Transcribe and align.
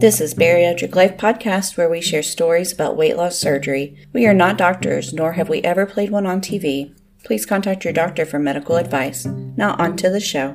This 0.00 0.20
is 0.20 0.32
Bariatric 0.32 0.94
Life 0.94 1.16
Podcast, 1.16 1.76
where 1.76 1.90
we 1.90 2.00
share 2.00 2.22
stories 2.22 2.72
about 2.72 2.96
weight 2.96 3.16
loss 3.16 3.36
surgery. 3.36 3.96
We 4.12 4.28
are 4.28 4.32
not 4.32 4.56
doctors, 4.56 5.12
nor 5.12 5.32
have 5.32 5.48
we 5.48 5.60
ever 5.62 5.86
played 5.86 6.10
one 6.10 6.24
on 6.24 6.40
TV. 6.40 6.94
Please 7.24 7.44
contact 7.44 7.82
your 7.82 7.92
doctor 7.92 8.24
for 8.24 8.38
medical 8.38 8.76
advice. 8.76 9.26
Now, 9.26 9.74
on 9.76 9.96
to 9.96 10.08
the 10.08 10.20
show. 10.20 10.54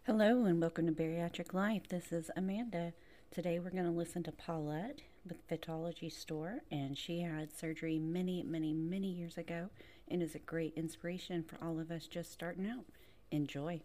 Hello, 0.13 0.43
and 0.43 0.59
welcome 0.59 0.87
to 0.87 0.91
Bariatric 0.91 1.53
Life. 1.53 1.83
This 1.87 2.11
is 2.11 2.29
Amanda. 2.35 2.91
Today 3.33 3.59
we're 3.59 3.69
going 3.69 3.85
to 3.85 3.91
listen 3.91 4.23
to 4.23 4.33
Paullette 4.33 5.03
with 5.25 5.47
Fitology 5.47 6.11
Store, 6.11 6.63
and 6.69 6.97
she 6.97 7.21
had 7.21 7.57
surgery 7.57 7.97
many, 7.97 8.43
many, 8.43 8.73
many 8.73 9.07
years 9.07 9.37
ago 9.37 9.69
and 10.09 10.21
is 10.21 10.35
a 10.35 10.39
great 10.39 10.73
inspiration 10.75 11.45
for 11.45 11.57
all 11.63 11.79
of 11.79 11.91
us 11.91 12.07
just 12.07 12.29
starting 12.29 12.67
out. 12.67 12.83
Enjoy. 13.31 13.79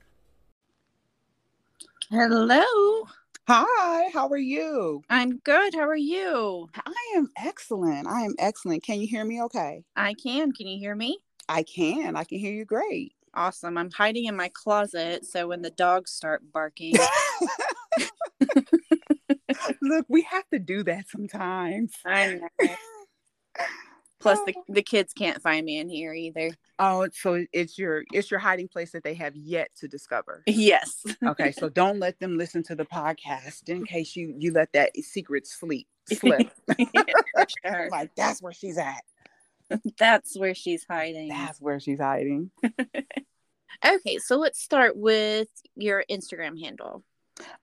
Hello. 2.11 2.65
Hi, 3.47 4.11
how 4.13 4.27
are 4.29 4.37
you? 4.37 5.05
I'm 5.09 5.39
good. 5.45 5.75
How 5.75 5.87
are 5.87 5.95
you? 5.95 6.69
I 6.75 7.15
am 7.15 7.31
excellent. 7.37 8.09
I 8.09 8.23
am 8.23 8.35
excellent. 8.41 8.83
Can 8.83 9.01
you 9.01 9.07
hear 9.07 9.25
me 9.25 9.43
okay? 9.45 9.85
I 9.95 10.15
can. 10.15 10.51
Can 10.51 10.67
you 10.67 10.81
hear 10.81 10.97
me? 10.97 11.21
I 11.49 11.63
can. 11.63 12.17
I 12.17 12.25
can 12.25 12.41
hear 12.41 12.53
you 12.53 12.65
great. 12.65 13.13
Awesome. 13.37 13.77
I'm 13.77 13.91
hiding 13.91 14.25
in 14.25 14.35
my 14.35 14.51
closet 14.53 15.27
so 15.27 15.49
when 15.49 15.61
the 15.61 15.71
dogs 15.71 16.11
start 16.11 16.43
barking. 16.53 16.95
Look, 19.83 20.07
we 20.09 20.23
have 20.23 20.49
to 20.53 20.59
do 20.59 20.83
that 20.85 21.09
sometimes. 21.09 21.93
I 22.05 22.35
know. 22.35 22.49
Plus 24.19 24.39
the, 24.47 24.55
the 24.69 24.83
kids 24.83 25.13
can't 25.13 25.41
find 25.43 25.65
me 25.65 25.79
in 25.79 25.89
here 25.89 26.15
either. 26.15 26.51
Oh, 26.79 27.07
so 27.13 27.45
it's 27.53 27.79
your 27.79 28.03
it's 28.13 28.31
your 28.31 28.41
hiding 28.41 28.69
place 28.69 28.93
that 28.93 29.05
they 29.05 29.15
have 29.15 29.37
yet 29.37 29.69
to 29.77 29.89
discover. 29.89 30.43
Yes. 30.47 31.05
Okay, 31.25 31.53
so 31.53 31.69
don't 31.75 32.01
let 32.01 32.19
them 32.19 32.37
listen 32.39 32.63
to 32.65 32.75
the 32.75 32.87
podcast 32.87 33.69
in 33.69 33.85
case 33.85 34.17
you 34.17 34.35
you 34.39 34.53
let 34.53 34.73
that 34.73 34.97
secret 34.97 35.47
sleep 35.47 35.87
slip. 36.13 36.51
like 37.91 38.11
that's 38.17 38.43
where 38.43 38.53
she's 38.53 38.79
at. 38.79 39.03
That's 39.99 40.39
where 40.39 40.55
she's 40.55 40.85
hiding. 40.89 41.29
That's 41.29 41.61
where 41.61 41.81
she's 41.81 42.01
hiding. 42.01 42.51
okay, 43.85 44.19
so 44.19 44.37
let's 44.37 44.61
start 44.61 44.97
with 44.97 45.49
your 45.75 46.05
Instagram 46.11 46.61
handle. 46.61 47.03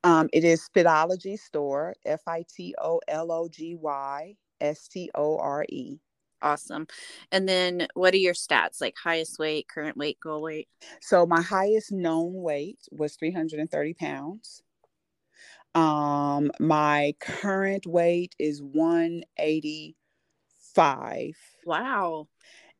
Um, 0.03 0.29
it 0.33 0.43
is 0.43 0.69
Fitology 0.75 1.39
Store, 1.39 1.95
F 2.05 2.21
I 2.27 2.43
T 2.53 2.75
O 2.79 2.99
L 3.07 3.31
O 3.31 3.47
G 3.47 3.75
Y 3.75 4.35
S 4.61 4.87
T 4.87 5.09
O 5.15 5.37
R 5.37 5.65
E. 5.69 5.97
Awesome. 6.41 6.87
And 7.31 7.47
then 7.47 7.87
what 7.93 8.13
are 8.13 8.17
your 8.17 8.33
stats 8.33 8.81
like 8.81 8.95
highest 9.01 9.39
weight, 9.39 9.69
current 9.69 9.95
weight, 9.95 10.19
goal 10.19 10.41
weight? 10.41 10.67
So 10.99 11.25
my 11.25 11.41
highest 11.41 11.93
known 11.93 12.33
weight 12.33 12.79
was 12.91 13.15
330 13.15 13.93
pounds. 13.93 14.61
Um, 15.73 16.51
my 16.59 17.15
current 17.19 17.87
weight 17.87 18.35
is 18.37 18.61
185. 18.61 21.35
Wow. 21.65 22.27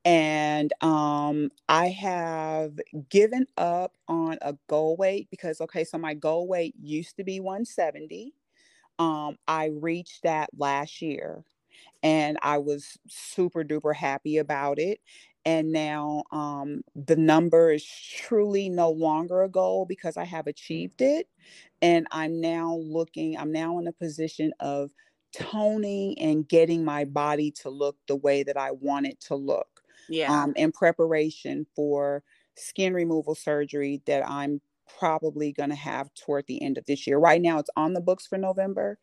And 0.05 0.73
um, 0.81 1.51
I 1.69 1.88
have 1.89 2.79
given 3.09 3.47
up 3.57 3.94
on 4.07 4.38
a 4.41 4.55
goal 4.69 4.97
weight 4.97 5.29
because, 5.31 5.61
okay, 5.61 5.83
so 5.83 5.97
my 5.97 6.13
goal 6.16 6.47
weight 6.47 6.75
used 6.81 7.17
to 7.17 7.23
be 7.25 7.39
170. 7.39 8.33
Um, 8.99 9.38
I 9.47 9.67
reached 9.67 10.23
that 10.23 10.49
last 10.57 11.01
year 11.01 11.43
and 12.03 12.38
I 12.41 12.59
was 12.59 12.97
super 13.09 13.63
duper 13.63 13.95
happy 13.95 14.38
about 14.38 14.79
it. 14.79 14.99
And 15.45 15.72
now 15.73 16.23
um, 16.31 16.83
the 16.95 17.16
number 17.17 17.72
is 17.72 17.85
truly 17.85 18.69
no 18.69 18.91
longer 18.91 19.43
a 19.43 19.49
goal 19.49 19.85
because 19.85 20.17
I 20.17 20.25
have 20.25 20.47
achieved 20.47 21.01
it. 21.01 21.27
And 21.81 22.07
I'm 22.11 22.41
now 22.41 22.75
looking, 22.77 23.38
I'm 23.38 23.51
now 23.51 23.79
in 23.79 23.88
a 23.88 23.93
position 23.93 24.53
of 24.59 24.91
toning 25.33 26.17
and 26.19 26.47
getting 26.47 26.85
my 26.85 27.05
body 27.05 27.51
to 27.51 27.69
look 27.69 27.97
the 28.07 28.16
way 28.16 28.44
that 28.44 28.57
I 28.57 28.71
want 28.71 29.07
it 29.07 29.19
to 29.21 29.35
look. 29.35 29.81
Yeah. 30.09 30.31
Um, 30.31 30.53
in 30.55 30.71
preparation 30.71 31.66
for 31.75 32.23
skin 32.55 32.94
removal 32.94 33.35
surgery 33.35 34.01
that 34.05 34.27
I'm 34.27 34.61
probably 34.99 35.51
going 35.51 35.69
to 35.69 35.75
have 35.75 36.13
toward 36.13 36.45
the 36.47 36.61
end 36.61 36.77
of 36.77 36.85
this 36.85 37.07
year. 37.07 37.17
Right 37.17 37.41
now, 37.41 37.59
it's 37.59 37.69
on 37.75 37.93
the 37.93 38.01
books 38.01 38.27
for 38.27 38.38
November. 38.38 38.99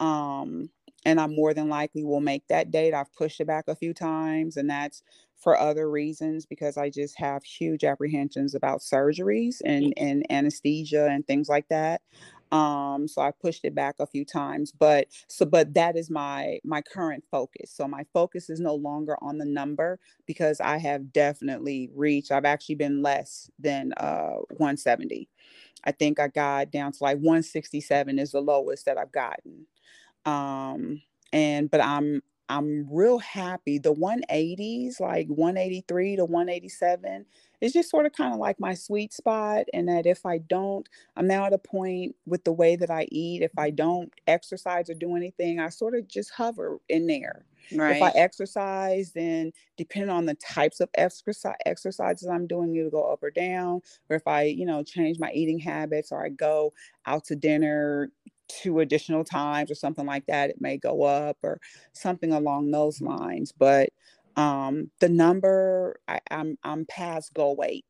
Um, 0.00 0.70
and 1.04 1.20
I'm 1.20 1.34
more 1.34 1.52
than 1.52 1.68
likely 1.68 2.02
will 2.04 2.20
make 2.20 2.48
that 2.48 2.70
date. 2.70 2.94
I've 2.94 3.12
pushed 3.12 3.40
it 3.40 3.46
back 3.46 3.68
a 3.68 3.76
few 3.76 3.92
times, 3.92 4.56
and 4.56 4.70
that's 4.70 5.02
for 5.36 5.58
other 5.58 5.90
reasons 5.90 6.46
because 6.46 6.78
I 6.78 6.88
just 6.88 7.18
have 7.18 7.44
huge 7.44 7.84
apprehensions 7.84 8.54
about 8.54 8.80
surgeries 8.80 9.56
and, 9.64 9.92
and 9.98 10.24
anesthesia 10.30 11.06
and 11.10 11.26
things 11.26 11.48
like 11.48 11.68
that. 11.68 12.00
Um, 12.52 13.08
so 13.08 13.22
I 13.22 13.32
pushed 13.32 13.64
it 13.64 13.74
back 13.74 13.96
a 13.98 14.06
few 14.06 14.24
times, 14.24 14.72
but 14.72 15.08
so 15.28 15.44
but 15.46 15.74
that 15.74 15.96
is 15.96 16.10
my 16.10 16.58
my 16.64 16.82
current 16.82 17.24
focus. 17.30 17.72
So 17.74 17.88
my 17.88 18.04
focus 18.12 18.48
is 18.50 18.60
no 18.60 18.74
longer 18.74 19.16
on 19.22 19.38
the 19.38 19.44
number 19.44 19.98
because 20.26 20.60
I 20.60 20.78
have 20.78 21.12
definitely 21.12 21.90
reached. 21.94 22.30
I've 22.32 22.44
actually 22.44 22.76
been 22.76 23.02
less 23.02 23.50
than 23.58 23.92
uh 23.94 24.36
170. 24.56 25.28
I 25.84 25.92
think 25.92 26.20
I 26.20 26.28
got 26.28 26.70
down 26.70 26.92
to 26.92 26.98
like 27.02 27.18
167 27.18 28.18
is 28.18 28.32
the 28.32 28.40
lowest 28.40 28.86
that 28.86 28.98
I've 28.98 29.12
gotten 29.12 29.66
um 30.26 31.00
and 31.32 31.70
but 31.70 31.80
i'm 31.80 32.22
i'm 32.48 32.86
real 32.92 33.18
happy 33.18 33.78
the 33.78 33.92
180s 33.92 35.00
like 35.00 35.26
183 35.28 36.16
to 36.16 36.24
187 36.24 37.24
is 37.60 37.72
just 37.72 37.90
sort 37.90 38.04
of 38.06 38.12
kind 38.12 38.34
of 38.34 38.38
like 38.38 38.60
my 38.60 38.74
sweet 38.74 39.12
spot 39.12 39.64
and 39.72 39.88
that 39.88 40.06
if 40.06 40.26
i 40.26 40.38
don't 40.38 40.88
i'm 41.16 41.26
now 41.26 41.46
at 41.46 41.52
a 41.52 41.58
point 41.58 42.14
with 42.26 42.44
the 42.44 42.52
way 42.52 42.76
that 42.76 42.90
i 42.90 43.06
eat 43.10 43.42
if 43.42 43.52
i 43.58 43.70
don't 43.70 44.12
exercise 44.26 44.90
or 44.90 44.94
do 44.94 45.16
anything 45.16 45.58
i 45.58 45.68
sort 45.68 45.94
of 45.94 46.06
just 46.06 46.30
hover 46.32 46.78
in 46.88 47.06
there 47.06 47.46
Right. 47.70 47.86
if 47.88 48.02
i 48.02 48.10
exercise 48.10 49.12
then 49.12 49.52
depending 49.76 50.10
on 50.10 50.26
the 50.26 50.34
types 50.34 50.80
of 50.80 50.90
exercise 50.94 51.54
exercises 51.64 52.28
i'm 52.28 52.46
doing 52.46 52.76
it'll 52.76 52.90
go 52.90 53.10
up 53.12 53.22
or 53.22 53.30
down 53.30 53.80
or 54.10 54.16
if 54.16 54.26
i 54.26 54.42
you 54.42 54.66
know 54.66 54.82
change 54.82 55.18
my 55.18 55.30
eating 55.32 55.58
habits 55.58 56.12
or 56.12 56.24
i 56.24 56.28
go 56.28 56.72
out 57.06 57.24
to 57.24 57.36
dinner 57.36 58.10
two 58.48 58.80
additional 58.80 59.24
times 59.24 59.70
or 59.70 59.74
something 59.74 60.06
like 60.06 60.26
that 60.26 60.50
it 60.50 60.60
may 60.60 60.76
go 60.76 61.02
up 61.02 61.36
or 61.42 61.60
something 61.92 62.32
along 62.32 62.70
those 62.70 63.00
lines 63.00 63.52
but 63.52 63.88
um 64.36 64.90
the 65.00 65.08
number 65.08 65.98
I, 66.08 66.20
i'm 66.30 66.58
i'm 66.62 66.84
past 66.86 67.32
goal 67.34 67.56
weight 67.56 67.84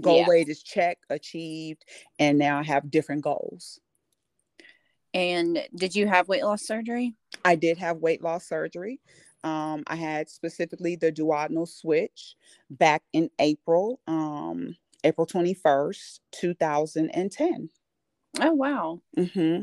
goal 0.00 0.18
Yeah. 0.18 0.28
weight 0.28 0.48
is 0.48 0.62
check 0.62 0.98
achieved 1.10 1.84
and 2.18 2.38
now 2.38 2.58
i 2.58 2.62
have 2.62 2.90
different 2.90 3.22
goals 3.22 3.80
and 5.12 5.62
did 5.74 5.94
you 5.94 6.06
have 6.06 6.28
weight 6.28 6.44
loss 6.44 6.62
surgery? 6.62 7.14
i 7.44 7.54
did 7.54 7.78
have 7.78 7.98
weight 7.98 8.22
loss 8.22 8.48
surgery 8.48 9.00
um 9.44 9.82
i 9.86 9.94
had 9.94 10.28
specifically 10.28 10.96
the 10.96 11.12
duodenal 11.12 11.68
switch 11.68 12.34
back 12.70 13.02
in 13.12 13.30
april 13.38 14.00
um 14.06 14.76
april 15.04 15.26
21st 15.26 16.20
2010 16.32 17.70
Oh 18.38 18.52
wow. 18.52 19.00
Mm-hmm. 19.18 19.62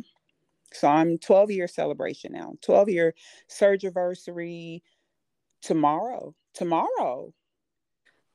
So 0.73 0.87
I'm 0.87 1.17
12 1.17 1.51
year 1.51 1.67
celebration 1.67 2.33
now. 2.33 2.53
12 2.61 2.89
year 2.89 3.15
surgiversary 3.49 4.81
tomorrow. 5.61 6.35
Tomorrow. 6.53 7.33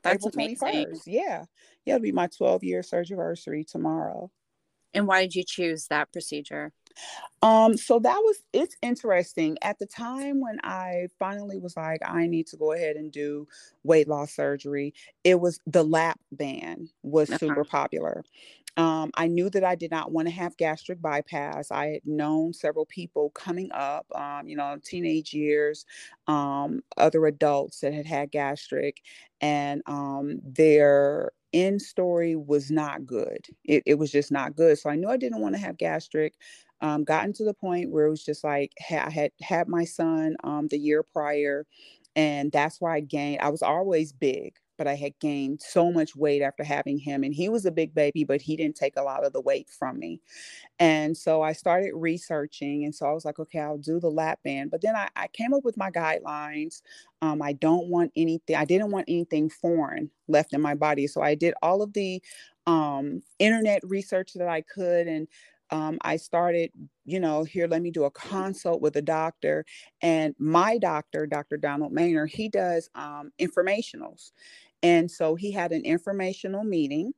That's 0.02 0.26
April 0.26 0.31
amazing. 0.34 0.87
21st. 0.87 1.02
Yeah. 1.06 1.44
Yeah, 1.84 1.96
it'll 1.96 2.02
be 2.02 2.12
my 2.12 2.29
12 2.29 2.64
year 2.64 2.81
surgiversary 2.81 3.67
tomorrow. 3.67 4.31
And 4.94 5.06
why 5.06 5.23
did 5.23 5.34
you 5.34 5.44
choose 5.46 5.87
that 5.88 6.12
procedure? 6.12 6.73
Um, 7.43 7.77
so 7.77 7.99
that 7.99 8.19
was 8.19 8.43
it's 8.53 8.77
interesting. 8.83 9.59
At 9.62 9.79
the 9.79 9.87
time 9.87 10.41
when 10.41 10.59
I 10.62 11.09
finally 11.19 11.59
was 11.59 11.77
like, 11.77 12.00
I 12.05 12.27
need 12.27 12.47
to 12.49 12.56
go 12.56 12.73
ahead 12.73 12.97
and 12.97 13.11
do 13.12 13.49
weight 13.83 14.09
loss 14.09 14.33
surgery, 14.35 14.94
it 15.25 15.41
was 15.41 15.61
the 15.67 15.83
lap 15.85 16.21
band 16.31 16.91
was 17.03 17.31
Uh-huh. 17.31 17.35
super 17.35 17.65
popular. 17.65 18.25
Um, 18.79 19.11
I 19.15 19.27
knew 19.29 19.50
that 19.50 19.65
I 19.65 19.75
did 19.75 19.91
not 19.91 20.12
want 20.12 20.29
to 20.29 20.35
have 20.35 20.56
gastric 20.56 21.03
bypass. 21.03 21.71
I 21.71 21.87
had 21.89 22.06
known 22.06 22.55
several 22.55 22.87
people 22.87 23.29
coming 23.31 23.71
up, 23.73 24.06
um, 24.15 24.49
you 24.49 24.56
know, 24.56 24.79
teenage 24.83 25.35
years, 25.35 25.85
um, 26.27 26.83
other 26.97 27.27
adults 27.27 27.81
that 27.81 27.93
had 27.93 28.06
had 28.06 28.31
gastric, 28.31 29.03
and 29.43 29.83
um, 29.87 30.41
their 30.43 31.33
end 31.53 31.83
story 31.83 32.35
was 32.35 32.71
not 32.71 33.05
good. 33.05 33.47
It, 33.65 33.83
it 33.85 33.94
was 33.97 34.11
just 34.11 34.33
not 34.33 34.56
good. 34.56 34.79
So 34.79 34.89
I 34.89 34.97
knew 34.97 35.09
I 35.09 35.19
didn't 35.19 35.43
want 35.43 35.55
to 35.55 35.61
have 35.61 35.77
gastric. 35.77 36.35
Um, 36.82 37.05
gotten 37.05 37.32
to 37.34 37.44
the 37.44 37.55
point 37.55 37.90
where 37.90 38.06
it 38.06 38.11
was 38.11 38.25
just 38.25 38.44
like 38.44 38.73
I 38.90 39.11
had 39.11 39.31
had 39.40 39.69
my 39.69 39.84
son 39.84 40.37
um, 40.44 40.69
the 40.69 40.79
year 40.79 41.02
prior, 41.05 41.67
and 42.17 42.52
that's 42.52 42.81
why 42.81 42.96
I 42.96 43.00
gained. 43.00 43.40
I 43.40 43.49
was 43.50 43.62
always 43.62 44.12
big, 44.12 44.55
but 44.79 44.87
I 44.88 44.94
had 44.94 45.19
gained 45.20 45.62
so 45.62 45.93
much 45.93 46.17
weight 46.17 46.43
after 46.43 46.64
having 46.64 46.99
him. 46.99 47.23
And 47.25 47.32
he 47.34 47.49
was 47.49 47.67
a 47.67 47.70
big 47.70 47.94
baby, 47.94 48.25
but 48.25 48.43
he 48.43 48.56
didn't 48.56 48.76
take 48.76 48.96
a 48.96 49.02
lot 49.02 49.25
of 49.25 49.32
the 49.32 49.40
weight 49.40 49.70
from 49.70 49.99
me. 49.99 50.20
And 50.79 51.17
so 51.17 51.43
I 51.43 51.52
started 51.52 51.93
researching. 51.94 52.84
And 52.84 52.94
so 52.94 53.06
I 53.06 53.12
was 53.12 53.25
like, 53.25 53.38
okay, 53.38 53.61
I'll 53.61 53.79
do 53.79 54.00
the 54.00 54.11
lap 54.11 54.40
band. 54.44 54.70
But 54.70 54.82
then 54.82 54.96
I, 54.96 55.08
I 55.17 55.29
came 55.29 55.55
up 55.55 55.64
with 55.64 55.76
my 55.76 55.90
guidelines. 55.90 56.82
Um, 57.20 57.43
I 57.43 57.52
don't 57.52 57.88
want 57.88 58.12
anything, 58.17 58.56
I 58.56 58.64
didn't 58.64 58.90
want 58.90 59.06
anything 59.08 59.49
foreign 59.50 60.11
left 60.29 60.52
in 60.55 60.61
my 60.61 60.75
body. 60.75 61.06
So 61.06 61.23
I 61.23 61.34
did 61.34 61.55
all 61.62 61.82
of 61.82 61.93
the 61.93 62.23
um, 62.67 63.23
internet 63.38 63.82
research 63.84 64.32
that 64.34 64.49
I 64.49 64.62
could. 64.62 65.06
And 65.06 65.29
um, 65.73 65.99
I 66.03 66.17
started, 66.17 66.71
you 67.07 67.19
know, 67.19 67.45
here, 67.45 67.67
let 67.67 67.81
me 67.81 67.91
do 67.91 68.05
a 68.05 68.11
consult 68.11 68.83
with 68.83 68.95
a 68.97 69.03
doctor. 69.03 69.65
And 70.03 70.35
my 70.39 70.77
doctor, 70.77 71.27
Dr. 71.27 71.57
Donald 71.57 71.93
Maynard, 71.93 72.31
he 72.31 72.51
does 72.51 72.91
um, 72.95 73.33
informationals. 73.41 74.33
And 74.83 75.11
so 75.11 75.35
he 75.35 75.51
had 75.51 75.73
an 75.73 75.85
informational 75.87 76.63
meeting 76.63 77.15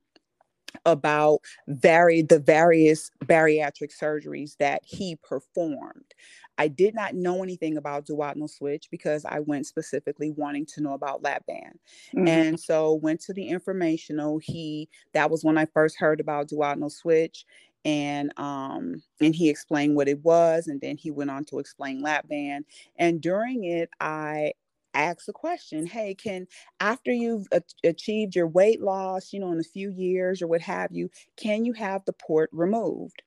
about 0.85 1.39
vary 1.67 2.21
the 2.21 2.39
various 2.39 3.11
bariatric 3.25 3.91
surgeries 4.01 4.55
that 4.57 4.81
he 4.85 5.17
performed. 5.17 6.13
I 6.57 6.69
did 6.69 6.95
not 6.95 7.15
know 7.15 7.43
anything 7.43 7.75
about 7.75 8.05
duodenal 8.05 8.49
switch 8.49 8.87
because 8.89 9.25
I 9.25 9.39
went 9.41 9.65
specifically 9.65 10.31
wanting 10.31 10.65
to 10.67 10.81
know 10.81 10.93
about 10.93 11.23
lap 11.23 11.45
band. 11.45 11.79
Mm-hmm. 12.15 12.27
And 12.27 12.59
so 12.59 12.93
went 12.93 13.19
to 13.21 13.33
the 13.33 13.47
informational. 13.47 14.39
He 14.39 14.89
that 15.13 15.29
was 15.29 15.43
when 15.43 15.57
I 15.57 15.65
first 15.65 15.97
heard 15.97 16.21
about 16.21 16.47
duodenal 16.47 16.91
switch 16.91 17.45
and 17.85 18.37
um 18.39 19.01
and 19.21 19.35
he 19.35 19.49
explained 19.49 19.95
what 19.95 20.07
it 20.09 20.23
was 20.23 20.67
and 20.67 20.81
then 20.81 20.97
he 20.97 21.11
went 21.11 21.29
on 21.31 21.45
to 21.45 21.59
explain 21.59 22.01
lap 22.01 22.27
band 22.27 22.65
and 22.97 23.21
during 23.21 23.63
it 23.63 23.89
i 23.99 24.51
asked 24.93 25.29
a 25.29 25.33
question 25.33 25.85
hey 25.85 26.15
can 26.15 26.47
after 26.79 27.11
you've 27.11 27.47
a- 27.51 27.61
achieved 27.83 28.35
your 28.35 28.47
weight 28.47 28.81
loss 28.81 29.33
you 29.33 29.39
know 29.39 29.51
in 29.51 29.59
a 29.59 29.63
few 29.63 29.91
years 29.91 30.41
or 30.41 30.47
what 30.47 30.61
have 30.61 30.91
you 30.91 31.09
can 31.37 31.65
you 31.65 31.73
have 31.73 32.03
the 32.05 32.13
port 32.13 32.49
removed 32.53 33.21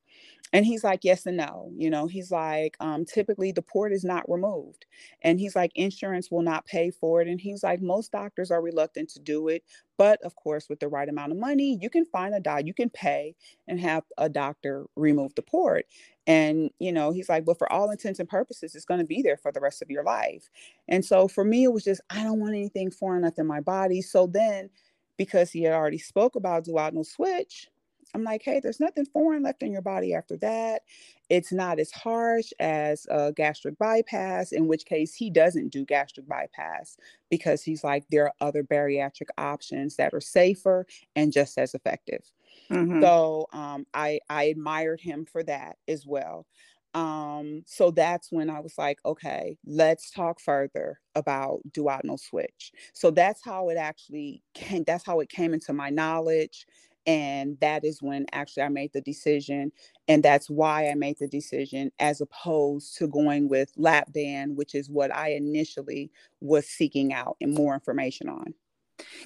and 0.53 0.65
he's 0.65 0.85
like 0.85 1.00
yes 1.05 1.27
and 1.27 1.37
no 1.37 1.71
you 1.77 1.91
know 1.91 2.06
he's 2.06 2.31
like 2.31 2.77
um, 2.81 3.05
typically 3.05 3.53
the 3.53 3.62
port 3.62 3.93
is 3.93 4.05
not 4.05 4.29
removed. 4.31 4.87
And 5.23 5.39
he's 5.39 5.56
like 5.56 5.73
insurance 5.75 6.31
will 6.31 6.43
not 6.43 6.67
pay 6.67 6.91
for 6.91 7.21
it. 7.21 7.29
And 7.29 7.41
he's 7.41 7.62
like 7.62 7.81
most 7.83 8.12
doctors 8.12 8.50
are 8.50 8.62
reluctant 8.62 9.11
to 9.11 9.21
do 9.21 9.49
it 9.49 9.62
but 9.97 10.23
of 10.23 10.37
course 10.37 10.69
with 10.69 10.79
the 10.81 10.89
right 10.89 11.09
amount 11.09 11.33
of 11.33 11.39
money 11.39 11.77
you 11.81 11.91
can 11.91 12.05
find 12.05 12.35
a 12.35 12.41
doc 12.41 12.62
you 12.65 12.75
can 12.75 12.89
pay 12.91 13.35
and 13.67 13.81
have 13.81 14.05
a 14.17 14.29
doctor 14.29 14.87
remove 14.97 15.35
the 15.35 15.43
port. 15.43 15.87
And 16.27 16.71
you 16.79 16.93
know 16.93 17.11
he's 17.12 17.29
like 17.29 17.45
but 17.45 17.59
for 17.59 17.71
all 17.73 17.91
intents 17.91 18.21
and 18.21 18.29
purposes 18.29 18.75
it's 18.75 18.85
going 18.85 19.00
to 19.00 19.06
be 19.06 19.23
there 19.23 19.37
for 19.37 19.53
the 19.53 19.61
rest 19.61 19.83
of 19.83 19.91
your 19.91 20.05
life. 20.05 20.49
And 20.89 21.05
so 21.05 21.29
for 21.29 21.45
me 21.45 21.65
it 21.65 21.73
was 21.73 21.85
just 21.85 22.00
i 22.11 22.23
don't 22.23 22.41
want 22.41 22.55
anything 22.55 22.91
foreign 22.91 23.23
left 23.23 23.39
in 23.39 23.47
my 23.47 23.61
body. 23.61 24.03
So 24.03 24.27
then 24.27 24.71
because 25.17 25.50
he 25.50 25.62
had 25.65 25.75
already 25.75 25.99
spoke 25.99 26.37
about 26.37 26.65
duodenal 26.65 27.05
switch 27.05 27.69
I'm 28.15 28.25
like, 28.25 28.43
hey, 28.43 28.61
there's 28.61 28.81
nothing 28.81 29.07
foreign 29.07 29.43
left 29.43 29.63
in 29.63 29.73
your 29.73 29.83
body 29.83 30.15
after 30.15 30.37
that. 30.39 30.83
It's 31.29 31.53
not 31.53 31.79
as 31.79 31.91
harsh 31.91 32.53
as 32.59 33.07
a 33.11 33.33
gastric 33.33 33.79
bypass, 33.79 34.53
in 34.53 34.67
which 34.67 34.87
case 34.87 35.15
he 35.15 35.31
doesn't 35.31 35.69
do 35.69 35.85
gastric 35.85 36.27
bypass 36.27 36.97
because 37.31 37.63
he's 37.63 37.85
like, 37.85 38.05
there 38.11 38.25
are 38.25 38.35
other 38.41 38.63
bariatric 38.63 39.29
options 39.37 39.97
that 39.97 40.15
are 40.15 40.21
safer 40.21 40.87
and 41.17 41.33
just 41.33 41.59
as 41.59 41.75
effective. 41.75 42.23
Mm-hmm. 42.71 43.03
So 43.03 43.47
um, 43.53 43.87
I, 43.93 44.21
I 44.31 44.45
admired 44.45 45.01
him 45.01 45.27
for 45.27 45.43
that 45.45 45.77
as 45.87 46.07
well. 46.07 46.47
Um, 46.95 47.63
so 47.67 47.91
that's 47.91 48.33
when 48.33 48.49
I 48.49 48.61
was 48.61 48.79
like, 48.79 48.99
okay, 49.05 49.59
let's 49.67 50.11
talk 50.11 50.41
further 50.41 50.99
about 51.15 51.61
duodenal 51.71 52.19
switch. 52.19 52.73
So 52.95 53.11
that's 53.11 53.45
how 53.45 53.69
it 53.69 53.77
actually 53.77 54.43
came, 54.55 54.85
that's 54.85 55.05
how 55.05 55.21
it 55.21 55.29
came 55.29 55.53
into 55.53 55.75
my 55.75 55.91
knowledge 55.91 56.67
and 57.09 57.59
that 57.61 57.87
is 57.87 58.03
when 58.03 58.27
actually 58.33 58.65
I 58.65 58.69
made 58.69 58.93
the 58.93 59.01
decision. 59.01 59.73
And 60.09 60.23
that's 60.23 60.51
why 60.51 60.91
I 60.91 60.95
made 60.95 61.19
the 61.19 61.27
decision 61.27 61.91
as 61.99 62.21
opposed 62.21 62.99
to 62.99 63.09
going 63.09 63.49
with 63.49 63.73
lap 63.79 64.13
band, 64.13 64.59
which 64.59 64.75
is 64.75 64.91
what 64.91 65.13
I 65.13 65.31
initially 65.31 66.13
was 66.43 66.69
seeking 66.69 67.15
out 67.15 67.39
and 67.41 67.55
more 67.55 67.73
information 67.73 68.29
on. 68.29 68.53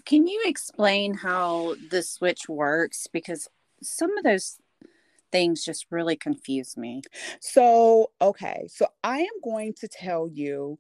Can 0.05 0.29
you 0.29 0.43
explain 0.47 1.15
how 1.15 1.75
the 1.91 2.05
switch 2.05 2.49
works? 2.49 3.09
Because 3.13 3.49
some 3.83 4.17
of 4.17 4.23
those 4.23 4.59
things 5.33 5.65
just 5.65 5.87
really 5.91 6.15
confuse 6.15 6.77
me. 6.77 7.03
So, 7.41 8.13
okay. 8.21 8.69
So 8.69 8.87
I 9.03 9.19
am 9.19 9.41
going 9.43 9.75
to 9.81 9.89
tell 9.89 10.29
you 10.33 10.79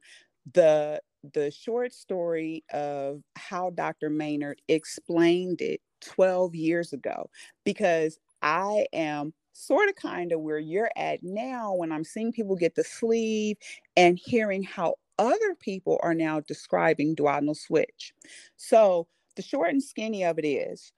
the 0.55 1.03
the 1.35 1.51
short 1.53 1.93
story 1.93 2.65
of 2.73 3.23
how 3.37 3.71
Dr. 3.71 4.11
Maynard 4.11 4.61
explained 4.69 5.61
it 5.61 5.81
12 6.03 6.55
years 6.55 6.93
ago 6.93 7.31
because 7.65 8.19
I 8.43 8.87
am 8.93 9.33
sort 9.53 9.89
of 9.89 9.97
kind 9.97 10.33
of 10.33 10.41
where 10.41 10.59
you're 10.59 10.91
at 10.97 11.23
now 11.23 11.75
when 11.75 11.93
I'm 11.93 12.05
seeing 12.05 12.33
people 12.33 12.57
get 12.57 12.75
the 12.75 12.85
sleeve 12.85 13.57
and 13.97 14.19
hearing 14.23 14.63
how 14.63 14.97
other 15.19 15.55
people 15.61 16.01
are 16.03 16.15
now 16.15 16.41
describing 16.41 17.15
duodenal 17.15 17.57
switch. 17.57 18.13
So 18.57 19.07
the 19.37 19.43
short 19.43 19.71
and 19.71 19.83
skinny 19.83 20.25
of 20.25 20.39
it 20.39 20.47
is 20.47 20.93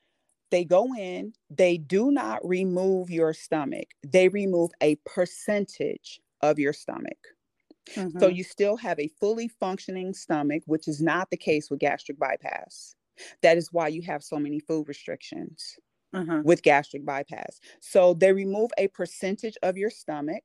they 0.51 0.65
go 0.65 0.95
in, 0.95 1.33
they 1.51 1.79
do 1.79 2.11
not 2.11 2.47
remove 2.47 3.11
your 3.11 3.33
stomach, 3.33 3.89
they 4.07 4.29
remove 4.29 4.71
a 4.81 4.97
percentage 5.05 6.21
of 6.43 6.59
your 6.59 6.73
stomach. 6.73 7.19
Mm-hmm. 7.91 8.19
So 8.19 8.29
you 8.29 8.45
still 8.45 8.77
have 8.77 8.99
a 8.99 9.11
fully 9.21 9.49
functioning 9.49 10.15
stomach, 10.15 10.63
which 10.67 10.89
is 10.89 11.03
not 11.03 11.29
the 11.31 11.37
case 11.37 11.71
with 11.71 11.81
gastric 11.81 12.19
bypass. 12.19 12.95
That 13.43 13.57
is 13.57 13.73
why 13.73 13.89
you 13.89 14.03
have 14.03 14.23
so 14.23 14.39
many 14.39 14.61
food 14.61 14.89
restrictions 14.89 15.77
uh-huh. 16.13 16.43
with 16.45 16.63
gastric 16.63 17.05
bypass. 17.05 17.61
So 17.81 18.15
they 18.15 18.33
remove 18.33 18.71
a 18.79 18.89
percentage 18.89 19.57
of 19.63 19.77
your 19.77 19.91
stomach. 19.91 20.45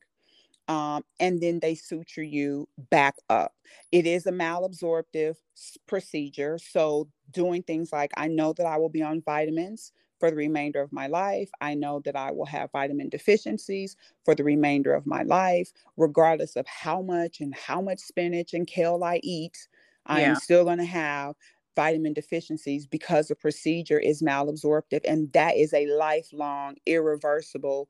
Um, 0.68 1.04
and 1.20 1.42
then 1.42 1.60
they 1.60 1.74
suture 1.74 2.22
you 2.22 2.70
back 2.92 3.16
up. 3.28 3.56
It 3.92 4.06
is 4.06 4.28
a 4.28 4.32
malabsorptive 4.32 5.36
procedure. 5.88 6.60
So, 6.60 7.10
doing 7.32 7.64
things 7.64 7.92
like 7.92 8.12
I 8.18 8.28
know 8.28 8.54
that 8.54 8.68
I 8.68 8.78
will 8.78 8.90
be 8.90 9.02
on 9.02 9.24
vitamins 9.24 9.92
for 10.20 10.30
the 10.30 10.36
remainder 10.38 10.80
of 10.80 10.94
my 10.94 11.08
life. 11.08 11.50
I 11.60 11.74
know 11.74 12.02
that 12.06 12.16
I 12.16 12.32
will 12.32 12.46
have 12.46 12.72
vitamin 12.72 13.10
deficiencies 13.10 13.96
for 14.24 14.36
the 14.36 14.44
remainder 14.44 14.94
of 14.94 15.08
my 15.08 15.24
life, 15.24 15.72
regardless 15.98 16.56
of 16.56 16.68
how 16.68 17.02
much 17.02 17.40
and 17.40 17.56
how 17.56 17.82
much 17.82 18.00
spinach 18.00 18.54
and 18.54 18.68
kale 18.68 19.04
I 19.04 19.20
eat. 19.24 19.68
I 20.06 20.22
am 20.22 20.36
still 20.36 20.64
going 20.64 20.80
to 20.80 20.86
have 20.86 21.36
vitamin 21.76 22.14
deficiencies 22.14 22.88
because 22.88 23.28
the 23.28 23.36
procedure 23.36 24.00
is 24.00 24.22
malabsorptive 24.22 25.02
and 25.08 25.32
that 25.34 25.56
is 25.56 25.74
a 25.74 25.88
lifelong 25.88 26.76
irreversible 26.86 27.90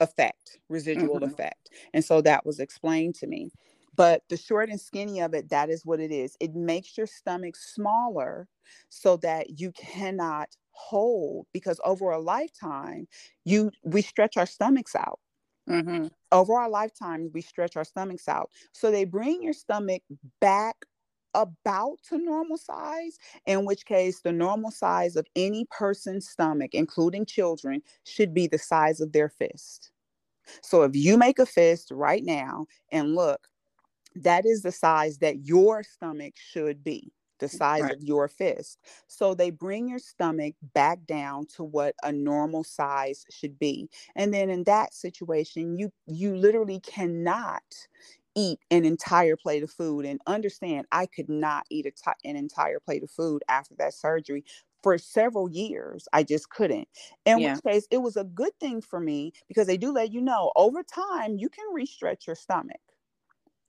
effect 0.00 0.58
residual 0.68 1.16
mm-hmm. 1.16 1.24
effect 1.24 1.70
and 1.94 2.04
so 2.04 2.20
that 2.20 2.44
was 2.44 2.58
explained 2.58 3.14
to 3.14 3.26
me 3.26 3.50
but 3.96 4.22
the 4.30 4.36
short 4.36 4.70
and 4.70 4.80
skinny 4.80 5.20
of 5.20 5.34
it 5.34 5.48
that 5.50 5.68
is 5.68 5.84
what 5.84 6.00
it 6.00 6.10
is 6.10 6.36
it 6.40 6.54
makes 6.54 6.96
your 6.96 7.06
stomach 7.06 7.54
smaller 7.56 8.48
so 8.88 9.16
that 9.18 9.60
you 9.60 9.70
cannot 9.72 10.48
hold 10.72 11.46
because 11.52 11.80
over 11.84 12.10
a 12.10 12.18
lifetime 12.18 13.06
you 13.44 13.70
we 13.84 14.00
stretch 14.00 14.36
our 14.36 14.46
stomachs 14.46 14.96
out 14.96 15.20
mm-hmm. 15.68 16.06
over 16.32 16.54
our 16.54 16.70
lifetimes 16.70 17.30
we 17.34 17.42
stretch 17.42 17.76
our 17.76 17.84
stomachs 17.84 18.28
out 18.28 18.50
so 18.72 18.90
they 18.90 19.04
bring 19.04 19.42
your 19.42 19.52
stomach 19.52 20.02
back 20.40 20.76
about 21.34 21.98
to 22.08 22.18
normal 22.18 22.58
size, 22.58 23.18
in 23.46 23.64
which 23.64 23.84
case 23.84 24.20
the 24.20 24.32
normal 24.32 24.70
size 24.70 25.16
of 25.16 25.26
any 25.36 25.66
person's 25.70 26.28
stomach, 26.28 26.74
including 26.74 27.26
children, 27.26 27.82
should 28.04 28.34
be 28.34 28.46
the 28.46 28.58
size 28.58 29.00
of 29.00 29.12
their 29.12 29.28
fist. 29.28 29.92
So 30.62 30.82
if 30.82 30.96
you 30.96 31.16
make 31.16 31.38
a 31.38 31.46
fist 31.46 31.90
right 31.90 32.24
now 32.24 32.66
and 32.90 33.14
look, 33.14 33.48
that 34.16 34.44
is 34.44 34.62
the 34.62 34.72
size 34.72 35.18
that 35.18 35.46
your 35.46 35.82
stomach 35.82 36.34
should 36.36 36.82
be 36.82 37.12
the 37.40 37.46
mm, 37.46 37.58
size 37.58 37.82
right. 37.82 37.94
of 37.94 38.02
your 38.02 38.28
fist. 38.28 38.78
So 39.06 39.34
they 39.34 39.50
bring 39.50 39.88
your 39.88 39.98
stomach 39.98 40.54
back 40.74 41.04
down 41.06 41.46
to 41.56 41.64
what 41.64 41.94
a 42.02 42.12
normal 42.12 42.64
size 42.64 43.24
should 43.30 43.58
be. 43.58 43.88
And 44.14 44.32
then 44.32 44.50
in 44.50 44.64
that 44.64 44.94
situation, 44.94 45.78
you 45.78 45.92
you 46.06 46.36
literally 46.36 46.80
cannot 46.80 47.62
eat 48.40 48.60
an 48.70 48.84
entire 48.84 49.36
plate 49.36 49.62
of 49.62 49.70
food 49.70 50.04
and 50.04 50.20
understand 50.26 50.86
I 50.92 51.06
could 51.06 51.28
not 51.28 51.64
eat 51.70 51.84
t- 51.84 52.28
an 52.28 52.36
entire 52.36 52.80
plate 52.80 53.02
of 53.02 53.10
food 53.10 53.42
after 53.48 53.74
that 53.76 53.94
surgery 53.94 54.44
for 54.82 54.96
several 54.98 55.50
years. 55.50 56.08
I 56.12 56.22
just 56.22 56.50
couldn't. 56.50 56.88
In 57.26 57.42
yeah. 57.42 57.42
which 57.42 57.62
case, 57.62 57.86
it 57.90 57.98
was 57.98 58.16
a 58.16 58.24
good 58.24 58.52
thing 58.60 58.80
for 58.80 59.00
me 59.00 59.32
because 59.48 59.66
they 59.66 59.76
do 59.76 59.92
let 59.92 60.12
you 60.12 60.20
know 60.22 60.52
over 60.56 60.82
time 60.82 61.36
you 61.38 61.48
can 61.50 61.66
restretch 61.74 62.26
your 62.26 62.36
stomach, 62.36 62.80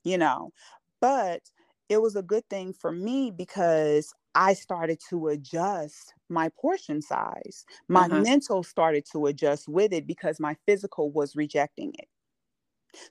you 0.03 0.17
know. 0.17 0.51
But 0.99 1.41
it 1.89 2.01
was 2.01 2.15
a 2.15 2.23
good 2.23 2.47
thing 2.49 2.73
for 2.73 2.91
me 2.91 3.31
because 3.31 4.13
I 4.35 4.53
started 4.53 4.99
to 5.09 5.27
adjust 5.27 6.13
my 6.29 6.49
portion 6.49 7.01
size. 7.01 7.65
My 7.89 8.07
Uh-huh. 8.07 8.25
mental 8.25 8.63
started 8.63 9.05
to 9.11 9.25
adjust 9.25 9.67
with 9.67 9.91
it 9.93 10.07
because 10.07 10.39
my 10.39 10.55
physical 10.65 11.11
was 11.11 11.35
rejecting 11.35 11.93
it. 11.97 12.07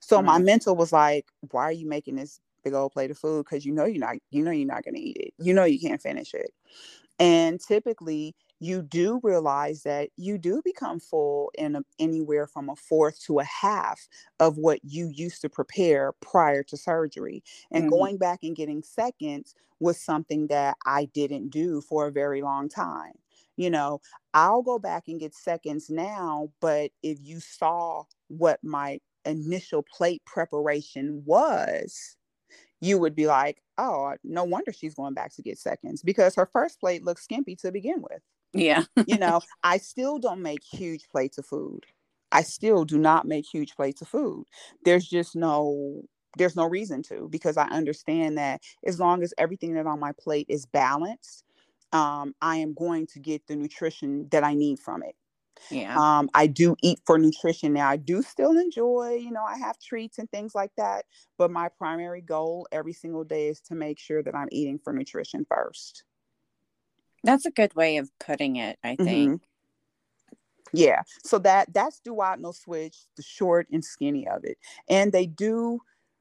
So 0.01 0.23
my 0.23 0.39
Right. 0.39 0.41
mental 0.41 0.77
was 0.77 0.93
like, 0.93 1.27
why 1.51 1.65
are 1.65 1.73
you 1.73 1.87
making 1.89 2.17
this 2.17 2.41
big 2.65 2.75
old 2.75 2.93
plate 2.93 3.11
of 3.11 3.19
food? 3.19 3.45
Because 3.45 3.65
you 3.65 3.73
know 3.73 3.85
you're 3.85 3.99
not, 4.01 4.17
you 4.31 4.43
know 4.43 4.51
you're 4.51 4.67
not 4.67 4.85
gonna 4.85 4.99
eat 4.99 5.17
it. 5.19 5.35
You 5.39 5.55
know 5.55 5.65
you 5.65 5.81
can't 5.81 6.03
finish 6.03 6.35
it. 6.35 6.53
And 7.19 7.61
typically 7.61 8.35
you 8.61 8.83
do 8.83 9.21
realize 9.23 9.83
that 9.85 10.11
you 10.17 10.37
do 10.39 10.61
become 10.65 11.01
full 11.01 11.51
in 11.57 11.77
a, 11.77 11.83
anywhere 11.99 12.47
from 12.47 12.69
a 12.69 12.77
fourth 12.77 13.21
to 13.23 13.39
a 13.39 13.45
half 13.45 14.09
of 14.39 14.59
what 14.59 14.81
you 14.85 15.09
used 15.09 15.41
to 15.43 15.49
prepare 15.49 16.13
prior 16.21 16.63
to 16.65 16.77
surgery. 16.77 17.43
And 17.73 17.89
Mhm. 17.89 17.89
going 17.89 18.19
back 18.19 18.41
and 18.43 18.57
getting 18.57 18.83
seconds 18.83 19.55
was 19.81 19.99
something 20.01 20.49
that 20.49 20.77
I 20.87 21.07
didn't 21.07 21.51
do 21.51 21.81
for 21.81 22.07
a 22.07 22.13
very 22.13 22.43
long 22.43 22.69
time. 22.69 23.15
You 23.57 23.71
know, 23.71 24.01
I'll 24.35 24.63
go 24.63 24.79
back 24.79 25.05
and 25.09 25.21
get 25.21 25.35
seconds 25.35 25.91
now, 25.91 26.53
but 26.61 26.93
if 27.03 27.19
you 27.21 27.41
saw 27.41 28.05
what 28.29 28.63
my 28.63 29.01
initial 29.25 29.83
plate 29.83 30.23
preparation 30.27 31.23
was, 31.25 32.17
you 32.81 32.99
would 32.99 33.15
be 33.15 33.27
like, 33.27 33.63
oh, 33.79 34.15
no 34.25 34.45
wonder 34.45 34.73
she's 34.73 34.95
going 34.95 35.15
back 35.15 35.35
to 35.35 35.43
get 35.43 35.59
seconds 35.59 36.03
because 36.03 36.35
her 36.35 36.49
first 36.53 36.81
plate 36.81 37.05
looks 37.05 37.25
skimpy 37.25 37.57
to 37.57 37.73
begin 37.73 38.03
with. 38.03 38.23
Yeah. 38.53 38.85
You 39.07 39.19
know, 39.19 39.41
I 39.63 39.79
still 39.79 40.19
don't 40.19 40.43
make 40.43 40.63
huge 40.65 41.09
plates 41.09 41.39
of 41.39 41.47
food. 41.47 41.87
I 42.33 42.43
still 42.43 42.85
do 42.85 42.99
not 42.99 43.27
make 43.27 43.45
huge 43.47 43.75
plates 43.75 44.03
of 44.03 44.09
food. 44.09 44.45
There's 44.85 45.07
just 45.09 45.35
no 45.37 46.03
there's 46.37 46.55
no 46.55 46.65
reason 46.65 47.03
to 47.03 47.29
because 47.29 47.57
I 47.57 47.65
understand 47.71 48.39
that 48.39 48.63
as 48.87 49.01
long 49.01 49.25
as 49.25 49.35
everything 49.37 49.75
that 49.75 49.87
on 49.87 49.99
my 49.99 50.13
plate 50.13 50.47
is 50.49 50.65
balanced, 50.65 51.45
um, 51.93 52.35
I 52.41 52.57
am 52.57 52.73
going 52.73 53.09
to 53.09 53.19
get 53.19 53.47
the 53.49 53.57
nutrition 53.57 54.29
that 54.31 54.45
I 54.45 54.55
need 54.55 54.79
from 54.79 55.03
it. 55.03 55.17
Yeah. 55.71 55.97
Um, 55.97 56.31
I 56.35 56.47
do 56.47 56.77
eat 56.83 57.01
for 57.05 57.19
nutrition 57.19 57.73
now. 57.73 57.89
I 57.89 57.97
do 57.97 58.23
still 58.23 58.57
enjoy, 58.59 59.21
you 59.23 59.31
know, 59.31 59.45
I 59.45 59.59
have 59.59 59.79
treats 59.79 60.19
and 60.19 60.31
things 60.31 60.55
like 60.55 60.73
that. 60.77 61.05
But 61.39 61.51
my 61.51 61.69
primary 61.69 62.21
goal 62.21 62.67
every 62.73 62.93
single 62.93 63.25
day 63.25 63.49
is 63.49 63.61
to 63.63 63.75
make 63.75 63.99
sure 63.99 64.23
that 64.23 64.35
I'm 64.35 64.49
eating 64.51 64.79
for 64.79 64.93
nutrition 64.93 65.47
first. 65.49 66.05
That's 67.23 67.47
a 67.47 67.51
good 67.51 67.75
way 67.75 67.99
of 67.99 68.11
putting 68.19 68.57
it, 68.57 68.79
I 68.83 68.97
think. 68.97 69.09
Mhm. 69.09 69.41
Yeah. 70.73 71.03
So 71.25 71.39
that 71.41 71.73
that's 71.73 72.01
duodenal 72.01 72.55
switch, 72.55 72.97
the 73.17 73.23
short 73.23 73.69
and 73.71 73.85
skinny 73.85 74.27
of 74.29 74.45
it. 74.45 74.59
And 74.89 75.13
they 75.13 75.27
do 75.27 75.81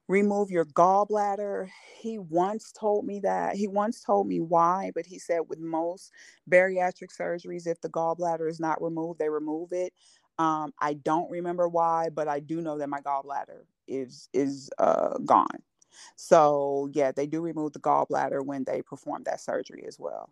remove 0.10 0.51
your 0.51 0.66
gallbladder. 0.66 1.70
He 2.00 2.20
once 2.20 2.74
told 2.74 3.06
me 3.06 3.22
that. 3.22 3.56
He 3.56 3.68
once 3.70 4.01
told 4.04 4.28
me 4.28 4.42
why, 4.42 4.92
but 4.96 5.08
he 5.08 5.20
said 5.20 5.42
with 5.50 5.60
most 5.60 6.12
bariatric 6.51 7.18
surgeries, 7.18 7.68
if 7.68 7.80
the 7.82 7.89
gallbladder 7.89 8.50
is 8.50 8.60
not 8.60 8.84
removed, 8.84 9.20
they 9.20 9.30
remove 9.30 9.74
it. 9.74 9.94
Um, 10.39 10.74
I 10.82 10.96
don't 10.96 11.32
remember 11.32 11.70
why, 11.70 12.10
but 12.10 12.28
I 12.28 12.42
do 12.42 12.62
know 12.62 12.80
that 12.80 12.89
my 12.89 13.01
gallbladder 13.01 13.63
is 13.88 14.30
is 14.34 14.70
uh, 14.80 15.20
gone. 15.20 15.63
So 16.18 16.89
yeah, 16.94 17.12
they 17.13 17.28
do 17.28 17.42
remove 17.42 17.74
the 17.74 17.80
gallbladder 17.80 18.46
when 18.46 18.66
they 18.66 18.82
perform 18.82 19.24
that 19.25 19.42
surgery 19.42 19.86
as 19.88 20.00
well. 20.00 20.32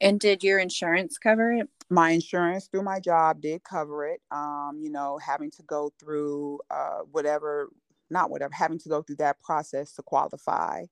And 0.00 0.20
did 0.20 0.42
your 0.44 0.58
insurance 0.58 1.18
cover 1.18 1.52
it? 1.52 1.68
my 1.90 2.10
insurance 2.10 2.66
through 2.66 2.82
my 2.82 3.00
job 3.00 3.40
did 3.40 3.62
cover 3.64 4.06
it 4.06 4.20
um 4.30 4.78
you 4.82 4.90
know 4.90 5.18
having 5.18 5.50
to 5.50 5.62
go 5.62 5.90
through 5.98 6.60
uh 6.70 6.98
whatever 7.12 7.70
not 8.10 8.30
whatever 8.30 8.52
having 8.54 8.78
to 8.78 8.88
go 8.88 9.02
through 9.02 9.16
that 9.16 9.40
process 9.40 9.92
to 9.94 10.02
qualify 10.02 10.84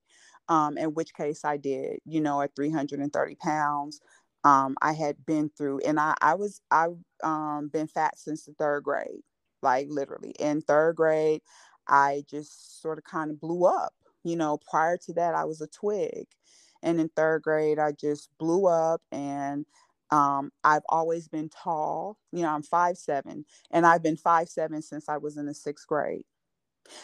um 0.49 0.77
in 0.77 0.93
which 0.93 1.13
case 1.13 1.45
i 1.45 1.57
did 1.57 1.99
you 2.05 2.21
know 2.21 2.41
at 2.41 2.55
330 2.55 3.35
pounds 3.35 4.01
um 4.43 4.75
i 4.81 4.93
had 4.93 5.25
been 5.25 5.49
through 5.57 5.79
and 5.85 5.99
i 5.99 6.13
i 6.21 6.35
was 6.35 6.61
i've 6.71 6.97
um 7.23 7.69
been 7.73 7.87
fat 7.87 8.17
since 8.17 8.45
the 8.45 8.53
third 8.53 8.83
grade 8.83 9.23
like 9.61 9.87
literally 9.89 10.33
in 10.39 10.61
third 10.61 10.95
grade 10.95 11.41
i 11.87 12.23
just 12.29 12.81
sort 12.81 12.97
of 12.97 13.03
kind 13.05 13.31
of 13.31 13.39
blew 13.41 13.65
up 13.65 13.93
you 14.23 14.35
know 14.35 14.59
prior 14.69 14.97
to 14.97 15.13
that 15.13 15.35
i 15.35 15.45
was 15.45 15.61
a 15.61 15.67
twig 15.67 16.27
and 16.83 16.99
in 16.99 17.09
third 17.15 17.41
grade 17.43 17.79
i 17.79 17.91
just 17.93 18.29
blew 18.39 18.67
up 18.67 19.01
and 19.11 19.65
um, 20.11 20.51
I've 20.63 20.83
always 20.89 21.27
been 21.27 21.49
tall. 21.49 22.17
You 22.31 22.43
know, 22.43 22.49
I'm 22.49 22.63
five 22.63 22.97
seven, 22.97 23.45
and 23.71 23.85
I've 23.85 24.03
been 24.03 24.17
five 24.17 24.49
seven 24.49 24.81
since 24.81 25.09
I 25.09 25.17
was 25.17 25.37
in 25.37 25.45
the 25.45 25.53
sixth 25.53 25.87
grade. 25.87 26.23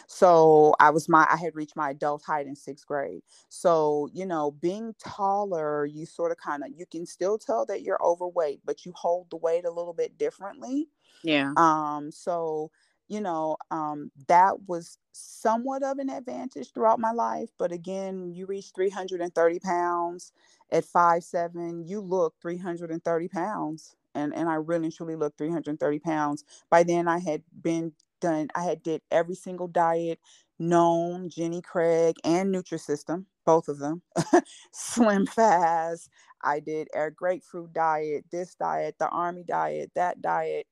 So 0.06 0.74
I 0.80 0.90
was 0.90 1.08
my 1.08 1.26
I 1.30 1.36
had 1.36 1.54
reached 1.54 1.76
my 1.76 1.90
adult 1.90 2.22
height 2.22 2.46
in 2.46 2.56
sixth 2.56 2.86
grade. 2.86 3.22
So 3.48 4.08
you 4.12 4.26
know, 4.26 4.50
being 4.52 4.94
taller, 4.98 5.86
you 5.86 6.06
sort 6.06 6.32
of 6.32 6.38
kind 6.38 6.62
of 6.64 6.70
you 6.76 6.86
can 6.86 7.06
still 7.06 7.38
tell 7.38 7.66
that 7.66 7.82
you're 7.82 8.02
overweight, 8.04 8.60
but 8.64 8.84
you 8.84 8.92
hold 8.94 9.30
the 9.30 9.36
weight 9.36 9.64
a 9.64 9.70
little 9.70 9.94
bit 9.94 10.18
differently. 10.18 10.88
Yeah. 11.22 11.54
Um, 11.56 12.10
so 12.10 12.70
you 13.06 13.20
know, 13.20 13.56
um, 13.70 14.10
that 14.28 14.66
was 14.66 14.98
somewhat 15.12 15.82
of 15.82 15.98
an 15.98 16.08
advantage 16.08 16.72
throughout 16.72 16.98
my 16.98 17.12
life. 17.12 17.50
But 17.58 17.70
again, 17.70 18.32
you 18.32 18.46
reach 18.46 18.72
330 18.74 19.60
pounds 19.60 20.32
at 20.72 20.84
five 20.86 21.22
seven, 21.22 21.86
you 21.86 22.00
look 22.00 22.34
330 22.40 23.28
pounds. 23.28 23.96
And 24.14 24.34
and 24.34 24.48
I 24.48 24.54
really 24.54 24.90
truly 24.90 25.16
looked 25.16 25.38
330 25.38 25.98
pounds. 25.98 26.44
By 26.70 26.82
then 26.84 27.08
I 27.08 27.18
had 27.18 27.42
been 27.60 27.92
done, 28.24 28.48
I 28.54 28.64
had 28.64 28.82
did 28.82 29.02
every 29.10 29.34
single 29.34 29.68
diet 29.68 30.18
known, 30.58 31.28
Jenny 31.28 31.60
Craig 31.60 32.16
and 32.24 32.54
Nutrisystem, 32.54 33.26
both 33.44 33.68
of 33.68 33.78
them. 33.78 34.02
Slim 34.72 35.26
fast. 35.26 36.08
I 36.42 36.60
did 36.60 36.88
a 36.94 37.10
grapefruit 37.10 37.72
diet, 37.72 38.24
this 38.30 38.54
diet, 38.54 38.96
the 38.98 39.08
army 39.08 39.44
diet, 39.44 39.90
that 39.94 40.20
diet 40.22 40.66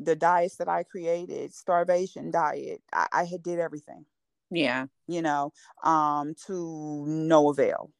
the 0.00 0.14
diets 0.14 0.56
that 0.56 0.68
I 0.68 0.84
created, 0.84 1.52
starvation 1.52 2.30
diet. 2.30 2.80
I, 2.92 3.08
I 3.12 3.24
had 3.24 3.42
did 3.42 3.58
everything, 3.58 4.06
Yeah. 4.50 4.86
you 5.08 5.22
know, 5.22 5.52
um, 5.82 6.34
to 6.46 7.04
no 7.06 7.50
avail. 7.50 7.90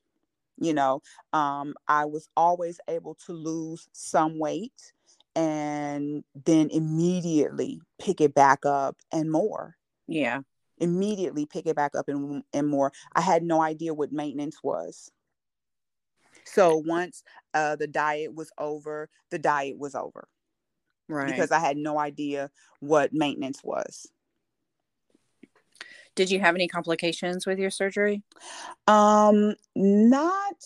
You 0.60 0.74
know, 0.74 1.02
um, 1.32 1.74
I 1.88 2.04
was 2.04 2.28
always 2.36 2.78
able 2.88 3.16
to 3.26 3.32
lose 3.32 3.88
some 3.92 4.38
weight 4.38 4.92
and 5.38 6.24
then 6.44 6.68
immediately 6.70 7.80
pick 8.00 8.20
it 8.20 8.34
back 8.34 8.66
up 8.66 8.96
and 9.12 9.30
more. 9.30 9.76
Yeah. 10.08 10.40
Immediately 10.78 11.46
pick 11.46 11.66
it 11.66 11.76
back 11.76 11.94
up 11.94 12.08
and, 12.08 12.42
and 12.52 12.66
more. 12.66 12.92
I 13.14 13.20
had 13.20 13.44
no 13.44 13.62
idea 13.62 13.94
what 13.94 14.10
maintenance 14.10 14.56
was. 14.64 15.12
So 16.44 16.82
once 16.84 17.22
uh, 17.54 17.76
the 17.76 17.86
diet 17.86 18.34
was 18.34 18.50
over, 18.58 19.08
the 19.30 19.38
diet 19.38 19.78
was 19.78 19.94
over 19.94 20.28
Right. 21.08 21.28
because 21.28 21.52
I 21.52 21.60
had 21.60 21.76
no 21.76 21.98
idea 21.98 22.50
what 22.80 23.12
maintenance 23.12 23.62
was. 23.62 24.08
did 26.16 26.32
you 26.32 26.40
have 26.40 26.56
any 26.56 26.66
complications 26.66 27.46
with 27.46 27.60
your 27.60 27.70
surgery? 27.70 28.24
Um, 28.88 29.54
not. 29.76 30.56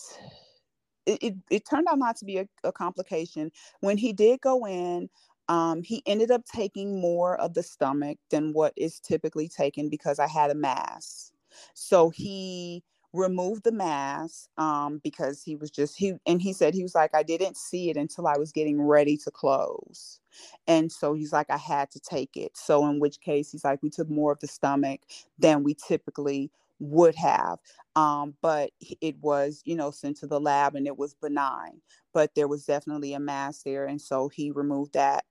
It, 1.05 1.19
it, 1.23 1.35
it 1.51 1.69
turned 1.69 1.87
out 1.89 1.99
not 1.99 2.17
to 2.17 2.25
be 2.25 2.37
a, 2.37 2.47
a 2.63 2.71
complication. 2.71 3.51
When 3.81 3.97
he 3.97 4.13
did 4.13 4.41
go 4.41 4.65
in, 4.67 5.09
um, 5.49 5.83
he 5.83 6.01
ended 6.05 6.31
up 6.31 6.45
taking 6.45 7.01
more 7.01 7.39
of 7.39 7.53
the 7.53 7.63
stomach 7.63 8.17
than 8.31 8.53
what 8.53 8.73
is 8.77 8.99
typically 8.99 9.47
taken 9.49 9.89
because 9.89 10.19
I 10.19 10.27
had 10.27 10.51
a 10.51 10.55
mass. 10.55 11.31
So 11.73 12.09
he 12.09 12.83
removed 13.13 13.63
the 13.63 13.71
mass 13.71 14.47
um, 14.57 14.99
because 15.03 15.43
he 15.43 15.55
was 15.55 15.69
just 15.71 15.97
he 15.97 16.13
and 16.25 16.41
he 16.41 16.51
said 16.53 16.73
he 16.73 16.83
was 16.83 16.95
like 16.95 17.11
I 17.15 17.23
didn't 17.23 17.57
see 17.57 17.89
it 17.91 17.97
until 17.97 18.27
I 18.27 18.37
was 18.37 18.51
getting 18.51 18.81
ready 18.81 19.17
to 19.17 19.31
close. 19.31 20.19
And 20.67 20.91
so 20.91 21.13
he's 21.13 21.31
like 21.33 21.49
I 21.49 21.57
had 21.57 21.91
to 21.91 21.99
take 21.99 22.35
it. 22.35 22.57
So 22.57 22.87
in 22.87 22.99
which 22.99 23.21
case 23.21 23.51
he's 23.51 23.63
like 23.63 23.83
we 23.83 23.89
took 23.91 24.09
more 24.09 24.31
of 24.31 24.39
the 24.39 24.47
stomach 24.47 25.01
than 25.39 25.63
we 25.63 25.75
typically 25.75 26.51
would 26.83 27.15
have. 27.15 27.59
Um, 27.95 28.35
but 28.41 28.71
it 29.01 29.17
was, 29.19 29.61
you 29.65 29.75
know, 29.75 29.91
sent 29.91 30.17
to 30.17 30.27
the 30.27 30.39
lab 30.39 30.75
and 30.75 30.87
it 30.87 30.97
was 30.97 31.13
benign, 31.15 31.81
but 32.13 32.35
there 32.35 32.47
was 32.47 32.65
definitely 32.65 33.13
a 33.13 33.19
mass 33.19 33.63
there. 33.63 33.85
And 33.85 34.01
so 34.01 34.29
he 34.29 34.51
removed 34.51 34.93
that. 34.93 35.25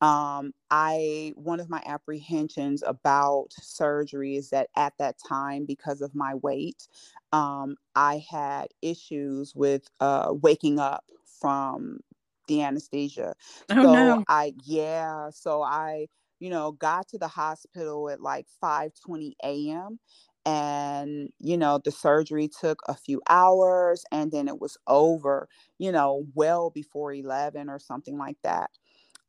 Um, 0.00 0.52
I, 0.70 1.32
one 1.36 1.60
of 1.60 1.70
my 1.70 1.80
apprehensions 1.86 2.82
about 2.82 3.48
surgery 3.52 4.36
is 4.36 4.50
that 4.50 4.68
at 4.76 4.94
that 4.98 5.16
time, 5.28 5.64
because 5.64 6.00
of 6.00 6.14
my 6.14 6.34
weight, 6.34 6.88
um, 7.32 7.76
I 7.94 8.24
had 8.28 8.68
issues 8.82 9.54
with 9.54 9.88
uh, 10.00 10.34
waking 10.42 10.80
up 10.80 11.04
from 11.24 12.00
the 12.48 12.62
anesthesia. 12.62 13.34
Oh 13.70 13.84
so 13.84 13.84
no. 13.86 14.24
I, 14.28 14.54
yeah, 14.64 15.30
so 15.30 15.62
I, 15.62 16.08
you 16.40 16.50
know, 16.50 16.72
got 16.72 17.08
to 17.08 17.18
the 17.18 17.28
hospital 17.28 18.10
at 18.10 18.20
like 18.20 18.48
5:20 18.60 19.36
a.m. 19.44 20.00
and 20.46 21.30
you 21.38 21.56
know 21.56 21.78
the 21.84 21.90
surgery 21.92 22.48
took 22.48 22.80
a 22.88 22.94
few 22.94 23.22
hours 23.28 24.04
and 24.12 24.32
then 24.32 24.48
it 24.48 24.60
was 24.60 24.76
over, 24.86 25.48
you 25.78 25.92
know, 25.92 26.26
well 26.34 26.70
before 26.70 27.12
11 27.12 27.68
or 27.70 27.78
something 27.78 28.18
like 28.18 28.38
that, 28.42 28.70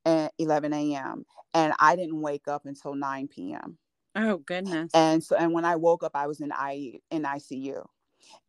and 0.05 0.31
11 0.39 0.95
a.m. 0.95 1.25
and 1.53 1.73
I 1.79 1.95
didn't 1.95 2.21
wake 2.21 2.47
up 2.47 2.65
until 2.65 2.95
9 2.95 3.53
p.m. 3.53 3.77
Oh 4.15 4.37
goodness. 4.39 4.93
And 4.93 5.23
so 5.23 5.35
and 5.35 5.53
when 5.53 5.65
I 5.65 5.75
woke 5.75 6.03
up 6.03 6.15
I 6.15 6.27
was 6.27 6.39
in 6.41 6.51
I 6.51 6.99
in 7.11 7.25
ICU. 7.25 7.89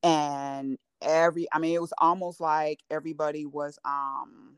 And 0.03 0.79
every 1.03 1.47
I 1.53 1.59
mean 1.59 1.75
it 1.75 1.81
was 1.81 1.93
almost 1.99 2.41
like 2.41 2.81
everybody 2.91 3.47
was 3.47 3.79
um 3.85 4.57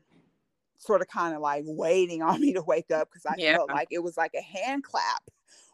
sort 0.79 1.01
of 1.01 1.07
kind 1.07 1.35
of 1.35 1.41
like 1.41 1.63
waiting 1.67 2.21
on 2.23 2.41
me 2.41 2.53
to 2.53 2.61
wake 2.61 2.91
up 2.91 3.09
because 3.09 3.25
I 3.25 3.35
yeah. 3.35 3.57
felt 3.57 3.71
like 3.71 3.89
it 3.91 3.99
was 4.03 4.17
like 4.17 4.33
a 4.35 4.41
hand 4.41 4.83
clap 4.83 5.23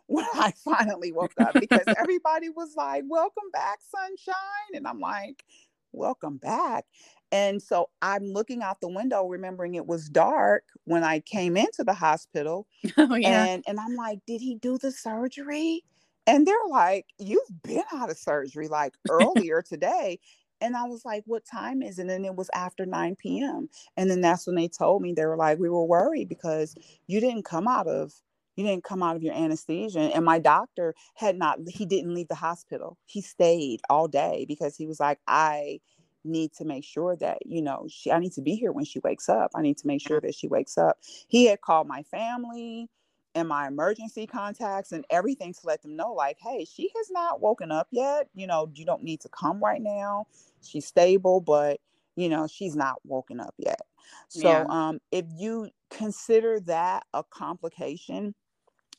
when 0.07 0.25
I 0.33 0.53
finally 0.63 1.11
woke 1.11 1.39
up 1.39 1.55
because 1.59 1.87
everybody 1.97 2.49
was 2.49 2.75
like, 2.75 3.03
Welcome 3.07 3.49
back, 3.51 3.79
sunshine. 3.81 4.35
And 4.73 4.87
I'm 4.87 4.99
like, 4.99 5.43
Welcome 5.91 6.37
back. 6.37 6.85
And 7.31 7.61
so 7.61 7.89
I'm 8.01 8.25
looking 8.25 8.61
out 8.61 8.81
the 8.81 8.89
window, 8.89 9.25
remembering 9.27 9.75
it 9.75 9.87
was 9.87 10.09
dark 10.09 10.63
when 10.85 11.03
I 11.03 11.19
came 11.19 11.57
into 11.57 11.83
the 11.83 11.93
hospital. 11.93 12.67
Oh, 12.97 13.15
yeah. 13.15 13.45
And, 13.45 13.63
and 13.67 13.79
I'm 13.79 13.95
like, 13.95 14.19
Did 14.27 14.41
he 14.41 14.55
do 14.55 14.77
the 14.77 14.91
surgery? 14.91 15.83
And 16.27 16.47
they're 16.47 16.55
like, 16.69 17.07
You've 17.17 17.63
been 17.63 17.83
out 17.93 18.09
of 18.09 18.17
surgery 18.17 18.67
like 18.67 18.93
earlier 19.09 19.61
today. 19.61 20.19
And 20.61 20.77
I 20.77 20.85
was 20.85 21.03
like, 21.03 21.23
what 21.25 21.43
time 21.45 21.81
is 21.81 21.99
it? 21.99 22.09
And 22.09 22.25
it 22.25 22.35
was 22.35 22.49
after 22.55 22.85
9 22.85 23.17
p.m. 23.17 23.67
And 23.97 24.09
then 24.09 24.21
that's 24.21 24.47
when 24.47 24.55
they 24.55 24.69
told 24.69 25.01
me, 25.01 25.11
they 25.11 25.25
were 25.25 25.35
like, 25.35 25.59
we 25.59 25.67
were 25.67 25.83
worried 25.83 26.29
because 26.29 26.73
you 27.05 27.19
didn't 27.19 27.43
come 27.43 27.67
out 27.67 27.87
of 27.87 28.13
you 28.55 28.63
didn't 28.65 28.83
come 28.83 29.01
out 29.01 29.15
of 29.15 29.23
your 29.23 29.33
anesthesia 29.33 29.99
and 29.99 30.25
my 30.25 30.39
doctor 30.39 30.93
had 31.15 31.37
not 31.37 31.59
he 31.67 31.85
didn't 31.85 32.13
leave 32.13 32.27
the 32.27 32.35
hospital. 32.35 32.97
He 33.05 33.21
stayed 33.21 33.81
all 33.89 34.07
day 34.07 34.45
because 34.47 34.75
he 34.75 34.85
was 34.85 34.99
like 34.99 35.19
i 35.27 35.79
need 36.25 36.53
to 36.53 36.63
make 36.63 36.85
sure 36.85 37.15
that 37.17 37.39
you 37.45 37.61
know 37.61 37.85
she 37.89 38.11
i 38.11 38.19
need 38.19 38.31
to 38.31 38.41
be 38.41 38.55
here 38.55 38.71
when 38.71 38.85
she 38.85 38.99
wakes 38.99 39.29
up. 39.29 39.51
I 39.55 39.61
need 39.61 39.77
to 39.79 39.87
make 39.87 40.01
sure 40.01 40.21
that 40.21 40.35
she 40.35 40.47
wakes 40.47 40.77
up. 40.77 40.97
He 41.27 41.45
had 41.45 41.61
called 41.61 41.87
my 41.87 42.03
family 42.03 42.89
and 43.35 43.47
my 43.47 43.67
emergency 43.67 44.27
contacts 44.27 44.91
and 44.91 45.05
everything 45.09 45.53
to 45.53 45.59
let 45.63 45.81
them 45.81 45.95
know 45.95 46.13
like 46.13 46.37
hey 46.39 46.65
she 46.65 46.91
has 46.95 47.09
not 47.11 47.41
woken 47.41 47.71
up 47.71 47.87
yet. 47.91 48.29
You 48.35 48.47
know 48.47 48.69
you 48.73 48.85
don't 48.85 49.03
need 49.03 49.21
to 49.21 49.29
come 49.29 49.61
right 49.63 49.81
now. 49.81 50.27
She's 50.61 50.85
stable 50.85 51.41
but 51.41 51.79
you 52.15 52.29
know 52.29 52.47
she's 52.47 52.75
not 52.75 52.97
woken 53.03 53.39
up 53.39 53.55
yet. 53.57 53.81
So 54.29 54.49
yeah. 54.49 54.65
um 54.69 54.99
if 55.11 55.25
you 55.35 55.69
consider 55.89 56.59
that 56.61 57.03
a 57.13 57.23
complication 57.23 58.33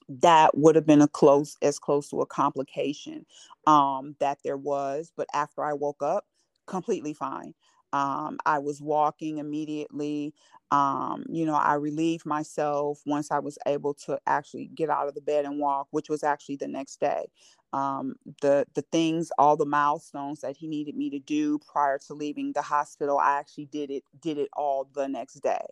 that 0.08 0.56
would 0.56 0.75
have 0.76 0.87
been 0.87 1.02
a 1.02 1.08
close 1.08 1.56
as 1.62 1.78
close 1.78 2.08
to 2.11 2.20
a 2.20 2.26
complication 2.26 3.25
um 3.66 4.14
that 4.20 4.38
there 4.44 4.56
was 4.56 5.12
but 5.16 5.26
after 5.34 5.64
i 5.64 5.73
woke 5.73 6.02
up 6.02 6.25
completely 6.66 7.14
fine 7.14 7.54
um, 7.92 8.38
I 8.44 8.58
was 8.58 8.82
walking 8.82 9.38
immediately. 9.38 10.34
Um, 10.73 11.25
you 11.28 11.46
know, 11.46 11.54
I 11.54 11.75
relieved 11.75 12.26
myself 12.26 13.00
once 13.06 13.30
I 13.30 13.38
was 13.38 13.56
able 13.66 13.94
to 14.06 14.18
actually 14.26 14.66
get 14.75 14.90
out 14.90 15.06
of 15.06 15.14
the 15.14 15.20
bed 15.20 15.44
and 15.44 15.61
walk, 15.61 15.87
which 15.92 16.08
was 16.08 16.25
actually 16.25 16.56
the 16.56 16.66
next 16.66 16.99
day. 16.99 17.26
Um, 17.73 18.14
the 18.40 18.66
the 18.75 18.82
things, 18.92 19.30
all 19.38 19.56
the 19.56 19.66
milestones 19.66 20.40
that 20.40 20.56
he 20.56 20.68
needed 20.68 20.96
me 20.96 21.11
to 21.11 21.18
do 21.20 21.58
prior 21.61 21.99
to 22.06 22.14
leaving 22.14 22.52
the 22.52 22.62
hospital, 22.62 23.18
I 23.18 23.38
actually 23.38 23.66
did 23.66 23.90
it 23.90 24.04
did 24.20 24.38
it 24.38 24.49
all 24.56 24.88
the 24.94 25.08
next 25.08 25.34
day. 25.40 25.64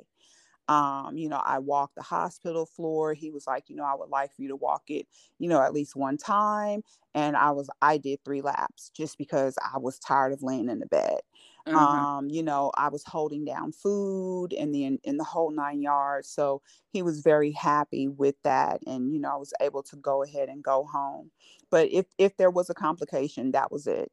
Um, 0.69 1.16
you 1.16 1.28
know, 1.28 1.42
I 1.45 1.59
walked 1.59 1.97
the 1.97 2.02
hospital 2.02 2.66
floor. 2.66 3.14
He 3.14 3.31
was 3.31 3.47
like, 3.47 3.69
you 3.69 3.76
know, 3.76 3.85
I 3.85 3.95
would 3.95 4.11
like 4.11 4.35
for 4.35 4.42
you 4.42 4.49
to 4.49 4.57
walk 4.57 4.85
it, 4.88 5.07
you 5.38 5.49
know, 5.49 5.61
at 5.61 5.73
least 5.73 5.97
one 5.97 6.16
time. 6.16 6.83
And 7.14 7.37
I 7.37 7.50
was, 7.50 7.69
I 7.83 7.99
did 7.99 8.25
three 8.25 8.40
laps 8.40 8.90
just 8.95 9.19
because 9.19 9.57
I 9.62 9.78
was 9.78 9.99
tired 9.99 10.33
of 10.33 10.42
laying 10.42 10.69
in 10.69 10.78
the 10.78 10.87
bed. 10.87 11.19
Mm-hmm. 11.66 11.76
Um, 11.76 12.28
you 12.31 12.42
know, 12.42 12.73
I 12.76 12.88
was 12.88 13.04
holding 13.04 13.45
down 13.45 13.73
food 13.73 14.52
and 14.52 14.75
the 14.75 14.99
in 15.04 15.16
the 15.16 15.25
whole 15.25 15.50
nine 15.50 15.83
yards. 15.83 16.28
So 16.28 16.62
he 16.90 17.02
was 17.02 17.21
very 17.21 17.52
happy 17.52 18.09
with 18.09 18.37
that. 18.45 18.81
And, 18.87 19.12
you 19.12 19.21
know, 19.21 19.33
I 19.33 19.37
was 19.37 19.52
able 19.61 19.83
to 19.85 19.97
go 19.97 20.23
ahead 20.23 20.49
and 20.49 20.62
go 20.62 20.85
home. 20.85 21.31
But 21.71 21.90
if 21.92 22.07
if 22.19 22.37
there 22.37 22.50
was 22.50 22.71
a 22.71 22.75
complication, 22.75 23.52
that 23.52 23.71
was 23.71 23.87
it. 23.87 24.11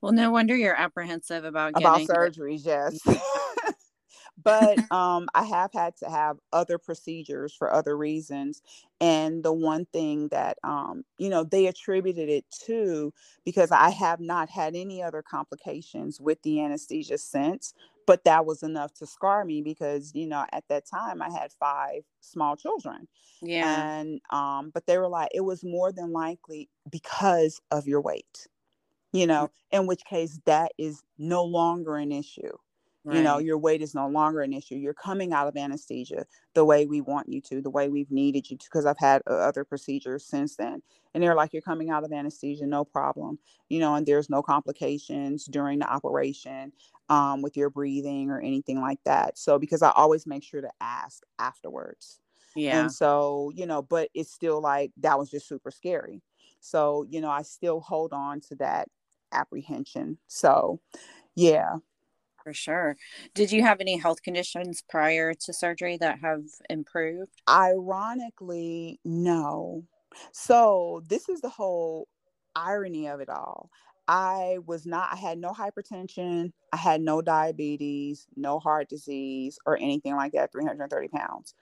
Well, 0.00 0.12
no 0.12 0.30
wonder 0.30 0.56
you're 0.56 0.74
apprehensive 0.74 1.44
about 1.44 1.72
about 1.76 2.00
surgeries, 2.00 2.66
yes. 2.66 2.98
But 4.42 4.78
um, 4.92 5.28
I 5.34 5.44
have 5.44 5.72
had 5.72 5.96
to 5.98 6.10
have 6.10 6.38
other 6.52 6.78
procedures 6.78 7.54
for 7.54 7.72
other 7.72 7.96
reasons. 7.96 8.62
And 9.00 9.42
the 9.42 9.52
one 9.52 9.86
thing 9.86 10.28
that, 10.28 10.58
um, 10.62 11.04
you 11.18 11.28
know, 11.28 11.44
they 11.44 11.66
attributed 11.66 12.28
it 12.28 12.44
to 12.66 13.12
because 13.44 13.70
I 13.70 13.90
have 13.90 14.20
not 14.20 14.48
had 14.48 14.76
any 14.76 15.02
other 15.02 15.22
complications 15.22 16.20
with 16.20 16.40
the 16.42 16.62
anesthesia 16.62 17.18
since, 17.18 17.74
but 18.06 18.24
that 18.24 18.46
was 18.46 18.62
enough 18.62 18.94
to 18.94 19.06
scar 19.06 19.44
me 19.44 19.60
because, 19.62 20.12
you 20.14 20.26
know, 20.26 20.44
at 20.52 20.64
that 20.68 20.86
time 20.86 21.20
I 21.20 21.30
had 21.30 21.52
five 21.52 22.02
small 22.20 22.56
children. 22.56 23.08
Yeah. 23.40 23.98
And, 23.98 24.20
um, 24.30 24.70
but 24.72 24.86
they 24.86 24.98
were 24.98 25.08
like, 25.08 25.30
it 25.34 25.40
was 25.40 25.64
more 25.64 25.92
than 25.92 26.12
likely 26.12 26.68
because 26.90 27.60
of 27.70 27.86
your 27.86 28.00
weight 28.00 28.46
you 29.12 29.26
know, 29.26 29.50
in 29.70 29.86
which 29.86 30.04
case 30.04 30.40
that 30.46 30.72
is 30.78 31.02
no 31.18 31.44
longer 31.44 31.96
an 31.96 32.10
issue. 32.10 32.56
Right. 33.04 33.16
You 33.16 33.24
know, 33.24 33.38
your 33.38 33.58
weight 33.58 33.82
is 33.82 33.96
no 33.96 34.06
longer 34.06 34.42
an 34.42 34.52
issue. 34.52 34.76
You're 34.76 34.94
coming 34.94 35.32
out 35.32 35.48
of 35.48 35.56
anesthesia 35.56 36.24
the 36.54 36.64
way 36.64 36.86
we 36.86 37.00
want 37.00 37.28
you 37.28 37.40
to, 37.40 37.60
the 37.60 37.68
way 37.70 37.88
we've 37.88 38.12
needed 38.12 38.48
you 38.48 38.56
to, 38.56 38.64
because 38.64 38.86
I've 38.86 38.98
had 38.98 39.22
uh, 39.28 39.34
other 39.34 39.64
procedures 39.64 40.24
since 40.24 40.54
then. 40.54 40.82
And 41.12 41.20
they're 41.20 41.34
like, 41.34 41.52
you're 41.52 41.62
coming 41.62 41.90
out 41.90 42.04
of 42.04 42.12
anesthesia, 42.12 42.64
no 42.64 42.84
problem. 42.84 43.40
You 43.68 43.80
know, 43.80 43.96
and 43.96 44.06
there's 44.06 44.30
no 44.30 44.40
complications 44.40 45.46
during 45.46 45.80
the 45.80 45.92
operation 45.92 46.72
um, 47.08 47.42
with 47.42 47.56
your 47.56 47.70
breathing 47.70 48.30
or 48.30 48.40
anything 48.40 48.80
like 48.80 49.00
that. 49.04 49.36
So, 49.36 49.58
because 49.58 49.82
I 49.82 49.90
always 49.96 50.24
make 50.24 50.44
sure 50.44 50.60
to 50.60 50.70
ask 50.80 51.24
afterwards. 51.40 52.20
Yeah. 52.54 52.80
And 52.80 52.92
so, 52.92 53.50
you 53.54 53.66
know, 53.66 53.82
but 53.82 54.10
it's 54.14 54.32
still 54.32 54.60
like 54.60 54.92
that 54.98 55.18
was 55.18 55.28
just 55.28 55.48
super 55.48 55.72
scary. 55.72 56.22
So, 56.60 57.04
you 57.08 57.20
know, 57.20 57.30
I 57.30 57.42
still 57.42 57.80
hold 57.80 58.12
on 58.12 58.40
to 58.42 58.54
that 58.56 58.86
apprehension. 59.32 60.18
So, 60.28 60.80
yeah, 61.34 61.78
for 62.42 62.52
sure. 62.52 62.96
Did 63.34 63.52
you 63.52 63.62
have 63.62 63.80
any 63.80 63.96
health 63.96 64.22
conditions 64.22 64.82
prior 64.88 65.34
to 65.34 65.52
surgery 65.52 65.96
that 65.98 66.18
have 66.20 66.42
improved? 66.68 67.32
Ironically, 67.48 69.00
no. 69.04 69.84
So, 70.32 71.02
this 71.08 71.28
is 71.28 71.40
the 71.40 71.48
whole 71.48 72.08
irony 72.54 73.08
of 73.08 73.20
it 73.20 73.28
all. 73.30 73.70
I 74.08 74.58
was 74.66 74.84
not, 74.84 75.08
I 75.12 75.16
had 75.16 75.38
no 75.38 75.52
hypertension, 75.52 76.52
I 76.72 76.76
had 76.76 77.00
no 77.00 77.22
diabetes, 77.22 78.26
no 78.36 78.58
heart 78.58 78.88
disease, 78.88 79.58
or 79.64 79.76
anything 79.76 80.16
like 80.16 80.32
that, 80.32 80.52
330 80.52 81.08
pounds. 81.08 81.54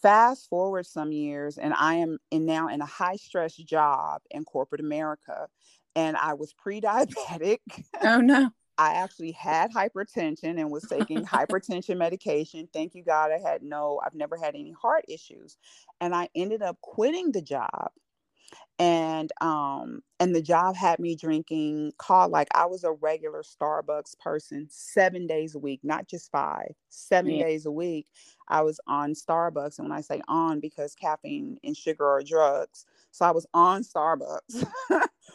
Fast 0.00 0.48
forward 0.48 0.86
some 0.86 1.12
years, 1.12 1.58
and 1.58 1.74
I 1.74 1.96
am 1.96 2.18
in 2.30 2.46
now 2.46 2.68
in 2.68 2.80
a 2.80 2.86
high 2.86 3.16
stress 3.16 3.54
job 3.54 4.22
in 4.30 4.44
corporate 4.44 4.80
America, 4.80 5.48
and 5.94 6.16
I 6.16 6.34
was 6.34 6.54
pre 6.54 6.80
diabetic. 6.80 7.58
Oh, 8.02 8.20
no. 8.20 8.50
I 8.78 8.94
actually 8.94 9.32
had 9.32 9.72
hypertension 9.72 10.58
and 10.58 10.70
was 10.70 10.84
taking 10.84 11.24
hypertension 11.24 11.96
medication. 11.98 12.68
Thank 12.72 12.94
you, 12.94 13.04
God. 13.04 13.30
I 13.30 13.38
had 13.38 13.62
no, 13.62 14.00
I've 14.04 14.14
never 14.14 14.36
had 14.36 14.54
any 14.54 14.72
heart 14.72 15.04
issues. 15.08 15.56
And 16.00 16.14
I 16.14 16.28
ended 16.34 16.62
up 16.62 16.78
quitting 16.80 17.32
the 17.32 17.42
job. 17.42 17.90
And 18.78 19.30
um, 19.42 20.00
and 20.18 20.34
the 20.34 20.40
job 20.40 20.74
had 20.74 20.98
me 20.98 21.14
drinking 21.14 21.92
call 21.98 22.30
like 22.30 22.48
I 22.54 22.64
was 22.64 22.82
a 22.82 22.92
regular 22.92 23.42
Starbucks 23.42 24.18
person 24.18 24.68
seven 24.70 25.26
days 25.26 25.54
a 25.54 25.58
week, 25.58 25.80
not 25.82 26.08
just 26.08 26.30
five, 26.32 26.72
seven 26.88 27.32
yeah. 27.32 27.44
days 27.44 27.66
a 27.66 27.70
week. 27.70 28.06
I 28.48 28.62
was 28.62 28.80
on 28.86 29.12
Starbucks. 29.12 29.78
And 29.78 29.88
when 29.88 29.96
I 29.96 30.00
say 30.00 30.22
on, 30.28 30.60
because 30.60 30.94
caffeine 30.94 31.58
and 31.62 31.76
sugar 31.76 32.08
are 32.08 32.22
drugs. 32.22 32.86
So 33.10 33.26
I 33.26 33.32
was 33.32 33.46
on 33.52 33.82
Starbucks 33.82 34.66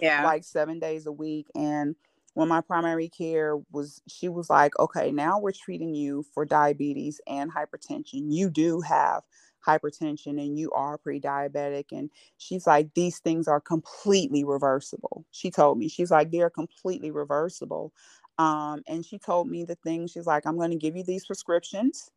yeah, 0.02 0.24
like 0.26 0.44
seven 0.44 0.80
days 0.80 1.06
a 1.06 1.12
week. 1.12 1.48
And 1.56 1.96
when 2.36 2.48
my 2.50 2.62
primary 2.62 3.10
care 3.10 3.58
was 3.72 4.02
she 4.08 4.30
was 4.30 4.50
like 4.50 4.78
okay 4.80 5.12
now 5.12 5.40
we're 5.40 5.52
treating 5.52 5.96
you 5.96 6.24
for 6.34 6.46
diabetes 6.46 7.20
and 7.28 7.52
hypertension. 7.52 8.26
You 8.32 8.50
do 8.52 8.82
have 8.82 9.24
hypertension 9.68 10.40
and 10.40 10.58
you 10.60 10.72
are 10.72 10.98
pre-diabetic. 10.98 11.86
And 11.92 12.12
she's 12.38 12.68
like 12.68 12.94
these 12.94 13.20
things 13.20 13.48
are 13.48 13.60
completely 13.62 14.44
reversible. 14.44 15.26
She 15.32 15.50
told 15.50 15.80
me 15.80 15.90
she's 15.90 16.12
like 16.12 16.32
they're 16.32 16.52
completely 16.52 17.12
reversible. 17.12 17.92
Um, 18.38 18.84
and 18.88 19.06
she 19.06 19.18
told 19.18 19.48
me 19.50 19.64
the 19.64 19.76
thing 19.76 20.08
she's 20.08 20.26
like 20.28 20.46
i'm 20.46 20.58
going 20.58 20.72
to 20.72 20.76
give 20.76 20.98
you 20.98 21.06
these 21.06 21.26
prescriptions 21.26 22.12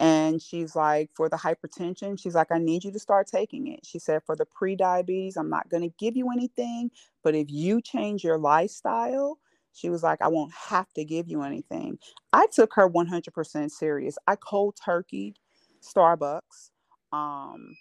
and 0.00 0.42
she's 0.42 0.74
like, 0.74 1.10
for 1.14 1.28
the 1.28 1.36
hypertension, 1.36 2.18
she's 2.20 2.34
like, 2.34 2.50
I 2.50 2.58
need 2.58 2.84
you 2.84 2.92
to 2.92 2.98
start 2.98 3.28
taking 3.28 3.68
it. 3.68 3.80
She 3.84 4.00
said, 4.00 4.22
for 4.24 4.34
the 4.34 4.46
pre 4.46 4.74
diabetes, 4.74 5.36
I'm 5.36 5.50
not 5.50 5.68
going 5.68 5.84
to 5.84 5.94
give 5.98 6.16
you 6.16 6.30
anything, 6.32 6.90
but 7.22 7.34
if 7.36 7.50
you 7.50 7.82
change 7.82 8.24
your 8.24 8.38
lifestyle, 8.38 9.38
she 9.74 9.90
was 9.90 10.02
like, 10.02 10.22
I 10.22 10.28
won't 10.28 10.54
have 10.54 10.92
to 10.94 11.04
give 11.04 11.28
you 11.28 11.42
anything. 11.42 11.98
I 12.32 12.46
took 12.52 12.74
her 12.74 12.88
100% 12.90 13.70
serious. 13.70 14.18
I 14.26 14.36
cold 14.36 14.76
turkey 14.82 15.34
Starbucks. 15.82 16.70
Um, 17.12 17.76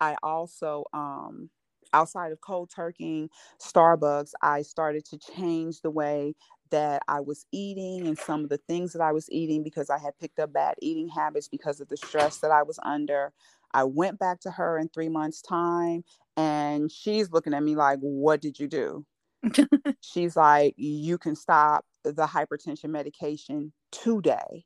I 0.00 0.16
also, 0.24 0.86
um, 0.92 1.50
outside 1.92 2.32
of 2.32 2.40
cold 2.40 2.70
turkeying 2.76 3.28
Starbucks, 3.60 4.32
I 4.42 4.62
started 4.62 5.04
to 5.06 5.18
change 5.18 5.80
the 5.80 5.90
way 5.90 6.34
that 6.70 7.02
I 7.08 7.20
was 7.20 7.46
eating 7.52 8.06
and 8.06 8.18
some 8.18 8.44
of 8.44 8.50
the 8.50 8.58
things 8.58 8.92
that 8.92 9.02
I 9.02 9.12
was 9.12 9.28
eating 9.30 9.62
because 9.62 9.90
I 9.90 9.98
had 9.98 10.18
picked 10.18 10.38
up 10.38 10.52
bad 10.52 10.74
eating 10.82 11.08
habits 11.08 11.48
because 11.48 11.80
of 11.80 11.88
the 11.88 11.96
stress 11.96 12.38
that 12.38 12.50
I 12.50 12.62
was 12.62 12.78
under. 12.82 13.32
I 13.72 13.84
went 13.84 14.18
back 14.18 14.40
to 14.40 14.50
her 14.50 14.78
in 14.78 14.88
three 14.88 15.08
months' 15.08 15.42
time 15.42 16.04
and 16.36 16.90
she's 16.90 17.30
looking 17.30 17.54
at 17.54 17.62
me 17.62 17.76
like, 17.76 17.98
What 18.00 18.40
did 18.40 18.58
you 18.58 18.68
do? 18.68 19.04
she's 20.00 20.36
like, 20.36 20.74
you 20.76 21.18
can 21.18 21.36
stop 21.36 21.84
the 22.04 22.26
hypertension 22.26 22.90
medication 22.90 23.72
today, 23.92 24.64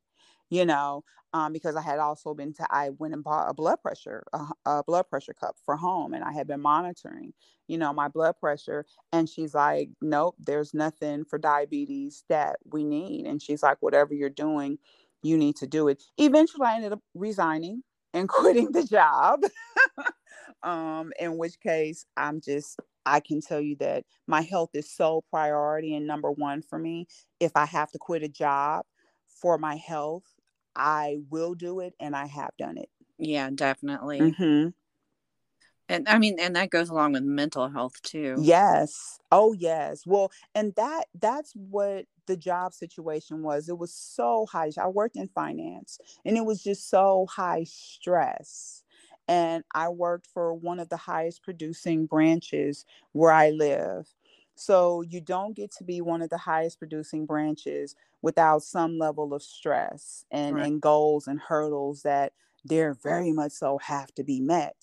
you 0.53 0.65
know, 0.65 1.03
um, 1.33 1.51
because 1.51 1.75
I 1.75 1.81
had 1.81 1.97
also 1.97 2.35
been 2.35 2.53
to, 2.53 2.67
I 2.69 2.91
went 2.91 3.15
and 3.15 3.23
bought 3.23 3.49
a 3.49 3.55
blood 3.55 3.81
pressure, 3.81 4.23
a, 4.33 4.45
a, 4.67 4.83
blood 4.83 5.09
pressure 5.09 5.33
cup 5.33 5.55
for 5.65 5.75
home, 5.75 6.13
and 6.13 6.23
I 6.23 6.31
had 6.31 6.45
been 6.45 6.61
monitoring, 6.61 7.33
you 7.67 7.79
know, 7.79 7.91
my 7.91 8.07
blood 8.07 8.35
pressure. 8.39 8.85
And 9.11 9.27
she's 9.27 9.55
like, 9.55 9.89
nope, 9.99 10.35
there's 10.37 10.75
nothing 10.75 11.25
for 11.25 11.39
diabetes 11.39 12.23
that 12.29 12.57
we 12.71 12.83
need. 12.83 13.25
And 13.25 13.41
she's 13.41 13.63
like, 13.63 13.77
whatever 13.79 14.13
you're 14.13 14.29
doing, 14.29 14.77
you 15.23 15.37
need 15.37 15.55
to 15.55 15.65
do 15.65 15.87
it. 15.87 16.03
Eventually, 16.19 16.67
I 16.67 16.75
ended 16.75 16.93
up 16.93 17.01
resigning 17.15 17.81
and 18.13 18.29
quitting 18.29 18.71
the 18.71 18.83
job. 18.83 19.39
um, 20.63 21.11
in 21.19 21.39
which 21.39 21.59
case, 21.61 22.05
I'm 22.15 22.41
just 22.41 22.79
I 23.07 23.21
can 23.21 23.41
tell 23.41 23.59
you 23.59 23.75
that 23.77 24.03
my 24.27 24.41
health 24.41 24.69
is 24.75 24.93
so 24.93 25.23
priority 25.31 25.95
and 25.95 26.05
number 26.05 26.29
one 26.29 26.61
for 26.61 26.77
me. 26.77 27.07
If 27.39 27.53
I 27.55 27.65
have 27.65 27.91
to 27.93 27.97
quit 27.97 28.21
a 28.21 28.29
job 28.29 28.85
for 29.41 29.57
my 29.57 29.77
health, 29.77 30.23
I 30.75 31.19
will 31.29 31.53
do 31.53 31.79
it 31.79 31.93
and 31.99 32.15
I 32.15 32.25
have 32.25 32.51
done 32.57 32.77
it. 32.77 32.89
Yeah, 33.17 33.49
definitely. 33.53 34.19
Mm-hmm. 34.19 34.69
And 35.89 36.07
I 36.07 36.17
mean, 36.17 36.37
and 36.39 36.55
that 36.55 36.69
goes 36.69 36.89
along 36.89 37.13
with 37.13 37.23
mental 37.23 37.69
health 37.69 38.01
too. 38.01 38.37
Yes. 38.41 39.19
Oh, 39.31 39.53
yes. 39.53 40.03
Well, 40.05 40.31
and 40.55 40.73
that 40.75 41.05
that's 41.19 41.53
what 41.53 42.05
the 42.25 42.37
job 42.37 42.73
situation 42.73 43.43
was. 43.43 43.67
It 43.69 43.77
was 43.77 43.93
so 43.93 44.47
high. 44.49 44.71
I 44.79 44.87
worked 44.87 45.17
in 45.17 45.27
finance 45.27 45.99
and 46.25 46.37
it 46.37 46.45
was 46.45 46.63
just 46.63 46.89
so 46.89 47.27
high 47.29 47.65
stress 47.65 48.83
and 49.27 49.63
I 49.73 49.89
worked 49.89 50.27
for 50.33 50.53
one 50.53 50.79
of 50.79 50.89
the 50.89 50.97
highest 50.97 51.43
producing 51.43 52.05
branches 52.05 52.85
where 53.11 53.31
I 53.31 53.51
live. 53.51 54.07
So 54.55 55.01
you 55.01 55.21
don't 55.21 55.55
get 55.55 55.71
to 55.77 55.83
be 55.83 56.01
one 56.01 56.21
of 56.21 56.29
the 56.29 56.37
highest 56.37 56.79
producing 56.79 57.25
branches 57.25 57.95
without 58.21 58.63
some 58.63 58.97
level 58.97 59.33
of 59.33 59.43
stress 59.43 60.25
and, 60.31 60.55
right. 60.55 60.65
and 60.65 60.81
goals 60.81 61.27
and 61.27 61.39
hurdles 61.39 62.03
that 62.03 62.33
they're 62.65 62.93
very 62.93 63.31
much 63.31 63.51
so 63.51 63.77
have 63.79 64.13
to 64.15 64.23
be 64.23 64.39
met. 64.39 64.75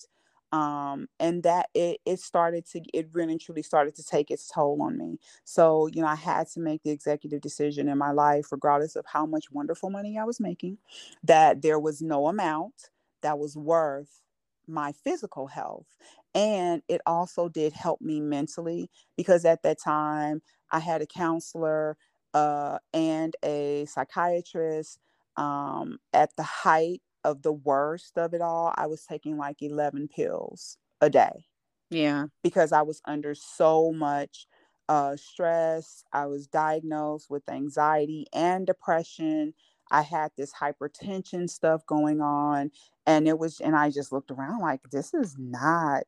Um, 0.53 1.07
and 1.17 1.43
that 1.43 1.69
it, 1.73 2.01
it 2.05 2.19
started 2.19 2.65
to 2.71 2.81
it 2.93 3.07
really 3.13 3.37
truly 3.37 3.63
started 3.63 3.95
to 3.95 4.03
take 4.03 4.29
its 4.29 4.51
toll 4.51 4.81
on 4.81 4.97
me 4.97 5.17
so 5.45 5.87
you 5.87 6.01
know 6.01 6.09
i 6.09 6.15
had 6.15 6.45
to 6.49 6.59
make 6.59 6.83
the 6.83 6.89
executive 6.89 7.39
decision 7.39 7.87
in 7.87 7.97
my 7.97 8.11
life 8.11 8.51
regardless 8.51 8.97
of 8.97 9.05
how 9.05 9.25
much 9.25 9.49
wonderful 9.49 9.89
money 9.89 10.17
i 10.19 10.25
was 10.25 10.41
making 10.41 10.77
that 11.23 11.61
there 11.61 11.79
was 11.79 12.01
no 12.01 12.27
amount 12.27 12.89
that 13.21 13.39
was 13.39 13.55
worth 13.55 14.21
my 14.67 14.91
physical 14.91 15.47
health. 15.47 15.95
And 16.33 16.81
it 16.87 17.01
also 17.05 17.49
did 17.49 17.73
help 17.73 18.01
me 18.01 18.21
mentally 18.21 18.89
because 19.17 19.45
at 19.45 19.63
that 19.63 19.79
time 19.79 20.41
I 20.71 20.79
had 20.79 21.01
a 21.01 21.07
counselor 21.07 21.97
uh, 22.33 22.79
and 22.93 23.35
a 23.43 23.85
psychiatrist. 23.85 24.99
Um, 25.37 25.99
at 26.13 26.35
the 26.35 26.43
height 26.43 27.01
of 27.23 27.41
the 27.41 27.53
worst 27.53 28.17
of 28.17 28.33
it 28.33 28.41
all, 28.41 28.73
I 28.75 28.87
was 28.87 29.05
taking 29.05 29.37
like 29.37 29.61
11 29.61 30.07
pills 30.09 30.77
a 30.99 31.09
day. 31.09 31.45
Yeah. 31.89 32.27
Because 32.43 32.71
I 32.71 32.81
was 32.81 33.01
under 33.05 33.35
so 33.35 33.91
much 33.91 34.47
uh, 34.89 35.15
stress. 35.15 36.03
I 36.11 36.25
was 36.25 36.47
diagnosed 36.47 37.29
with 37.29 37.47
anxiety 37.49 38.25
and 38.33 38.65
depression. 38.65 39.53
I 39.91 40.01
had 40.01 40.31
this 40.37 40.53
hypertension 40.53 41.49
stuff 41.49 41.85
going 41.85 42.21
on. 42.21 42.71
And 43.05 43.27
it 43.27 43.37
was, 43.37 43.59
and 43.59 43.75
I 43.75 43.91
just 43.91 44.11
looked 44.11 44.31
around 44.31 44.61
like, 44.61 44.79
this 44.91 45.13
is 45.13 45.35
not 45.37 46.03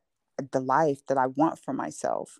the 0.50 0.60
life 0.60 1.00
that 1.06 1.18
I 1.18 1.26
want 1.26 1.58
for 1.58 1.72
myself. 1.72 2.38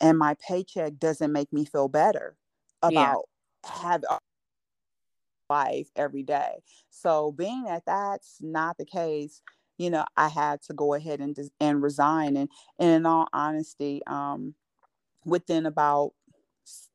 And 0.00 0.18
my 0.18 0.34
paycheck 0.48 0.98
doesn't 0.98 1.32
make 1.32 1.52
me 1.52 1.64
feel 1.64 1.88
better 1.88 2.36
about 2.82 3.24
yeah. 3.64 3.70
having 3.82 4.08
life 5.48 5.88
every 5.94 6.22
day. 6.22 6.62
So 6.90 7.30
being 7.30 7.64
that 7.64 7.84
that's 7.86 8.38
not 8.40 8.78
the 8.78 8.84
case, 8.84 9.42
you 9.78 9.90
know, 9.90 10.04
I 10.16 10.28
had 10.28 10.62
to 10.62 10.72
go 10.72 10.94
ahead 10.94 11.20
and 11.20 11.36
and 11.60 11.82
resign. 11.82 12.36
And, 12.36 12.48
and 12.78 12.90
in 12.90 13.06
all 13.06 13.28
honesty, 13.32 14.00
um, 14.06 14.54
within 15.24 15.66
about 15.66 16.12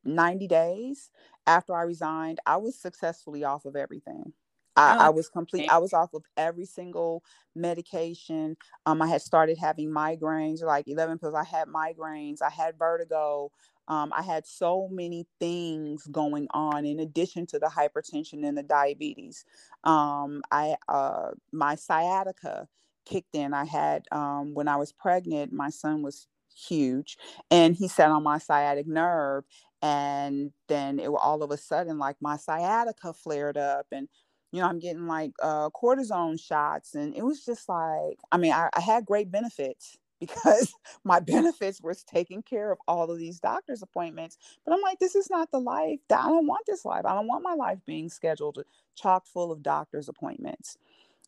90 0.04 0.48
days 0.48 1.10
after 1.46 1.74
I 1.74 1.82
resigned, 1.82 2.40
I 2.46 2.56
was 2.56 2.78
successfully 2.78 3.44
off 3.44 3.64
of 3.64 3.76
everything. 3.76 4.32
I, 4.74 4.96
oh, 4.96 5.00
I, 5.00 5.08
was 5.10 5.28
complete. 5.28 5.68
I 5.70 5.78
was 5.78 5.92
off 5.92 6.14
of 6.14 6.24
every 6.36 6.64
single 6.64 7.22
medication. 7.54 8.56
Um, 8.86 9.02
I 9.02 9.08
had 9.08 9.20
started 9.20 9.58
having 9.58 9.90
migraines, 9.90 10.62
like 10.62 10.88
eleven 10.88 11.18
pills. 11.18 11.34
I 11.34 11.44
had 11.44 11.68
migraines. 11.68 12.40
I 12.40 12.48
had 12.48 12.78
vertigo. 12.78 13.50
Um, 13.88 14.12
I 14.16 14.22
had 14.22 14.46
so 14.46 14.88
many 14.90 15.26
things 15.40 16.06
going 16.06 16.46
on 16.52 16.86
in 16.86 17.00
addition 17.00 17.46
to 17.48 17.58
the 17.58 17.66
hypertension 17.66 18.46
and 18.46 18.56
the 18.56 18.62
diabetes. 18.62 19.44
Um, 19.84 20.42
I 20.50 20.76
uh, 20.88 21.32
my 21.52 21.74
sciatica 21.74 22.68
kicked 23.04 23.34
in. 23.34 23.52
I 23.52 23.64
had 23.64 24.04
um, 24.12 24.54
when 24.54 24.68
I 24.68 24.76
was 24.76 24.92
pregnant, 24.92 25.52
my 25.52 25.68
son 25.68 26.02
was 26.02 26.28
huge, 26.54 27.18
and 27.50 27.74
he 27.74 27.88
sat 27.88 28.10
on 28.10 28.22
my 28.22 28.38
sciatic 28.38 28.86
nerve, 28.86 29.44
and 29.82 30.52
then 30.68 30.98
it 31.00 31.08
all 31.08 31.42
of 31.42 31.50
a 31.50 31.56
sudden 31.56 31.98
like 31.98 32.16
my 32.20 32.36
sciatica 32.36 33.12
flared 33.12 33.56
up 33.58 33.86
and 33.92 34.08
you 34.52 34.60
know 34.60 34.68
i'm 34.68 34.78
getting 34.78 35.06
like 35.06 35.32
uh, 35.42 35.68
cortisone 35.70 36.40
shots 36.40 36.94
and 36.94 37.14
it 37.16 37.24
was 37.24 37.44
just 37.44 37.68
like 37.68 38.18
i 38.30 38.36
mean 38.36 38.52
I, 38.52 38.68
I 38.74 38.80
had 38.80 39.04
great 39.06 39.30
benefits 39.30 39.98
because 40.22 40.72
my 41.04 41.18
benefits 41.18 41.80
was 41.82 42.04
taking 42.04 42.42
care 42.42 42.70
of 42.70 42.78
all 42.86 43.10
of 43.10 43.18
these 43.18 43.40
doctor's 43.40 43.82
appointments 43.82 44.38
but 44.64 44.72
i'm 44.72 44.80
like 44.80 45.00
this 45.00 45.16
is 45.16 45.28
not 45.28 45.50
the 45.50 45.58
life 45.58 45.98
that 46.08 46.20
i 46.20 46.28
don't 46.28 46.46
want 46.46 46.64
this 46.66 46.84
life. 46.84 47.04
I 47.04 47.14
don't 47.14 47.26
want 47.26 47.42
my 47.42 47.54
life 47.54 47.78
being 47.86 48.08
scheduled 48.08 48.62
chock 48.94 49.26
full 49.26 49.50
of 49.50 49.62
doctor's 49.64 50.08
appointments 50.08 50.78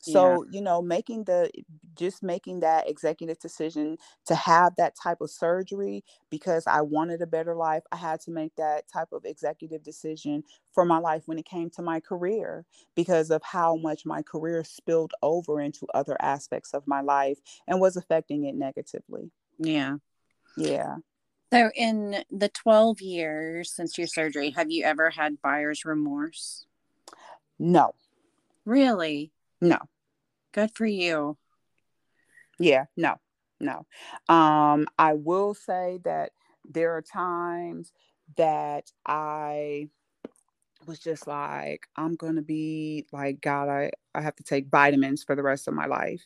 so, 0.05 0.45
yeah. 0.45 0.51
you 0.51 0.61
know, 0.61 0.83
making 0.83 1.25
the 1.25 1.51
just 1.95 2.23
making 2.23 2.61
that 2.61 2.89
executive 2.89 3.39
decision 3.39 3.97
to 4.27 4.35
have 4.35 4.75
that 4.77 4.95
type 5.01 5.21
of 5.21 5.31
surgery 5.31 6.05
because 6.31 6.65
I 6.67 6.83
wanted 6.83 7.23
a 7.23 7.27
better 7.27 7.55
life, 7.55 7.83
I 7.91 7.97
had 7.97 8.21
to 8.23 8.31
make 8.31 8.55
that 8.57 8.87
type 8.93 9.09
of 9.13 9.25
executive 9.25 9.83
decision 9.83 10.45
for 10.73 10.85
my 10.85 10.99
life 10.99 11.23
when 11.27 11.39
it 11.39 11.47
came 11.47 11.71
to 11.71 11.83
my 11.83 12.01
career 12.01 12.67
because 12.95 13.31
of 13.31 13.43
how 13.43 13.77
much 13.77 14.05
my 14.05 14.21
career 14.23 14.63
spilled 14.65 15.13
over 15.23 15.61
into 15.61 15.87
other 15.95 16.17
aspects 16.21 16.75
of 16.75 16.87
my 16.87 17.01
life 17.01 17.39
and 17.67 17.81
was 17.81 17.97
affecting 17.97 18.45
it 18.45 18.55
negatively. 18.55 19.31
Yeah. 19.59 19.97
Yeah. 20.57 20.97
So, 21.53 21.71
in 21.75 22.25
the 22.31 22.49
12 22.49 23.01
years 23.01 23.73
since 23.73 23.97
your 23.97 24.09
surgery, 24.09 24.51
have 24.51 24.71
you 24.71 24.85
ever 24.85 25.11
had 25.11 25.41
buyer's 25.41 25.85
remorse? 25.85 26.67
No. 27.59 27.95
Really? 28.65 29.31
No. 29.61 29.79
Good 30.55 30.71
for 30.73 30.87
you. 30.87 31.37
Yeah, 32.61 32.85
no, 32.97 33.17
no. 33.59 33.87
Um, 34.33 34.87
I 34.97 35.15
will 35.15 35.53
say 35.53 35.99
that 36.05 36.31
there 36.65 36.93
are 36.97 37.03
times 37.03 37.91
that 38.37 38.93
I 39.05 39.89
was 40.87 41.01
just 41.01 41.27
like, 41.27 41.89
I'm 41.97 42.15
gonna 42.15 42.43
be 42.43 43.05
like, 43.13 43.41
God, 43.41 43.69
I, 43.69 43.91
I 44.15 44.21
have 44.21 44.37
to 44.37 44.45
take 44.45 44.69
vitamins 44.69 45.25
for 45.25 45.35
the 45.35 45.43
rest 45.43 45.67
of 45.67 45.75
my 45.75 45.87
life. 45.87 46.23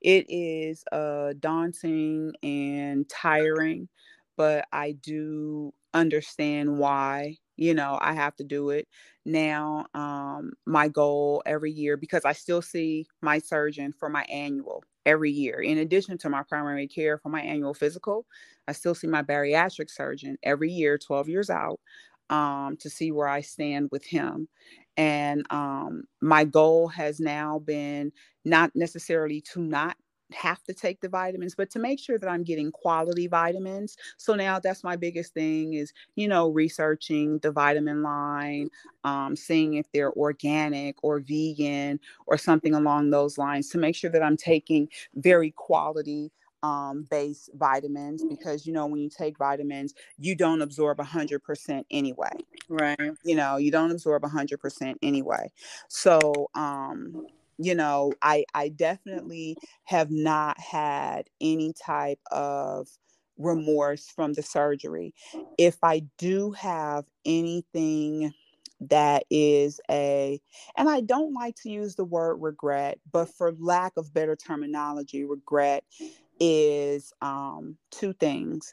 It 0.00 0.26
is 0.28 0.84
uh 0.90 1.34
daunting 1.38 2.32
and 2.42 3.08
tiring, 3.08 3.88
but 4.36 4.66
I 4.72 4.92
do 4.92 5.72
understand 5.94 6.78
why 6.78 7.36
you 7.58 7.74
know 7.74 7.98
i 8.00 8.12
have 8.14 8.34
to 8.36 8.44
do 8.44 8.70
it 8.70 8.88
now 9.26 9.86
um 9.94 10.52
my 10.66 10.88
goal 10.88 11.42
every 11.46 11.72
year 11.72 11.96
because 11.96 12.24
i 12.24 12.32
still 12.32 12.62
see 12.62 13.06
my 13.22 13.38
surgeon 13.38 13.92
for 13.92 14.08
my 14.08 14.22
annual 14.24 14.82
every 15.06 15.30
year. 15.30 15.60
In 15.60 15.78
addition 15.78 16.18
to 16.18 16.28
my 16.28 16.42
primary 16.42 16.86
care 16.86 17.18
for 17.18 17.30
my 17.30 17.40
annual 17.42 17.74
physical 17.74 18.26
i 18.68 18.72
still 18.72 18.94
see 18.94 19.06
my 19.08 19.22
bariatric 19.22 19.90
surgeon 19.90 20.38
every 20.42 20.70
year 20.72 20.98
12 20.98 21.28
years 21.28 21.50
out 21.50 21.80
um, 22.30 22.76
to 22.78 22.90
see 22.90 23.10
where 23.12 23.28
i 23.28 23.40
stand 23.40 23.88
with 23.92 24.04
him. 24.04 24.48
And 24.96 25.46
um, 25.50 26.04
my 26.20 26.44
goal 26.44 26.88
has 26.88 27.20
now 27.20 27.60
been 27.60 28.12
not 28.44 28.72
necessarily 28.74 29.40
to 29.52 29.60
not 29.60 29.96
have 30.32 30.62
to 30.64 30.74
take 30.74 31.00
the 31.00 31.08
vitamins, 31.08 31.54
but 31.54 31.70
to 31.70 31.78
make 31.78 31.98
sure 31.98 32.18
that 32.18 32.28
I'm 32.28 32.42
getting 32.42 32.70
quality 32.70 33.26
vitamins. 33.26 33.96
So 34.16 34.34
now 34.34 34.58
that's 34.58 34.84
my 34.84 34.96
biggest 34.96 35.34
thing 35.34 35.74
is, 35.74 35.92
you 36.16 36.28
know, 36.28 36.48
researching 36.50 37.38
the 37.38 37.50
vitamin 37.50 38.02
line, 38.02 38.70
um, 39.04 39.36
seeing 39.36 39.74
if 39.74 39.90
they're 39.92 40.12
organic 40.12 40.96
or 41.02 41.20
vegan 41.20 42.00
or 42.26 42.36
something 42.36 42.74
along 42.74 43.10
those 43.10 43.38
lines 43.38 43.68
to 43.70 43.78
make 43.78 43.96
sure 43.96 44.10
that 44.10 44.22
I'm 44.22 44.36
taking 44.36 44.88
very 45.14 45.50
quality 45.50 46.32
um 46.64 47.06
based 47.08 47.50
vitamins 47.54 48.24
because 48.24 48.66
you 48.66 48.72
know 48.72 48.86
when 48.86 48.98
you 49.00 49.08
take 49.08 49.38
vitamins 49.38 49.94
you 50.18 50.34
don't 50.34 50.60
absorb 50.60 50.98
100% 50.98 51.84
anyway. 51.90 52.32
Right. 52.68 52.98
You 53.24 53.36
know 53.36 53.58
you 53.58 53.70
don't 53.70 53.92
absorb 53.92 54.24
100% 54.24 54.96
anyway. 55.00 55.52
So 55.86 56.50
um 56.56 57.28
you 57.58 57.74
know 57.74 58.12
i 58.22 58.44
i 58.54 58.68
definitely 58.68 59.56
have 59.84 60.10
not 60.10 60.58
had 60.60 61.28
any 61.40 61.72
type 61.72 62.20
of 62.30 62.88
remorse 63.38 64.08
from 64.08 64.32
the 64.34 64.42
surgery. 64.42 65.14
If 65.56 65.78
I 65.82 66.02
do 66.18 66.52
have 66.52 67.04
anything 67.24 68.32
that 68.80 69.24
is 69.30 69.80
a, 69.90 70.40
and 70.76 70.88
I 70.88 71.00
don't 71.00 71.34
like 71.34 71.56
to 71.62 71.70
use 71.70 71.96
the 71.96 72.04
word 72.04 72.36
regret, 72.36 72.98
but 73.10 73.28
for 73.28 73.52
lack 73.58 73.92
of 73.96 74.12
better 74.12 74.36
terminology, 74.36 75.24
regret 75.24 75.84
is 76.40 77.12
um, 77.22 77.76
two 77.90 78.12
things. 78.12 78.72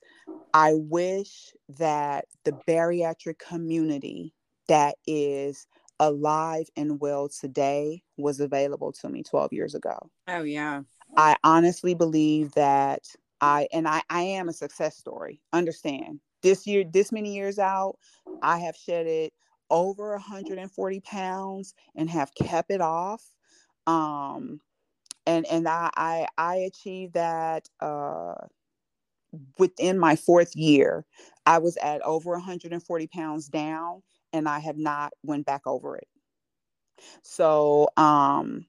I 0.53 0.73
wish 0.75 1.53
that 1.77 2.25
the 2.45 2.53
bariatric 2.67 3.39
community 3.39 4.33
that 4.67 4.95
is 5.07 5.67
alive 5.99 6.67
and 6.75 6.99
well 6.99 7.29
today 7.29 8.03
was 8.17 8.39
available 8.39 8.91
to 8.91 9.09
me 9.09 9.23
12 9.23 9.53
years 9.53 9.75
ago. 9.75 10.09
Oh, 10.27 10.43
yeah. 10.43 10.81
I 11.17 11.37
honestly 11.43 11.93
believe 11.93 12.51
that 12.53 13.03
I, 13.41 13.67
and 13.71 13.87
I, 13.87 14.01
I 14.09 14.21
am 14.21 14.49
a 14.49 14.53
success 14.53 14.97
story. 14.97 15.41
Understand 15.53 16.19
this 16.41 16.67
year, 16.67 16.83
this 16.83 17.11
many 17.11 17.33
years 17.33 17.57
out, 17.57 17.97
I 18.41 18.59
have 18.59 18.75
shedded 18.75 19.31
over 19.69 20.11
140 20.11 20.99
pounds 21.01 21.73
and 21.95 22.09
have 22.09 22.31
kept 22.35 22.69
it 22.69 22.81
off. 22.81 23.23
Um, 23.87 24.59
and 25.25 25.45
and 25.47 25.67
I 25.67 25.89
I, 25.95 26.27
I 26.37 26.55
achieved 26.57 27.13
that 27.15 27.67
uh, 27.79 28.35
within 29.57 29.97
my 29.97 30.15
fourth 30.15 30.55
year. 30.55 31.05
I 31.45 31.57
was 31.57 31.77
at 31.77 32.01
over 32.01 32.31
140 32.31 33.07
pounds 33.07 33.47
down, 33.47 34.01
and 34.35 34.49
I 34.49 34.59
have 34.59 34.77
not 34.77 35.13
went 35.23 35.45
back 35.45 35.61
over 35.65 35.95
it. 35.95 36.07
So 37.23 37.89
um, 37.97 38.65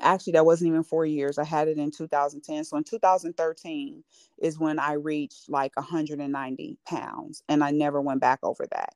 actually 0.00 0.34
that 0.34 0.46
wasn't 0.46 0.68
even 0.68 0.82
four 0.82 1.06
years. 1.06 1.38
I 1.38 1.44
had 1.44 1.68
it 1.68 1.78
in 1.78 1.90
2010 1.90 2.64
so 2.64 2.76
in 2.76 2.84
2013 2.84 4.04
is 4.42 4.58
when 4.58 4.78
i 4.78 4.94
reached 4.94 5.48
like 5.48 5.76
190 5.76 6.78
pounds 6.86 7.42
and 7.48 7.62
i 7.62 7.70
never 7.70 8.00
went 8.00 8.20
back 8.20 8.40
over 8.42 8.66
that. 8.72 8.94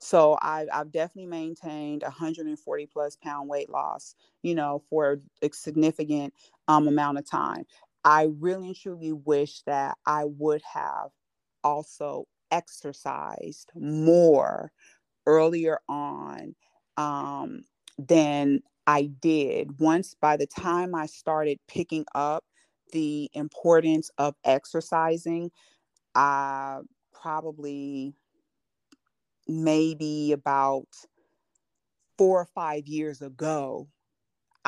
So 0.00 0.38
I, 0.40 0.66
i've 0.72 0.92
definitely 0.92 1.26
maintained 1.28 2.02
140 2.02 2.86
plus 2.86 3.16
pound 3.16 3.48
weight 3.48 3.70
loss 3.70 4.14
you 4.42 4.54
know 4.54 4.82
for 4.90 5.20
a 5.42 5.50
significant 5.52 6.34
um, 6.68 6.88
amount 6.88 7.18
of 7.18 7.28
time. 7.30 7.66
I 8.04 8.28
really 8.40 8.68
and 8.68 8.76
truly 8.76 9.12
wish 9.12 9.62
that 9.62 9.98
i 10.06 10.24
would 10.24 10.62
have 10.72 11.10
also 11.64 12.26
exercised 12.50 13.70
more 13.74 14.72
earlier 15.26 15.78
on 15.88 16.54
um, 16.96 17.64
than 17.98 18.60
I 18.86 19.10
did. 19.20 19.78
Once 19.80 20.14
by 20.20 20.36
the 20.36 20.46
time 20.46 20.94
I 20.94 21.06
started 21.06 21.58
picking 21.68 22.04
up 22.14 22.44
the 22.92 23.30
importance 23.34 24.10
of 24.18 24.34
exercising, 24.44 25.50
I 26.14 26.80
probably 27.12 28.14
maybe 29.46 30.32
about 30.32 30.86
four 32.16 32.40
or 32.40 32.48
five 32.54 32.86
years 32.86 33.22
ago, 33.22 33.88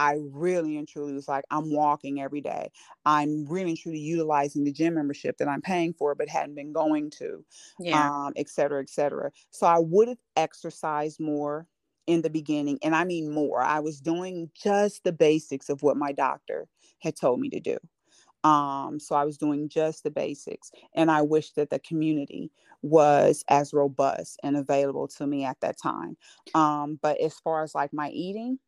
I 0.01 0.17
really 0.21 0.77
and 0.79 0.89
truly 0.89 1.13
was 1.13 1.29
like, 1.29 1.45
I'm 1.51 1.71
walking 1.71 2.21
every 2.21 2.41
day. 2.41 2.71
I'm 3.05 3.45
really 3.47 3.71
and 3.71 3.79
truly 3.79 3.99
utilizing 3.99 4.65
the 4.65 4.73
gym 4.73 4.95
membership 4.95 5.37
that 5.39 5.49
I'm 5.49 5.61
paying 5.63 5.93
for, 5.93 6.15
but 6.15 6.29
hadn't 6.29 6.55
been 6.55 6.73
going 6.73 7.11
to, 7.19 7.45
yeah. 7.79 8.09
um, 8.09 8.33
et 8.37 8.49
cetera, 8.49 8.81
et 8.81 8.89
cetera. 8.91 9.31
So 9.51 9.67
I 9.67 9.79
would 9.79 10.09
have 10.09 10.23
exercised 10.37 11.21
more 11.21 11.67
in 12.07 12.23
the 12.23 12.31
beginning, 12.31 12.79
and 12.83 12.97
I 12.97 13.05
mean 13.05 13.31
more. 13.31 13.61
I 13.63 13.81
was 13.81 14.01
doing 14.01 14.51
just 14.55 15.05
the 15.05 15.13
basics 15.13 15.69
of 15.69 15.83
what 15.83 15.97
my 15.97 16.13
doctor 16.13 16.67
had 17.01 17.15
told 17.17 17.41
me 17.41 17.51
to 17.51 17.61
do. 17.61 17.77
Um, 18.43 18.99
so 18.99 19.15
I 19.15 19.25
was 19.25 19.37
doing 19.37 19.69
just 19.69 20.03
the 20.03 20.11
basics, 20.11 20.71
and 20.95 21.11
I 21.11 21.23
wish 21.23 21.53
that 21.53 21.71
the 21.71 21.79
community 21.79 22.51
was 22.83 23.45
as 23.49 23.75
robust 23.75 24.41
and 24.43 24.57
available 24.57 25.07
to 25.09 25.27
me 25.27 25.45
at 25.45 25.61
that 25.61 25.77
time. 25.79 26.17
Um, 26.55 26.99
but 27.03 27.21
as 27.21 27.39
far 27.39 27.63
as 27.63 27.75
like 27.75 27.93
my 27.93 28.09
eating, 28.11 28.59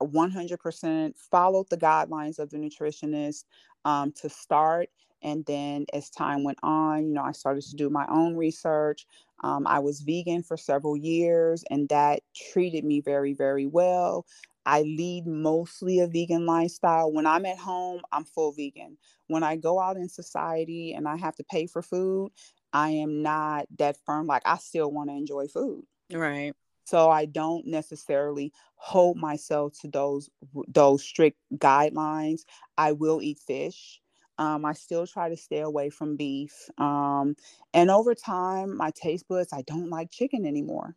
100% 0.00 1.16
followed 1.16 1.68
the 1.70 1.76
guidelines 1.76 2.38
of 2.38 2.50
the 2.50 2.56
nutritionist 2.56 3.44
um, 3.84 4.12
to 4.12 4.28
start. 4.28 4.88
And 5.22 5.44
then 5.44 5.84
as 5.92 6.08
time 6.08 6.44
went 6.44 6.58
on, 6.62 7.06
you 7.06 7.14
know, 7.14 7.22
I 7.22 7.32
started 7.32 7.62
to 7.64 7.76
do 7.76 7.90
my 7.90 8.06
own 8.08 8.36
research. 8.36 9.06
Um, 9.42 9.66
I 9.66 9.78
was 9.78 10.00
vegan 10.00 10.42
for 10.42 10.56
several 10.56 10.96
years, 10.96 11.64
and 11.70 11.88
that 11.90 12.22
treated 12.34 12.84
me 12.84 13.00
very, 13.00 13.34
very 13.34 13.66
well. 13.66 14.26
I 14.66 14.82
lead 14.82 15.26
mostly 15.26 16.00
a 16.00 16.06
vegan 16.06 16.46
lifestyle. 16.46 17.12
When 17.12 17.26
I'm 17.26 17.46
at 17.46 17.58
home, 17.58 18.02
I'm 18.12 18.24
full 18.24 18.52
vegan. 18.52 18.98
When 19.26 19.42
I 19.42 19.56
go 19.56 19.80
out 19.80 19.96
in 19.96 20.08
society 20.08 20.92
and 20.94 21.08
I 21.08 21.16
have 21.16 21.36
to 21.36 21.44
pay 21.44 21.66
for 21.66 21.82
food, 21.82 22.30
I 22.72 22.90
am 22.90 23.22
not 23.22 23.66
that 23.78 23.96
firm. 24.04 24.26
Like, 24.26 24.42
I 24.44 24.58
still 24.58 24.90
want 24.90 25.10
to 25.10 25.16
enjoy 25.16 25.48
food. 25.48 25.84
Right. 26.12 26.52
So 26.90 27.08
I 27.08 27.24
don't 27.24 27.68
necessarily 27.68 28.52
hold 28.74 29.16
myself 29.16 29.74
to 29.80 29.88
those 29.88 30.28
those 30.66 31.04
strict 31.04 31.38
guidelines. 31.54 32.40
I 32.76 32.90
will 32.90 33.22
eat 33.22 33.38
fish. 33.38 34.00
Um, 34.38 34.64
I 34.64 34.72
still 34.72 35.06
try 35.06 35.28
to 35.28 35.36
stay 35.36 35.60
away 35.60 35.90
from 35.90 36.16
beef. 36.16 36.68
Um, 36.78 37.36
and 37.72 37.92
over 37.92 38.12
time, 38.12 38.76
my 38.76 38.90
taste 38.90 39.28
buds, 39.28 39.52
I 39.52 39.62
don't 39.62 39.88
like 39.88 40.10
chicken 40.10 40.44
anymore. 40.44 40.96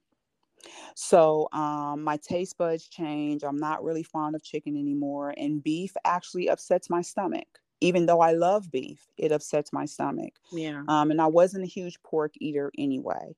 So 0.96 1.48
um, 1.52 2.04
my 2.04 2.18
taste 2.18 2.58
buds 2.58 2.88
change. 2.88 3.44
I'm 3.44 3.58
not 3.58 3.84
really 3.84 4.02
fond 4.02 4.36
of 4.36 4.42
chicken 4.42 4.76
anymore. 4.76 5.36
And 5.38 5.62
beef 5.62 5.94
actually 6.06 6.50
upsets 6.50 6.90
my 6.90 7.04
stomach. 7.04 7.60
Even 7.82 8.08
though 8.08 8.22
I 8.22 8.32
love 8.32 8.72
beef, 8.72 9.06
it 9.18 9.32
upsets 9.32 9.72
my 9.72 9.86
stomach. 9.86 10.34
Yeah. 10.52 10.84
Um, 10.88 11.12
and 11.12 11.22
I 11.22 11.28
wasn't 11.28 11.66
a 11.66 11.68
huge 11.68 12.02
pork 12.02 12.32
eater 12.40 12.72
anyway. 12.80 13.36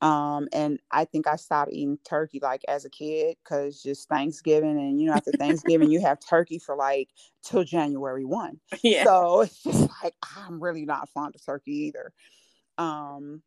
Um, 0.00 0.48
and 0.52 0.78
I 0.92 1.04
think 1.04 1.26
I 1.26 1.36
stopped 1.36 1.72
eating 1.72 1.98
turkey 2.08 2.38
like 2.40 2.62
as 2.68 2.84
a 2.84 2.90
kid 2.90 3.36
because 3.42 3.82
just 3.82 4.08
Thanksgiving 4.08 4.78
and 4.78 5.00
you 5.00 5.08
know 5.08 5.14
after 5.14 5.32
Thanksgiving 5.32 5.90
you 5.90 6.00
have 6.00 6.18
turkey 6.20 6.58
for 6.58 6.76
like 6.76 7.08
till 7.42 7.64
January 7.64 8.24
one. 8.24 8.60
Yeah. 8.82 9.04
So 9.04 9.40
it's 9.42 9.62
just 9.62 9.90
like 10.02 10.14
I'm 10.36 10.62
really 10.62 10.84
not 10.84 11.08
fond 11.08 11.34
of 11.34 11.44
turkey 11.44 11.72
either. 11.88 12.12
Um, 12.78 13.42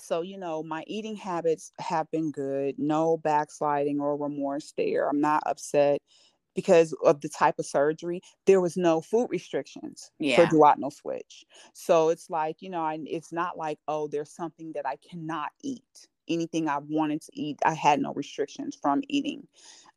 so 0.00 0.22
you 0.22 0.38
know 0.38 0.62
my 0.64 0.82
eating 0.88 1.14
habits 1.14 1.70
have 1.78 2.10
been 2.10 2.32
good. 2.32 2.74
No 2.78 3.16
backsliding 3.16 4.00
or 4.00 4.16
remorse 4.16 4.72
there. 4.76 5.08
I'm 5.08 5.20
not 5.20 5.44
upset 5.46 6.02
because 6.56 6.92
of 7.04 7.20
the 7.20 7.28
type 7.28 7.58
of 7.58 7.66
surgery, 7.66 8.22
there 8.46 8.60
was 8.60 8.76
no 8.76 9.00
food 9.00 9.28
restrictions 9.30 10.10
yeah. 10.18 10.36
for 10.36 10.46
duodenal 10.46 10.92
switch. 10.92 11.44
So 11.74 12.08
it's 12.08 12.28
like, 12.28 12.56
you 12.60 12.70
know, 12.70 12.80
I, 12.80 12.98
it's 13.04 13.32
not 13.32 13.56
like, 13.56 13.78
oh, 13.86 14.08
there's 14.08 14.34
something 14.34 14.72
that 14.74 14.86
I 14.86 14.96
cannot 15.08 15.50
eat. 15.62 16.08
Anything 16.28 16.68
I 16.68 16.78
wanted 16.78 17.22
to 17.22 17.30
eat, 17.34 17.58
I 17.64 17.74
had 17.74 18.00
no 18.00 18.12
restrictions 18.12 18.76
from 18.80 19.02
eating. 19.08 19.46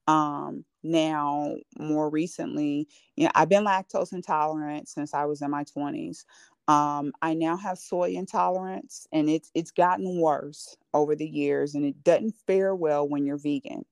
Um, 0.05 0.65
now, 0.83 1.55
more 1.79 2.09
recently, 2.09 2.87
you 3.15 3.25
know, 3.25 3.31
I've 3.33 3.49
been 3.49 3.65
lactose 3.65 4.13
intolerant 4.13 4.89
since 4.89 5.13
I 5.13 5.25
was 5.25 5.41
in 5.41 5.49
my 5.49 5.63
20s. 5.63 6.25
Um, 6.67 7.13
I 7.23 7.33
now 7.33 7.57
have 7.57 7.79
soy 7.79 8.11
intolerance, 8.11 9.07
and 9.11 9.27
it's 9.27 9.49
it's 9.55 9.71
gotten 9.71 10.19
worse 10.19 10.77
over 10.93 11.15
the 11.15 11.27
years, 11.27 11.73
and 11.73 11.83
it 11.83 12.03
doesn't 12.03 12.35
fare 12.45 12.75
well 12.75 13.09
when 13.09 13.25
you're 13.25 13.39
vegan 13.39 13.85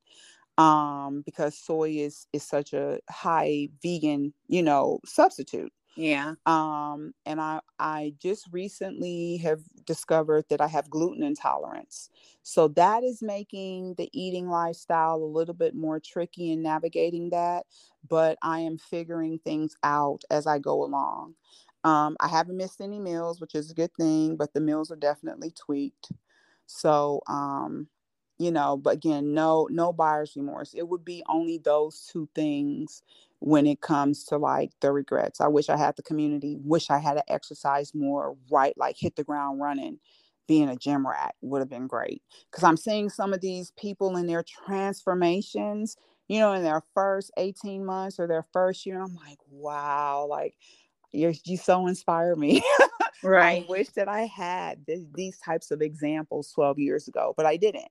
um, 0.57 1.21
because 1.25 1.57
soy 1.57 1.91
is 1.91 2.27
is 2.33 2.43
such 2.43 2.73
a 2.73 2.99
high 3.09 3.69
vegan, 3.81 4.33
you 4.47 4.63
know, 4.63 4.99
substitute. 5.05 5.71
Yeah. 5.95 6.35
Um, 6.45 7.13
and 7.25 7.41
I 7.41 7.59
I 7.79 8.13
just 8.21 8.47
recently 8.51 9.37
have 9.37 9.61
discovered 9.85 10.45
that 10.49 10.61
I 10.61 10.67
have 10.67 10.89
gluten 10.89 11.23
intolerance. 11.23 12.09
So 12.43 12.67
that 12.69 13.03
is 13.03 13.21
making 13.23 13.95
the 13.97 14.09
eating 14.13 14.47
lifestyle 14.47 15.15
a 15.15 15.25
little 15.25 15.55
bit 15.55 15.75
more 15.75 15.99
tricky 15.99 16.51
in 16.51 16.61
navigating 16.61 17.31
that, 17.31 17.65
but 18.07 18.37
I 18.43 18.59
am 18.59 18.77
figuring 18.77 19.39
things 19.39 19.75
out 19.83 20.23
as 20.29 20.45
I 20.47 20.59
go 20.59 20.83
along. 20.83 21.33
Um, 21.83 22.15
I 22.19 22.27
haven't 22.27 22.57
missed 22.57 22.81
any 22.81 22.99
meals, 22.99 23.39
which 23.41 23.55
is 23.55 23.71
a 23.71 23.75
good 23.75 23.93
thing, 23.95 24.35
but 24.35 24.53
the 24.53 24.61
meals 24.61 24.91
are 24.91 24.95
definitely 24.97 25.51
tweaked. 25.51 26.11
So 26.67 27.21
um, 27.27 27.87
you 28.39 28.51
know 28.51 28.77
but 28.77 28.93
again 28.95 29.33
no 29.33 29.67
no 29.71 29.91
buyer's 29.93 30.35
remorse. 30.35 30.73
It 30.73 30.87
would 30.87 31.05
be 31.05 31.23
only 31.29 31.57
those 31.57 32.07
two 32.11 32.27
things 32.35 33.01
when 33.39 33.67
it 33.67 33.81
comes 33.81 34.23
to 34.25 34.37
like 34.37 34.71
the 34.81 34.91
regrets. 34.91 35.41
I 35.41 35.47
wish 35.47 35.69
i 35.69 35.77
had 35.77 35.95
the 35.95 36.03
community 36.03 36.57
wish 36.63 36.89
i 36.89 36.97
had 36.99 37.15
to 37.15 37.31
exercise 37.31 37.93
more 37.93 38.35
right 38.49 38.77
like 38.77 38.95
hit 38.99 39.15
the 39.15 39.23
ground 39.23 39.59
running. 39.61 39.99
Being 40.47 40.69
a 40.69 40.77
gym 40.77 41.05
rat 41.05 41.35
would 41.41 41.59
have 41.59 41.69
been 41.69 41.87
great. 41.87 42.21
Because 42.51 42.63
i'm 42.63 42.77
seeing 42.77 43.09
some 43.09 43.33
of 43.33 43.41
these 43.41 43.71
people 43.77 44.15
in 44.17 44.27
their 44.27 44.43
transformations 44.43 45.97
you 46.27 46.39
know 46.39 46.53
in 46.53 46.63
their 46.63 46.81
first 46.93 47.31
18 47.37 47.85
months 47.85 48.19
or 48.19 48.27
their 48.27 48.45
first 48.53 48.85
year 48.85 49.01
i'm 49.01 49.15
like 49.15 49.39
wow 49.49 50.27
like 50.29 50.55
you're 51.11 51.33
you 51.45 51.57
so 51.57 51.87
inspire 51.87 52.35
me. 52.35 52.61
Right. 53.23 53.63
i 53.63 53.65
wish 53.67 53.89
that 53.89 54.07
i 54.07 54.21
had 54.25 54.85
this, 54.85 55.01
these 55.15 55.39
types 55.39 55.71
of 55.71 55.81
examples 55.81 56.51
12 56.51 56.77
years 56.77 57.07
ago 57.07 57.33
but 57.35 57.47
i 57.47 57.57
didn't 57.57 57.87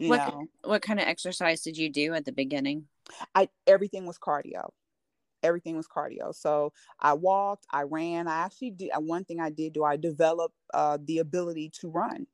what 0.00 0.18
know. 0.18 0.46
what 0.62 0.82
kind 0.82 1.00
of 1.00 1.06
exercise 1.06 1.62
did 1.62 1.76
you 1.76 1.90
do 1.90 2.14
at 2.14 2.24
the 2.24 2.32
beginning? 2.32 2.86
I 3.34 3.48
everything 3.66 4.06
was 4.06 4.18
cardio. 4.18 4.70
everything 5.42 5.76
was 5.76 5.86
cardio. 5.86 6.34
So 6.34 6.72
I 6.98 7.12
walked, 7.12 7.66
I 7.70 7.82
ran. 7.82 8.26
I 8.26 8.44
actually 8.44 8.70
did 8.70 8.90
uh, 8.96 9.00
one 9.00 9.24
thing 9.24 9.40
I 9.40 9.50
did 9.50 9.74
do 9.74 9.84
I 9.84 9.96
developed 9.96 10.56
uh, 10.72 10.98
the 11.04 11.18
ability 11.18 11.70
to 11.80 11.88
run 11.88 12.26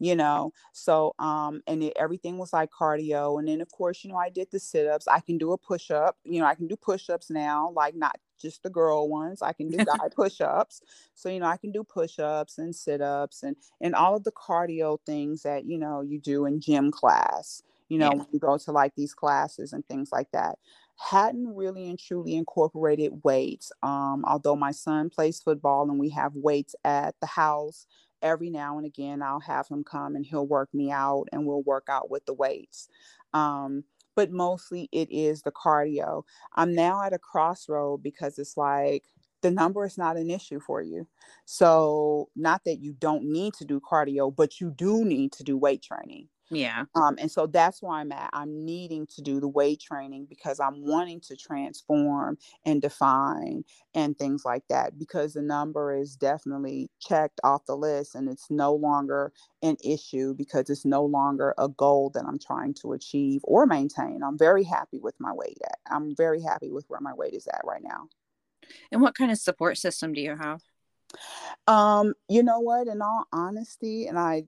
you 0.00 0.16
know 0.16 0.52
so 0.72 1.14
um 1.18 1.62
and 1.66 1.84
it, 1.84 1.92
everything 1.96 2.38
was 2.38 2.52
like 2.52 2.70
cardio 2.70 3.38
and 3.38 3.46
then 3.46 3.60
of 3.60 3.70
course 3.70 4.02
you 4.02 4.10
know 4.10 4.16
i 4.16 4.30
did 4.30 4.48
the 4.50 4.58
sit-ups 4.58 5.06
i 5.06 5.20
can 5.20 5.38
do 5.38 5.52
a 5.52 5.58
push-up 5.58 6.16
you 6.24 6.40
know 6.40 6.46
i 6.46 6.54
can 6.54 6.66
do 6.66 6.74
push-ups 6.74 7.30
now 7.30 7.70
like 7.76 7.94
not 7.94 8.16
just 8.40 8.62
the 8.62 8.70
girl 8.70 9.08
ones 9.08 9.42
i 9.42 9.52
can 9.52 9.68
do 9.68 9.76
guy 9.84 10.08
push-ups 10.16 10.80
so 11.14 11.28
you 11.28 11.38
know 11.38 11.46
i 11.46 11.56
can 11.56 11.70
do 11.70 11.84
push-ups 11.84 12.58
and 12.58 12.74
sit-ups 12.74 13.42
and 13.42 13.54
and 13.80 13.94
all 13.94 14.16
of 14.16 14.24
the 14.24 14.32
cardio 14.32 14.98
things 15.04 15.42
that 15.42 15.66
you 15.66 15.78
know 15.78 16.00
you 16.00 16.18
do 16.18 16.46
in 16.46 16.60
gym 16.60 16.90
class 16.90 17.62
you 17.88 17.98
know 17.98 18.10
yeah. 18.10 18.18
when 18.18 18.26
you 18.32 18.40
go 18.40 18.56
to 18.56 18.72
like 18.72 18.94
these 18.96 19.12
classes 19.12 19.72
and 19.72 19.86
things 19.86 20.10
like 20.10 20.30
that 20.32 20.58
hadn't 20.96 21.54
really 21.54 21.88
and 21.88 21.98
truly 21.98 22.36
incorporated 22.36 23.12
weights 23.24 23.72
um, 23.82 24.22
although 24.26 24.56
my 24.56 24.70
son 24.70 25.08
plays 25.08 25.40
football 25.40 25.88
and 25.88 25.98
we 25.98 26.10
have 26.10 26.34
weights 26.34 26.74
at 26.84 27.14
the 27.20 27.26
house 27.26 27.86
every 28.22 28.50
now 28.50 28.76
and 28.76 28.86
again 28.86 29.22
I'll 29.22 29.40
have 29.40 29.68
him 29.68 29.84
come 29.84 30.16
and 30.16 30.24
he'll 30.24 30.46
work 30.46 30.72
me 30.72 30.90
out 30.90 31.26
and 31.32 31.46
we'll 31.46 31.62
work 31.62 31.86
out 31.88 32.10
with 32.10 32.24
the 32.26 32.34
weights. 32.34 32.88
Um, 33.32 33.84
but 34.16 34.30
mostly 34.30 34.88
it 34.92 35.08
is 35.10 35.42
the 35.42 35.52
cardio. 35.52 36.24
I'm 36.54 36.74
now 36.74 37.02
at 37.02 37.12
a 37.12 37.18
crossroad 37.18 38.02
because 38.02 38.38
it's 38.38 38.56
like 38.56 39.04
the 39.42 39.50
number 39.50 39.84
is 39.84 39.96
not 39.96 40.16
an 40.16 40.30
issue 40.30 40.60
for 40.60 40.82
you. 40.82 41.06
So, 41.44 42.28
not 42.36 42.64
that 42.64 42.80
you 42.80 42.92
don't 42.92 43.24
need 43.24 43.54
to 43.54 43.64
do 43.64 43.80
cardio, 43.80 44.34
but 44.34 44.60
you 44.60 44.70
do 44.70 45.04
need 45.04 45.32
to 45.32 45.44
do 45.44 45.56
weight 45.56 45.82
training. 45.82 46.28
Yeah. 46.50 46.84
Um, 46.96 47.16
and 47.20 47.30
so 47.30 47.46
that's 47.46 47.80
why 47.80 48.00
I'm 48.00 48.10
at. 48.10 48.30
I'm 48.32 48.64
needing 48.64 49.06
to 49.14 49.22
do 49.22 49.38
the 49.38 49.48
weight 49.48 49.80
training 49.80 50.26
because 50.28 50.58
I'm 50.58 50.84
wanting 50.84 51.20
to 51.22 51.36
transform 51.36 52.38
and 52.66 52.82
define 52.82 53.64
and 53.94 54.18
things 54.18 54.44
like 54.44 54.64
that 54.68 54.98
because 54.98 55.34
the 55.34 55.42
number 55.42 55.96
is 55.96 56.16
definitely 56.16 56.90
checked 56.98 57.40
off 57.44 57.66
the 57.66 57.76
list 57.76 58.16
and 58.16 58.28
it's 58.28 58.50
no 58.50 58.74
longer 58.74 59.32
an 59.62 59.76
issue 59.84 60.34
because 60.34 60.68
it's 60.70 60.84
no 60.84 61.04
longer 61.04 61.54
a 61.56 61.68
goal 61.68 62.10
that 62.14 62.24
I'm 62.26 62.38
trying 62.38 62.74
to 62.82 62.94
achieve 62.94 63.42
or 63.44 63.64
maintain. 63.66 64.22
I'm 64.24 64.38
very 64.38 64.64
happy 64.64 64.98
with 64.98 65.14
my 65.20 65.32
weight 65.32 65.58
at. 65.64 65.78
I'm 65.88 66.16
very 66.16 66.42
happy 66.42 66.70
with 66.70 66.84
where 66.88 67.00
my 67.00 67.14
weight 67.14 67.34
is 67.34 67.46
at 67.46 67.60
right 67.64 67.82
now. 67.82 68.08
And 68.90 69.00
what 69.00 69.14
kind 69.14 69.30
of 69.30 69.38
support 69.38 69.78
system 69.78 70.12
do 70.12 70.20
you 70.20 70.36
have? 70.36 70.62
Um, 71.68 72.14
you 72.28 72.42
know 72.42 72.60
what, 72.60 72.88
in 72.88 73.02
all 73.02 73.26
honesty, 73.32 74.06
and 74.06 74.18
I 74.18 74.44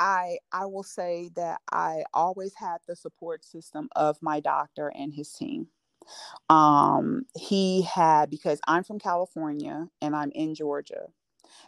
I 0.00 0.38
I 0.50 0.66
will 0.66 0.82
say 0.82 1.30
that 1.36 1.60
I 1.70 2.04
always 2.14 2.54
had 2.54 2.78
the 2.88 2.96
support 2.96 3.44
system 3.44 3.90
of 3.94 4.16
my 4.22 4.40
doctor 4.40 4.88
and 4.96 5.12
his 5.14 5.30
team. 5.32 5.68
Um, 6.48 7.24
he 7.38 7.82
had 7.82 8.30
because 8.30 8.60
I'm 8.66 8.82
from 8.82 8.98
California 8.98 9.88
and 10.02 10.16
I'm 10.16 10.32
in 10.32 10.54
Georgia. 10.54 11.08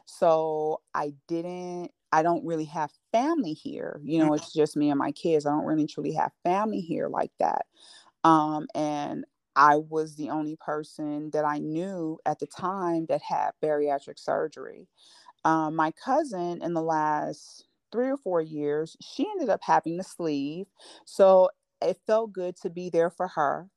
So 0.06 0.80
I 0.94 1.14
didn't 1.28 1.92
I 2.12 2.22
don't 2.22 2.46
really 2.46 2.66
have 2.66 2.90
family 3.12 3.52
here. 3.54 4.00
You 4.04 4.18
know, 4.18 4.34
it's 4.34 4.52
just 4.52 4.76
me 4.76 4.90
and 4.90 4.98
my 4.98 5.12
kids. 5.12 5.46
I 5.46 5.50
don't 5.50 5.66
really 5.66 5.86
truly 5.86 6.12
have 6.14 6.32
family 6.42 6.80
here 6.80 7.08
like 7.08 7.32
that. 7.38 7.66
Um, 8.24 8.66
and 8.74 9.24
I 9.56 9.76
was 9.76 10.16
the 10.16 10.30
only 10.30 10.56
person 10.56 11.30
that 11.32 11.44
I 11.44 11.58
knew 11.58 12.18
at 12.26 12.38
the 12.38 12.46
time 12.46 13.06
that 13.06 13.22
had 13.22 13.52
bariatric 13.62 14.18
surgery. 14.18 14.88
Um, 15.44 15.76
my 15.76 15.92
cousin 15.92 16.62
in 16.62 16.74
the 16.74 16.82
last 16.82 17.66
three 17.92 18.10
or 18.10 18.16
four 18.16 18.40
years, 18.40 18.96
she 19.00 19.26
ended 19.30 19.50
up 19.50 19.60
having 19.62 19.96
the 19.98 20.04
sleeve. 20.04 20.66
So 21.04 21.50
it 21.80 21.98
felt 22.06 22.32
good 22.32 22.56
to 22.62 22.70
be 22.70 22.90
there 22.90 23.10
for 23.10 23.28
her 23.28 23.68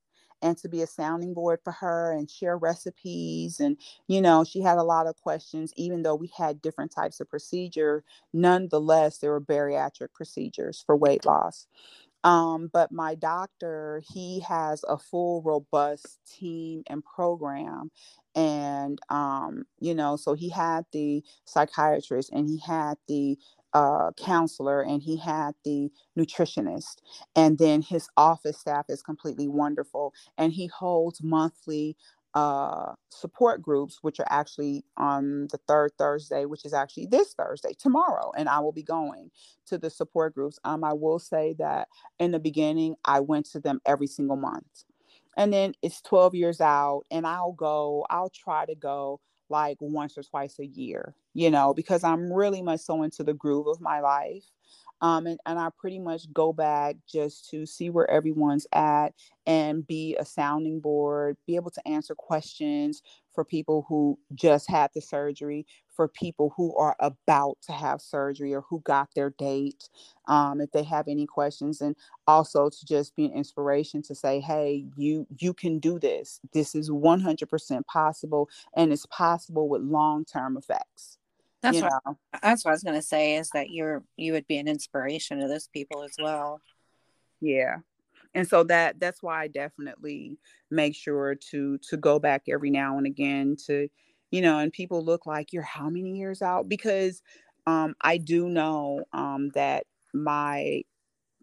and 0.42 0.58
to 0.60 0.70
be 0.70 0.82
a 0.82 0.88
sounding 0.88 1.34
board 1.34 1.60
for 1.64 1.72
her 1.74 2.12
and 2.12 2.30
share 2.30 2.58
recipes. 2.58 3.60
And, 3.60 3.78
you 4.08 4.22
know, 4.22 4.44
she 4.44 4.62
had 4.62 4.78
a 4.78 4.84
lot 4.84 5.08
of 5.08 5.16
questions, 5.18 5.74
even 5.76 6.04
though 6.04 6.16
we 6.16 6.32
had 6.38 6.62
different 6.62 6.94
types 6.94 7.20
of 7.20 7.30
procedure. 7.30 8.04
Nonetheless, 8.34 9.18
there 9.18 9.32
were 9.32 9.42
bariatric 9.42 10.14
procedures 10.14 10.84
for 10.86 10.96
weight 10.96 11.26
loss. 11.26 11.68
Um, 12.24 12.70
but 12.74 12.92
my 12.92 13.16
doctor, 13.16 14.02
he 14.14 14.40
has 14.42 14.84
a 14.88 14.98
full, 14.98 15.44
robust 15.44 16.20
team 16.28 16.84
and 16.88 17.04
program. 17.06 17.92
And, 18.34 19.00
um, 19.10 19.66
you 19.80 19.94
know, 19.94 20.16
so 20.18 20.34
he 20.34 20.50
had 20.50 20.86
the 20.92 21.24
psychiatrist 21.46 22.32
and 22.34 22.50
he 22.50 22.60
had 22.60 22.96
the 23.08 23.38
uh, 23.76 24.12
counselor 24.18 24.82
and 24.84 25.04
he 25.04 25.18
had 25.18 25.54
the 25.66 25.92
nutritionist. 26.20 26.98
And 27.38 27.60
then 27.60 27.84
his 27.84 28.10
office 28.18 28.60
staff 28.60 28.88
is 28.90 29.04
completely 29.04 29.50
wonderful. 29.50 30.14
And 30.40 30.54
he 30.54 30.68
holds 30.68 31.24
monthly 31.24 31.98
uh, 32.36 32.94
support 33.10 33.62
groups, 33.62 34.00
which 34.04 34.22
are 34.22 34.28
actually 34.32 34.86
on 34.98 35.50
the 35.52 35.60
third 35.68 35.92
Thursday, 36.00 36.46
which 36.46 36.66
is 36.66 36.74
actually 36.74 37.08
this 37.08 37.36
Thursday, 37.36 37.74
tomorrow. 37.80 38.32
And 38.38 38.50
I 38.50 38.62
will 38.62 38.74
be 38.74 38.84
going 38.84 39.32
to 39.68 39.80
the 39.80 39.92
support 39.92 40.36
groups. 40.36 40.60
Um, 40.66 40.86
I 40.86 40.94
will 40.94 41.20
say 41.20 41.56
that 41.60 41.90
in 42.20 42.32
the 42.32 42.40
beginning, 42.40 42.96
I 43.06 43.22
went 43.22 43.48
to 43.52 43.62
them 43.62 43.82
every 43.88 44.08
single 44.08 44.38
month. 44.38 44.86
And 45.38 45.54
then 45.54 45.74
it's 45.84 46.02
12 46.02 46.36
years 46.36 46.62
out, 46.62 47.04
and 47.12 47.28
I'll 47.28 47.54
go, 47.54 48.06
I'll 48.12 48.30
try 48.32 48.66
to 48.68 48.76
go 48.76 49.22
like 49.50 49.78
once 49.80 50.18
or 50.18 50.24
twice 50.24 50.60
a 50.60 50.66
year, 50.66 51.16
you 51.34 51.52
know, 51.52 51.74
because 51.74 52.04
I'm 52.04 52.32
really 52.32 52.62
much 52.62 52.82
so 52.82 53.04
into 53.04 53.24
the 53.24 53.34
groove 53.34 53.68
of 53.68 53.82
my 53.82 54.00
life. 54.00 54.44
Um, 55.02 55.28
and, 55.28 55.40
and 55.46 55.60
I 55.60 55.70
pretty 55.78 56.00
much 56.00 56.32
go 56.34 56.54
back 56.54 56.96
just 57.12 57.50
to 57.50 57.66
see 57.66 57.90
where 57.90 58.10
everyone's 58.10 58.66
at 58.72 59.14
and 59.46 59.86
be 59.86 60.16
a 60.18 60.26
sounding 60.26 60.80
board, 60.80 61.38
be 61.46 61.58
able 61.58 61.72
to 61.72 61.88
answer 61.88 62.16
questions 62.16 63.02
for 63.36 63.44
people 63.44 63.86
who 63.88 64.18
just 64.34 64.70
had 64.70 64.90
the 64.96 65.02
surgery, 65.02 65.66
for 65.96 66.08
people 66.08 66.54
who 66.58 66.76
are 66.76 66.96
about 67.00 67.58
to 67.64 67.72
have 67.72 68.02
surgery 68.02 68.54
or 68.54 68.62
who 68.62 68.80
got 68.82 69.10
their 69.16 69.30
date, 69.32 69.90
um, 70.28 70.62
if 70.62 70.72
they 70.72 70.84
have 70.84 71.08
any 71.08 71.28
questions, 71.28 71.82
and 71.82 71.96
also 72.26 72.70
to 72.70 72.86
just 72.86 73.16
be 73.16 73.26
an 73.26 73.34
inspiration 73.34 74.02
to 74.04 74.16
say, 74.16 74.40
"Hey, 74.40 74.86
you 74.96 75.28
you 75.38 75.54
can 75.54 75.80
do 75.80 76.00
this. 76.00 76.40
This 76.54 76.74
is 76.74 76.90
100% 76.90 77.86
possible, 77.88 78.50
and 78.76 78.92
it's 78.92 79.06
possible 79.08 79.70
with 79.70 79.82
long 79.82 80.26
term 80.26 80.58
effects." 80.58 81.18
That's 81.62 81.82
what 81.82 81.94
know? 82.06 82.18
that's 82.42 82.64
what 82.64 82.72
I 82.72 82.74
was 82.74 82.84
gonna 82.84 83.02
say 83.02 83.36
is 83.36 83.50
that 83.54 83.70
you're 83.70 84.04
you 84.18 84.34
would 84.34 84.48
be 84.48 84.58
an 84.58 84.68
inspiration 84.68 85.40
to 85.40 85.48
those 85.48 85.68
people 85.68 86.04
as 86.04 86.16
well. 86.20 86.62
Yeah. 87.42 87.78
And 88.36 88.48
so 88.48 88.64
that 88.66 89.00
that's 89.02 89.24
why 89.24 89.44
I 89.44 89.50
definitely 89.50 90.38
make 90.72 90.96
sure 90.96 91.36
to 91.52 91.80
to 91.90 91.98
go 91.98 92.20
back 92.20 92.44
every 92.50 92.72
now 92.72 92.98
and 93.00 93.08
again 93.08 93.58
to, 93.68 93.90
you 94.32 94.42
know, 94.42 94.60
and 94.60 94.74
people 94.74 95.04
look 95.06 95.26
like 95.26 95.54
you're 95.54 95.64
how 95.64 95.90
many 95.90 96.18
years 96.18 96.44
out? 96.44 96.70
Because 96.70 97.24
um 97.68 97.96
I 98.02 98.18
do 98.20 98.50
know 98.50 99.06
um 99.14 99.50
that 99.56 99.86
my 100.14 100.84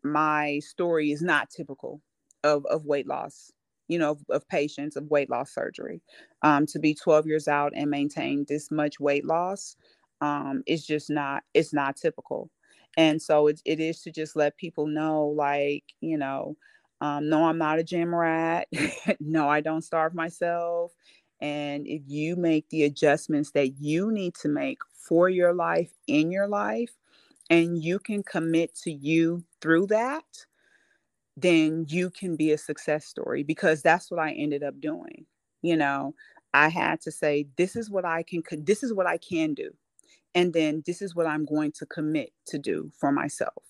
my 0.05 0.59
story 0.61 1.12
is 1.12 1.22
not 1.22 1.50
typical 1.50 2.00
of 2.44 2.64
of 2.66 2.85
weight 2.87 3.07
loss 3.07 3.50
you 3.88 3.98
know, 3.98 4.12
of, 4.12 4.22
of, 4.31 4.48
patients 4.48 4.96
of 4.96 5.11
weight 5.11 5.28
loss 5.28 5.52
surgery. 5.52 6.00
Um, 6.42 6.64
to 6.66 6.78
be 6.78 6.94
12 6.94 7.26
years 7.26 7.46
out 7.48 7.72
and 7.76 7.90
maintain 7.90 8.46
this 8.48 8.70
much 8.70 8.98
weight 9.00 9.26
loss, 9.26 9.76
um, 10.22 10.62
it's 10.66 10.87
just 10.87 11.11
not 11.11 11.42
it's 11.52 11.74
not 11.74 11.96
typical 11.96 12.50
and 12.96 13.20
so 13.20 13.48
it, 13.48 13.61
it 13.64 13.81
is 13.81 14.00
to 14.02 14.12
just 14.12 14.37
let 14.37 14.57
people 14.57 14.87
know 14.87 15.26
like 15.26 15.85
you 16.00 16.16
know 16.16 16.57
um, 17.02 17.28
no 17.30 17.46
i'm 17.46 17.58
not 17.58 17.80
a 17.80 17.84
gym 17.84 18.14
rat. 18.14 18.68
No 19.20 19.50
i 19.50 19.62
don't 19.62 19.82
starve 19.82 20.14
myself. 20.14 20.92
And 21.42 21.86
if 21.88 22.02
you 22.08 22.36
make 22.36 22.70
the 22.70 22.84
adjustments 22.84 23.52
that 23.52 23.80
you 23.80 24.12
need 24.12 24.36
to 24.42 24.48
make 24.48 24.78
for 24.94 25.28
your 25.30 25.54
life 25.54 25.92
in 26.08 26.32
your 26.32 26.48
life 26.48 26.92
and 27.50 27.82
you 27.82 28.00
can 28.00 28.24
commit 28.24 28.74
to 28.84 28.92
you 28.92 29.44
through 29.62 29.88
that 29.88 30.24
then 31.36 31.86
you 31.88 32.10
can 32.10 32.36
be 32.36 32.52
a 32.52 32.58
success 32.58 33.06
story 33.06 33.42
because 33.44 33.82
that's 33.82 34.10
what 34.10 34.20
i 34.20 34.32
ended 34.32 34.62
up 34.64 34.80
doing. 34.80 35.26
You 35.62 35.76
know 35.78 36.14
i 36.54 36.68
had 36.70 37.00
to 37.02 37.12
say 37.12 37.48
this 37.58 37.76
is 37.76 37.90
what 37.90 38.06
i 38.06 38.24
can 38.24 38.42
this 38.64 38.82
is 38.84 38.94
what 38.94 39.06
i 39.08 39.18
can 39.18 39.54
do 39.54 39.70
and 40.34 40.54
then 40.54 40.84
this 40.86 41.02
is 41.02 41.16
what 41.16 41.29
I'm 41.29 41.46
going 41.46 41.72
to 41.74 41.87
commit 41.87 42.33
to 42.48 42.58
do 42.58 42.92
for 43.00 43.12
myself. 43.12 43.64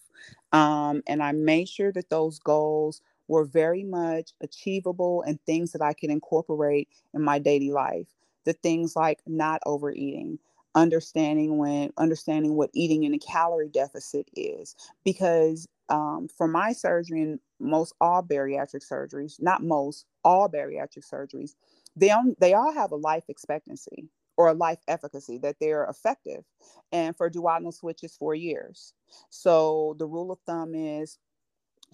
Um, 0.53 1.03
and 1.09 1.25
I 1.25 1.33
made 1.33 1.69
sure 1.69 1.93
that 1.95 2.11
those 2.11 2.41
goals 2.41 3.03
were 3.33 3.45
very 3.47 3.83
much 3.83 4.33
achievable 4.43 5.23
and 5.27 5.41
things 5.47 5.73
that 5.73 5.81
I 5.81 5.95
could 5.95 6.11
incorporate 6.11 6.91
in 7.15 7.23
my 7.23 7.39
daily 7.39 7.71
life. 7.71 8.09
The 8.45 8.53
things 8.53 8.95
like 8.95 9.21
not 9.27 9.63
overeating, 9.65 10.39
understanding 10.75 11.57
when 11.57 11.95
understanding 11.97 12.57
what 12.57 12.69
eating 12.75 13.05
in 13.05 13.15
a 13.15 13.19
calorie 13.19 13.71
deficit 13.71 14.29
is, 14.37 14.77
because 15.03 15.67
um, 15.89 16.29
for 16.37 16.47
my 16.47 16.73
surgery 16.73 17.23
and 17.23 17.41
most 17.59 17.95
all 18.03 18.23
bariatric 18.23 18.87
surgeries, 18.87 19.41
not 19.41 19.63
most, 19.63 20.05
all 20.25 20.47
bariatric 20.47 21.11
surgeries, 21.11 21.55
they 21.97 22.11
on, 22.11 22.37
they 22.39 22.53
all 22.53 22.75
have 22.75 22.93
a 22.93 22.97
life 22.97 23.25
expectancy 23.31 24.11
or 24.37 24.49
a 24.49 24.55
life 24.55 24.81
efficacy 24.89 25.39
that 25.39 25.57
they're 25.59 25.85
effective. 25.85 26.45
And 26.93 27.17
for 27.17 27.31
duodenal 27.31 27.73
switches, 27.73 28.15
four 28.15 28.35
years. 28.35 28.93
So 29.31 29.97
the 29.99 30.07
rule 30.07 30.31
of 30.31 30.39
thumb 30.45 30.75
is 30.75 31.19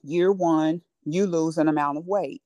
year 0.03 0.33
one, 0.33 0.83
you 1.13 1.27
lose 1.27 1.59
an 1.59 1.69
amount 1.69 1.99
of 1.99 2.07
weight. 2.07 2.43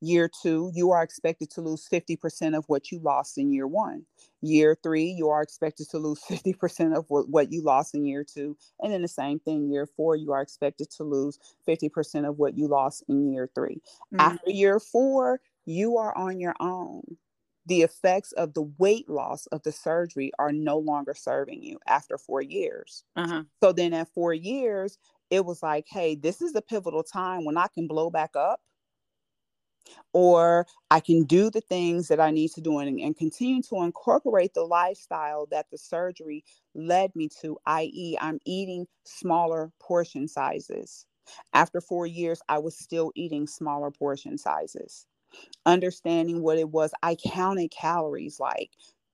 Year 0.00 0.30
two, 0.42 0.70
you 0.74 0.90
are 0.90 1.02
expected 1.02 1.50
to 1.52 1.62
lose 1.62 1.88
50% 1.90 2.56
of 2.56 2.64
what 2.68 2.90
you 2.92 2.98
lost 2.98 3.38
in 3.38 3.50
year 3.50 3.66
one. 3.66 4.04
Year 4.42 4.76
three, 4.82 5.06
you 5.06 5.30
are 5.30 5.42
expected 5.42 5.88
to 5.90 5.98
lose 5.98 6.20
50% 6.30 6.94
of 6.94 7.06
what, 7.08 7.50
you 7.50 7.62
lost 7.62 7.94
in 7.94 8.04
year 8.04 8.22
two. 8.22 8.56
And 8.80 8.92
then 8.92 9.02
the 9.02 9.08
same 9.08 9.38
thing, 9.38 9.70
year 9.70 9.86
four, 9.96 10.14
you 10.14 10.32
are 10.32 10.42
expected 10.42 10.90
to 10.92 11.04
lose 11.04 11.38
50% 11.66 12.28
of 12.28 12.38
what 12.38 12.58
you 12.58 12.68
lost 12.68 13.04
in 13.08 13.32
year 13.32 13.48
3 13.54 13.74
mm-hmm. 13.74 14.20
After 14.20 14.50
year 14.50 14.78
four, 14.78 15.40
you 15.64 15.96
are 15.96 16.16
on 16.16 16.40
your 16.40 16.54
own. 16.60 17.02
The 17.66 17.82
effects 17.82 18.30
of 18.32 18.54
the 18.54 18.70
weight 18.78 19.08
loss 19.08 19.46
of 19.46 19.62
the 19.64 19.72
surgery 19.72 20.30
are 20.38 20.52
no 20.52 20.78
longer 20.78 21.14
serving 21.14 21.64
you 21.64 21.80
after 21.88 22.16
four 22.16 22.40
years. 22.40 23.02
Uh-huh. 23.16 23.42
So 23.60 23.72
then 23.72 23.92
at 23.92 24.08
four 24.14 24.32
years, 24.32 24.98
it 25.30 25.44
was 25.44 25.62
like, 25.62 25.86
hey, 25.88 26.14
this 26.14 26.40
is 26.42 26.52
the 26.52 26.62
pivotal 26.62 27.02
time 27.02 27.44
when 27.44 27.56
I 27.56 27.66
can 27.74 27.86
blow 27.86 28.10
back 28.10 28.36
up 28.36 28.60
or 30.12 30.66
I 30.90 31.00
can 31.00 31.24
do 31.24 31.50
the 31.50 31.60
things 31.60 32.08
that 32.08 32.20
I 32.20 32.30
need 32.30 32.50
to 32.52 32.60
do 32.60 32.78
and, 32.78 32.98
and, 33.00 33.16
continue 33.16 33.62
to 33.64 33.82
incorporate 33.82 34.54
the 34.54 34.64
lifestyle 34.64 35.46
that 35.50 35.66
the 35.70 35.78
surgery 35.78 36.44
led 36.74 37.14
me 37.14 37.28
to, 37.42 37.58
i.e., 37.66 38.16
I'm 38.20 38.38
eating 38.44 38.86
smaller 39.04 39.70
portion 39.80 40.28
sizes. 40.28 41.06
After 41.54 41.80
four 41.80 42.06
years, 42.06 42.40
I 42.48 42.58
was 42.58 42.78
still 42.78 43.12
eating 43.14 43.46
smaller 43.46 43.90
portion 43.90 44.38
sizes. 44.38 45.06
Understanding 45.66 46.42
what 46.42 46.58
it 46.58 46.70
was, 46.70 46.92
I 47.02 47.16
counted 47.16 47.70
calories 47.70 48.38
like 48.40 48.70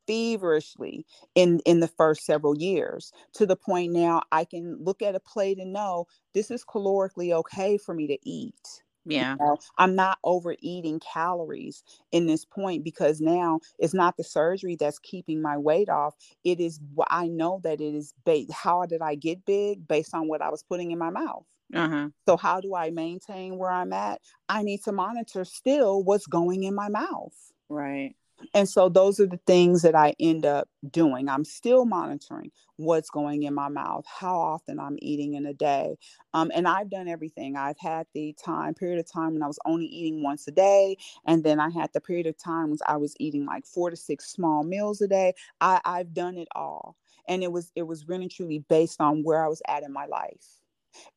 feverishly 0.07 1.07
in 1.35 1.61
in 1.65 1.81
the 1.81 1.89
first 1.89 2.25
several 2.25 2.57
years 2.57 3.13
to 3.35 3.47
the 3.47 3.57
point 3.57 3.93
now 3.93 4.23
I 4.33 4.45
can 4.45 4.79
look 4.81 5.03
at 5.03 5.15
a 5.15 5.21
plate 5.21 5.59
and 5.59 5.73
know 5.73 6.07
this 6.35 6.51
is 6.51 6.65
calorically 6.65 7.33
okay 7.33 7.79
for 7.79 7.95
me 7.95 8.07
to 8.09 8.19
eat 8.23 8.83
yeah. 9.05 9.33
You 9.33 9.39
know, 9.39 9.59
I'm 9.79 9.95
not 9.95 10.19
overeating 10.25 11.01
calories 11.01 11.83
in 12.13 12.27
this 12.27 12.45
point 12.45 12.85
because 12.85 13.21
now 13.21 13.61
it's 13.79 13.95
not 13.95 14.17
the 14.17 14.25
surgery 14.25 14.77
that's 14.77 14.99
keeping 14.99 15.43
my 15.43 15.59
weight 15.59 15.89
off. 15.89 16.15
It 16.45 16.61
is 16.61 16.81
I 17.09 17.29
know 17.29 17.61
that 17.65 17.81
it 17.81 17.95
is 17.95 18.15
based. 18.25 18.53
How 18.53 18.87
did 18.87 19.03
I 19.03 19.15
get 19.15 19.45
big? 19.45 19.87
Based 19.89 20.15
on 20.15 20.29
what 20.29 20.43
I 20.43 20.51
was 20.51 20.63
putting 20.63 20.93
in 20.93 20.99
my 20.99 21.11
mouth. 21.11 21.45
Uh-huh. 21.75 22.09
So 22.27 22.37
how 22.37 22.61
do 22.61 22.75
I 22.75 22.91
maintain 22.91 23.57
where 23.57 23.71
I'm 23.71 23.93
at? 23.93 24.21
I 24.49 24.63
need 24.63 24.85
to 24.85 24.93
monitor 24.93 25.45
still 25.45 26.03
what's 26.03 26.27
going 26.27 26.65
in 26.65 26.75
my 26.75 26.89
mouth. 26.89 27.35
Right. 27.69 28.15
And 28.55 28.69
so 28.69 28.89
those 28.89 29.21
are 29.21 29.27
the 29.27 29.41
things 29.47 29.83
that 29.83 29.95
I 29.95 30.15
end 30.21 30.47
up 30.47 30.69
doing. 30.91 31.29
I'm 31.29 31.45
still 31.45 31.85
monitoring 31.85 32.51
what's 32.77 33.11
going 33.11 33.45
in 33.45 33.55
my 33.55 33.69
mouth, 33.69 34.05
how 34.07 34.39
often 34.41 34.81
I'm 34.81 34.97
eating 35.01 35.35
in 35.35 35.47
a 35.47 35.55
day. 35.55 35.97
Um, 36.35 36.51
and 36.55 36.67
I've 36.69 36.91
done 36.91 37.09
everything. 37.09 37.57
I've 37.57 37.79
had 37.79 38.07
the 38.15 38.35
time 38.43 38.75
period 38.75 38.99
of 38.99 39.11
time 39.11 39.35
when 39.35 39.43
I 39.43 39.47
was 39.47 39.59
only 39.67 39.87
eating 39.87 40.23
once 40.23 40.47
a 40.49 40.53
day. 40.53 40.97
And 41.27 41.45
then 41.45 41.61
I 41.61 41.71
had 41.71 41.91
the 41.93 42.01
period 42.01 42.27
of 42.27 42.39
time 42.39 42.71
when 42.71 42.79
I 42.87 42.97
was 42.97 43.15
eating 43.21 43.47
like 43.47 43.67
four 43.67 43.91
to 43.91 43.97
six 43.97 44.31
small 44.33 44.65
meals 44.65 45.01
a 45.01 45.09
day. 45.09 45.35
I, 45.61 45.81
I've 45.85 46.15
done 46.15 46.37
it 46.39 46.49
all. 46.55 46.97
And 47.29 47.43
it 47.43 47.53
was 47.53 47.71
it 47.77 47.85
was 47.85 48.09
really 48.09 48.29
truly 48.29 48.61
based 48.69 49.01
on 49.01 49.23
where 49.23 49.45
I 49.45 49.49
was 49.49 49.63
at 49.69 49.85
in 49.85 49.93
my 49.93 50.07
life 50.07 50.61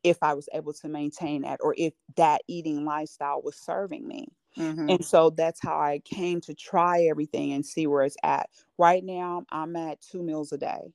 if 0.04 0.18
I 0.22 0.34
was 0.34 0.50
able 0.54 0.74
to 0.74 0.88
maintain 0.88 1.44
that 1.44 1.60
or 1.62 1.76
if 1.78 1.94
that 2.18 2.42
eating 2.48 2.86
lifestyle 2.86 3.42
was 3.44 3.58
serving 3.58 4.08
me. 4.08 4.28
Mm-hmm. 4.58 4.90
And 4.90 5.06
so 5.06 5.32
that's 5.32 5.62
how 5.62 5.78
I 5.78 6.00
came 6.06 6.42
to 6.42 6.54
try 6.54 7.04
everything 7.04 7.54
and 7.54 7.66
see 7.66 7.88
where 7.88 8.04
it's 8.04 8.18
at. 8.24 8.50
Right 8.78 9.04
now, 9.04 9.44
I'm 9.50 9.76
at 9.76 10.02
two 10.02 10.24
meals 10.24 10.52
a 10.54 10.58
day, 10.58 10.94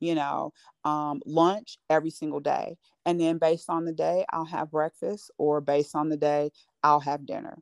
you 0.00 0.14
know, 0.14 0.52
um, 0.84 1.22
lunch 1.24 1.78
every 1.88 2.10
single 2.10 2.40
day. 2.40 2.76
And 3.06 3.18
then 3.18 3.38
based 3.38 3.70
on 3.70 3.84
the 3.84 3.92
day, 3.92 4.26
I'll 4.30 4.44
have 4.44 4.70
breakfast, 4.70 5.30
or 5.38 5.60
based 5.60 5.94
on 5.94 6.10
the 6.10 6.16
day, 6.18 6.50
I'll 6.82 7.00
have 7.00 7.24
dinner. 7.24 7.58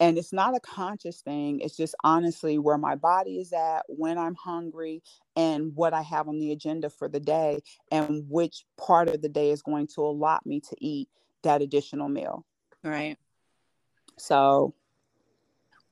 And 0.00 0.18
it's 0.18 0.32
not 0.32 0.56
a 0.56 0.60
conscious 0.60 1.20
thing. 1.20 1.60
It's 1.60 1.76
just 1.76 1.94
honestly 2.02 2.58
where 2.58 2.78
my 2.78 2.96
body 2.96 3.38
is 3.38 3.52
at, 3.52 3.82
when 3.86 4.18
I'm 4.18 4.34
hungry, 4.34 5.02
and 5.36 5.72
what 5.76 5.94
I 5.94 6.02
have 6.02 6.26
on 6.26 6.40
the 6.40 6.50
agenda 6.50 6.90
for 6.90 7.08
the 7.08 7.20
day, 7.20 7.60
and 7.92 8.24
which 8.28 8.64
part 8.76 9.08
of 9.08 9.22
the 9.22 9.28
day 9.28 9.50
is 9.50 9.62
going 9.62 9.86
to 9.94 10.00
allot 10.00 10.44
me 10.44 10.60
to 10.60 10.76
eat 10.80 11.08
that 11.44 11.62
additional 11.62 12.08
meal. 12.08 12.44
Right. 12.82 13.16
So 14.16 14.74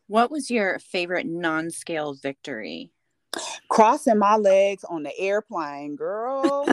what 0.06 0.30
was 0.30 0.50
your 0.50 0.78
favorite 0.78 1.26
non 1.26 1.70
scale 1.70 2.14
victory? 2.14 2.92
Crossing 3.68 4.18
my 4.18 4.36
legs 4.36 4.84
on 4.84 5.02
the 5.02 5.18
airplane, 5.18 5.96
girl. 5.96 6.68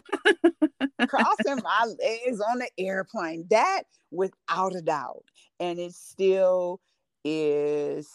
Crossing 1.08 1.62
my 1.64 1.86
legs 2.00 2.40
on 2.40 2.60
the 2.60 2.70
airplane. 2.78 3.46
That 3.50 3.84
without 4.12 4.76
a 4.76 4.82
doubt. 4.82 5.24
And 5.60 5.80
it 5.80 5.94
still 5.94 6.80
is 7.26 8.10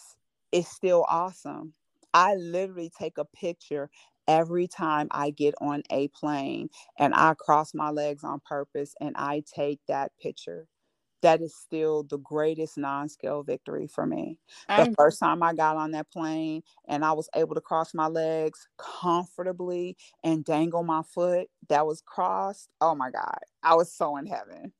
it's 0.51 0.69
still 0.69 1.05
awesome. 1.07 1.73
I 2.13 2.35
literally 2.35 2.91
take 2.97 3.17
a 3.17 3.25
picture 3.25 3.89
every 4.27 4.67
time 4.67 5.07
I 5.11 5.31
get 5.31 5.53
on 5.61 5.83
a 5.89 6.07
plane 6.09 6.69
and 6.97 7.13
I 7.13 7.33
cross 7.33 7.73
my 7.73 7.89
legs 7.89 8.23
on 8.23 8.41
purpose 8.45 8.95
and 8.99 9.15
I 9.17 9.43
take 9.53 9.79
that 9.87 10.11
picture 10.21 10.67
that 11.21 11.41
is 11.41 11.55
still 11.55 12.03
the 12.03 12.17
greatest 12.17 12.77
non-scale 12.77 13.43
victory 13.43 13.87
for 13.87 14.05
me. 14.05 14.37
The 14.67 14.93
first 14.97 15.19
time 15.19 15.43
I 15.43 15.53
got 15.53 15.77
on 15.77 15.91
that 15.91 16.09
plane 16.11 16.63
and 16.87 17.03
I 17.03 17.11
was 17.11 17.29
able 17.35 17.55
to 17.55 17.61
cross 17.61 17.93
my 17.93 18.07
legs 18.07 18.67
comfortably 18.77 19.97
and 20.23 20.45
dangle 20.45 20.83
my 20.83 21.01
foot 21.03 21.47
that 21.67 21.85
was 21.85 22.01
crossed. 22.05 22.69
Oh 22.79 22.95
my 22.95 23.11
God. 23.11 23.39
I 23.63 23.75
was 23.75 23.91
so 23.91 24.17
in 24.17 24.25
heaven. 24.25 24.71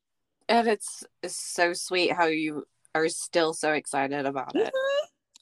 And 0.48 0.68
it's, 0.68 1.04
it's 1.22 1.36
so 1.36 1.74
sweet 1.74 2.12
how 2.12 2.26
you 2.26 2.66
are 2.96 3.10
still 3.10 3.54
so 3.54 3.74
excited 3.74 4.26
about 4.26 4.56
it. 4.56 4.74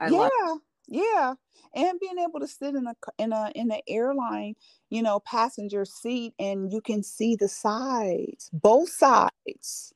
Mm-hmm. 0.02 0.14
yeah. 0.14 0.56
Yeah. 0.90 1.34
And 1.76 2.00
being 2.00 2.18
able 2.18 2.40
to 2.40 2.48
sit 2.48 2.76
in 2.76 2.88
a 2.88 2.96
in 3.18 3.34
a 3.34 3.52
in 3.54 3.70
an 3.72 3.82
airline, 3.90 4.56
you 4.90 5.02
know, 5.02 5.20
passenger 5.20 5.84
seat 5.84 6.34
and 6.40 6.72
you 6.72 6.80
can 6.80 7.04
see 7.04 7.36
the 7.36 7.50
sides, 7.50 8.50
both 8.54 8.90
sides 8.90 9.94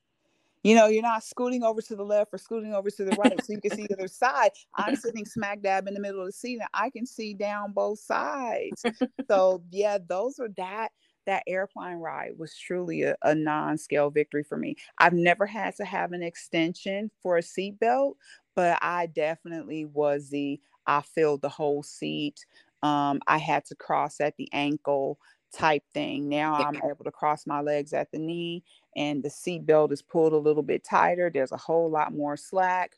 you 0.63 0.75
know, 0.75 0.87
you're 0.87 1.01
not 1.01 1.23
scooting 1.23 1.63
over 1.63 1.81
to 1.81 1.95
the 1.95 2.03
left 2.03 2.33
or 2.33 2.37
scooting 2.37 2.73
over 2.73 2.89
to 2.89 3.05
the 3.05 3.15
right 3.17 3.43
so 3.43 3.53
you 3.53 3.61
can 3.61 3.71
see 3.71 3.87
the 3.87 3.95
other 3.95 4.07
side. 4.07 4.51
I'm 4.75 4.95
sitting 4.95 5.25
smack 5.25 5.61
dab 5.61 5.87
in 5.87 5.93
the 5.93 5.99
middle 5.99 6.21
of 6.21 6.27
the 6.27 6.31
seat 6.31 6.59
and 6.59 6.67
I 6.73 6.89
can 6.89 7.05
see 7.05 7.33
down 7.33 7.71
both 7.71 7.99
sides. 7.99 8.83
so 9.29 9.63
yeah, 9.71 9.97
those 10.07 10.39
are 10.39 10.49
that 10.57 10.91
that 11.27 11.43
airplane 11.47 11.97
ride 11.97 12.31
was 12.37 12.57
truly 12.57 13.03
a, 13.03 13.15
a 13.23 13.35
non-scale 13.35 14.09
victory 14.09 14.43
for 14.43 14.57
me. 14.57 14.75
I've 14.97 15.13
never 15.13 15.45
had 15.45 15.75
to 15.75 15.85
have 15.85 16.13
an 16.13 16.23
extension 16.23 17.11
for 17.21 17.37
a 17.37 17.41
seatbelt, 17.41 18.15
but 18.55 18.79
I 18.81 19.05
definitely 19.07 19.85
was 19.85 20.29
the 20.29 20.59
I 20.87 21.01
filled 21.01 21.41
the 21.41 21.49
whole 21.49 21.83
seat. 21.83 22.45
Um, 22.81 23.21
I 23.27 23.37
had 23.37 23.65
to 23.65 23.75
cross 23.75 24.19
at 24.19 24.35
the 24.37 24.49
ankle 24.51 25.19
type 25.53 25.83
thing. 25.93 26.29
Now 26.29 26.55
I'm 26.55 26.75
able 26.77 27.03
to 27.03 27.11
cross 27.11 27.45
my 27.45 27.61
legs 27.61 27.93
at 27.93 28.11
the 28.11 28.19
knee 28.19 28.63
and 28.95 29.23
the 29.23 29.29
seat 29.29 29.65
belt 29.65 29.91
is 29.91 30.01
pulled 30.01 30.33
a 30.33 30.37
little 30.37 30.63
bit 30.63 30.83
tighter. 30.83 31.29
There's 31.29 31.51
a 31.51 31.57
whole 31.57 31.89
lot 31.89 32.13
more 32.13 32.37
slack 32.37 32.97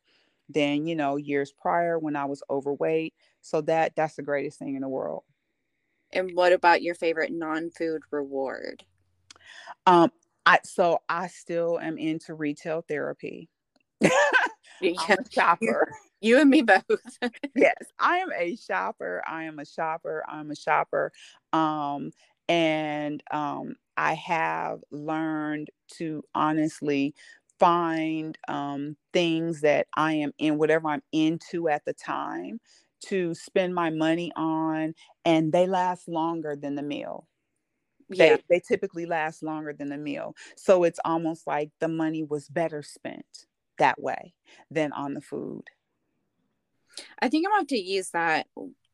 than, 0.50 0.86
you 0.86 0.96
know, 0.96 1.16
years 1.16 1.52
prior 1.52 1.98
when 1.98 2.16
I 2.16 2.26
was 2.26 2.44
overweight. 2.50 3.14
So 3.42 3.62
that 3.62 3.96
that's 3.96 4.16
the 4.16 4.24
greatest 4.24 4.60
thing 4.60 4.76
in 4.76 4.82
the 4.82 4.90
world. 4.90 5.24
And 6.12 6.32
what 6.36 6.54
about 6.54 6.84
your 6.84 6.96
favorite 6.96 7.32
non-food 7.32 8.04
reward? 8.12 8.84
Um 9.86 10.12
I 10.46 10.60
so 10.64 11.00
I 11.10 11.28
still 11.28 11.80
am 11.80 11.98
into 11.98 12.34
retail 12.34 12.84
therapy. 12.88 13.50
A 14.84 14.96
shopper. 15.32 15.92
You 16.22 16.40
and 16.40 16.50
me 16.50 16.62
both. 16.62 16.84
yes, 17.56 17.76
I 18.00 18.18
am 18.18 18.30
a 18.32 18.56
shopper. 18.56 19.22
I 19.28 19.44
am 19.44 19.60
a 19.60 19.66
shopper. 19.66 20.24
I'm 20.28 20.52
a 20.52 20.56
shopper. 20.56 21.12
Um, 21.52 22.12
and 22.48 23.24
um, 23.32 23.76
I 23.98 24.14
have 24.16 24.80
learned 24.92 25.70
to 25.98 26.24
honestly 26.34 27.14
find 27.60 28.38
um, 28.48 28.98
things 29.14 29.62
that 29.62 29.88
I 29.96 30.14
am 30.14 30.32
in, 30.38 30.58
whatever 30.58 30.90
I'm 30.90 31.04
into 31.12 31.70
at 31.70 31.86
the 31.86 31.94
time, 31.94 32.60
to 33.06 33.34
spend 33.34 33.76
my 33.76 33.90
money 33.90 34.32
on, 34.36 34.94
and 35.26 35.52
they 35.52 35.68
last 35.68 36.08
longer 36.08 36.56
than 36.56 36.76
the 36.76 36.84
meal. 36.84 37.28
Yeah. 38.10 38.38
They, 38.50 38.56
they 38.56 38.62
typically 38.68 39.06
last 39.06 39.44
longer 39.44 39.74
than 39.74 39.90
the 39.90 39.98
meal. 39.98 40.36
So 40.56 40.84
it's 40.84 41.00
almost 41.06 41.48
like 41.48 41.72
the 41.80 41.88
money 41.88 42.24
was 42.24 42.48
better 42.48 42.82
spent 42.82 43.46
that 43.78 44.02
way 44.02 44.34
than 44.70 44.92
on 44.92 45.14
the 45.14 45.22
food. 45.22 45.64
I 47.20 47.30
think 47.30 47.46
I'm 47.46 47.52
going 47.52 47.66
to 47.66 47.76
have 47.76 47.80
to 47.80 47.90
use 47.90 48.10
that 48.12 48.48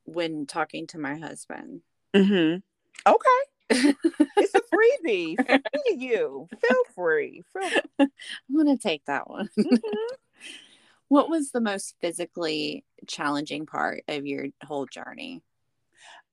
when 0.06 0.46
talking 0.46 0.88
to 0.88 1.00
my 1.00 1.18
husband. 1.18 1.82
Mm-hmm. 2.16 2.60
Okay. 3.06 3.50
it's 4.38 4.56
a 4.56 4.62
freebie. 4.62 5.36
Free 5.46 5.96
you. 5.98 6.48
Feel 6.50 6.84
free. 6.96 7.44
Feel 7.54 7.70
I'm 8.00 8.58
gonna 8.58 8.78
take 8.78 9.06
that 9.06 9.30
one. 9.30 9.50
Mm-hmm. 9.58 10.16
what 11.08 11.30
was 11.30 11.52
the 11.52 11.62
most 11.62 11.96
physically 12.02 12.84
challenging 13.08 13.66
part 13.66 14.04
of 14.08 14.26
your 14.26 14.48
whole 14.64 14.88
journey? 14.88 15.44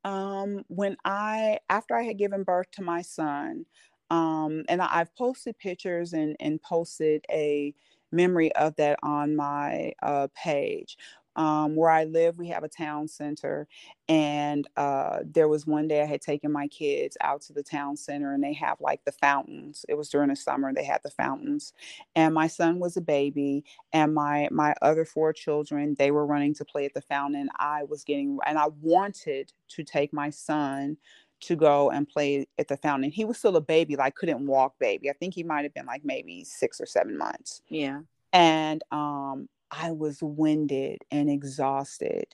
Um, 0.04 0.64
when 0.68 0.96
I 1.04 1.58
after 1.68 1.94
I 1.94 2.04
had 2.04 2.18
given 2.18 2.42
birth 2.42 2.70
to 2.72 2.82
my 2.82 3.02
son, 3.02 3.66
um, 4.10 4.64
and 4.68 4.80
I, 4.80 4.88
I've 4.92 5.14
posted 5.14 5.58
pictures 5.58 6.14
and 6.14 6.36
and 6.40 6.62
posted 6.62 7.24
a 7.30 7.74
memory 8.12 8.54
of 8.54 8.76
that 8.76 8.98
on 9.02 9.36
my 9.36 9.92
uh, 10.02 10.28
page 10.34 10.96
um, 11.36 11.76
where 11.76 11.90
I 11.90 12.04
live, 12.04 12.38
we 12.38 12.48
have 12.48 12.64
a 12.64 12.68
town 12.68 13.06
center. 13.08 13.68
And 14.08 14.66
uh, 14.76 15.18
there 15.24 15.48
was 15.48 15.66
one 15.66 15.86
day 15.86 16.00
I 16.02 16.06
had 16.06 16.22
taken 16.22 16.50
my 16.50 16.66
kids 16.68 17.16
out 17.20 17.42
to 17.42 17.52
the 17.52 17.62
town 17.62 17.96
center 17.96 18.32
and 18.32 18.42
they 18.42 18.54
have 18.54 18.80
like 18.80 19.04
the 19.04 19.12
fountains. 19.12 19.84
It 19.88 19.94
was 19.94 20.08
during 20.08 20.30
the 20.30 20.36
summer, 20.36 20.72
they 20.72 20.84
had 20.84 21.02
the 21.02 21.10
fountains. 21.10 21.74
And 22.14 22.34
my 22.34 22.46
son 22.46 22.78
was 22.78 22.96
a 22.96 23.00
baby, 23.02 23.64
and 23.92 24.14
my 24.14 24.48
my 24.50 24.74
other 24.80 25.04
four 25.04 25.32
children, 25.32 25.94
they 25.98 26.10
were 26.10 26.26
running 26.26 26.54
to 26.54 26.64
play 26.64 26.86
at 26.86 26.94
the 26.94 27.02
fountain. 27.02 27.48
I 27.58 27.84
was 27.84 28.02
getting 28.02 28.38
and 28.46 28.58
I 28.58 28.68
wanted 28.80 29.52
to 29.68 29.84
take 29.84 30.12
my 30.12 30.30
son 30.30 30.96
to 31.38 31.54
go 31.54 31.90
and 31.90 32.08
play 32.08 32.46
at 32.58 32.68
the 32.68 32.78
fountain. 32.78 33.10
He 33.10 33.26
was 33.26 33.36
still 33.36 33.56
a 33.56 33.60
baby, 33.60 33.96
like 33.96 34.14
couldn't 34.14 34.46
walk 34.46 34.78
baby. 34.78 35.10
I 35.10 35.12
think 35.12 35.34
he 35.34 35.42
might 35.42 35.64
have 35.64 35.74
been 35.74 35.84
like 35.84 36.02
maybe 36.04 36.44
six 36.44 36.80
or 36.80 36.86
seven 36.86 37.18
months. 37.18 37.60
Yeah. 37.68 38.00
And 38.32 38.82
um 38.90 39.48
I 39.70 39.92
was 39.92 40.18
winded 40.22 41.00
and 41.10 41.30
exhausted. 41.30 42.26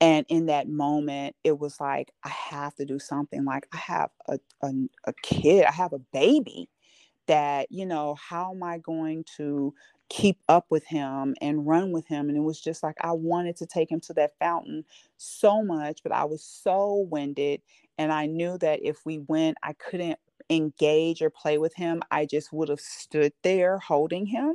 And 0.00 0.26
in 0.28 0.46
that 0.46 0.68
moment, 0.68 1.36
it 1.44 1.58
was 1.58 1.80
like, 1.80 2.12
I 2.24 2.30
have 2.30 2.74
to 2.76 2.84
do 2.84 2.98
something. 2.98 3.44
Like, 3.44 3.66
I 3.72 3.78
have 3.78 4.10
a, 4.28 4.38
a, 4.62 4.72
a 5.06 5.12
kid, 5.22 5.64
I 5.66 5.72
have 5.72 5.92
a 5.92 6.00
baby 6.00 6.68
that, 7.28 7.68
you 7.70 7.86
know, 7.86 8.16
how 8.16 8.52
am 8.52 8.62
I 8.64 8.78
going 8.78 9.24
to 9.38 9.74
keep 10.10 10.38
up 10.48 10.66
with 10.70 10.84
him 10.86 11.36
and 11.40 11.66
run 11.66 11.92
with 11.92 12.06
him? 12.08 12.28
And 12.28 12.38
it 12.38 12.42
was 12.42 12.60
just 12.60 12.82
like, 12.82 12.96
I 13.02 13.12
wanted 13.12 13.56
to 13.58 13.66
take 13.66 13.90
him 13.90 14.00
to 14.02 14.14
that 14.14 14.38
fountain 14.40 14.84
so 15.18 15.62
much, 15.62 16.02
but 16.04 16.12
I 16.12 16.24
was 16.24 16.44
so 16.44 17.06
winded. 17.10 17.62
And 17.98 18.12
I 18.12 18.26
knew 18.26 18.58
that 18.58 18.80
if 18.82 19.06
we 19.06 19.20
went, 19.20 19.58
I 19.62 19.74
couldn't 19.74 20.18
engage 20.50 21.22
or 21.22 21.30
play 21.30 21.58
with 21.58 21.74
him. 21.76 22.02
I 22.10 22.26
just 22.26 22.52
would 22.52 22.68
have 22.70 22.80
stood 22.80 23.32
there 23.42 23.78
holding 23.78 24.26
him 24.26 24.54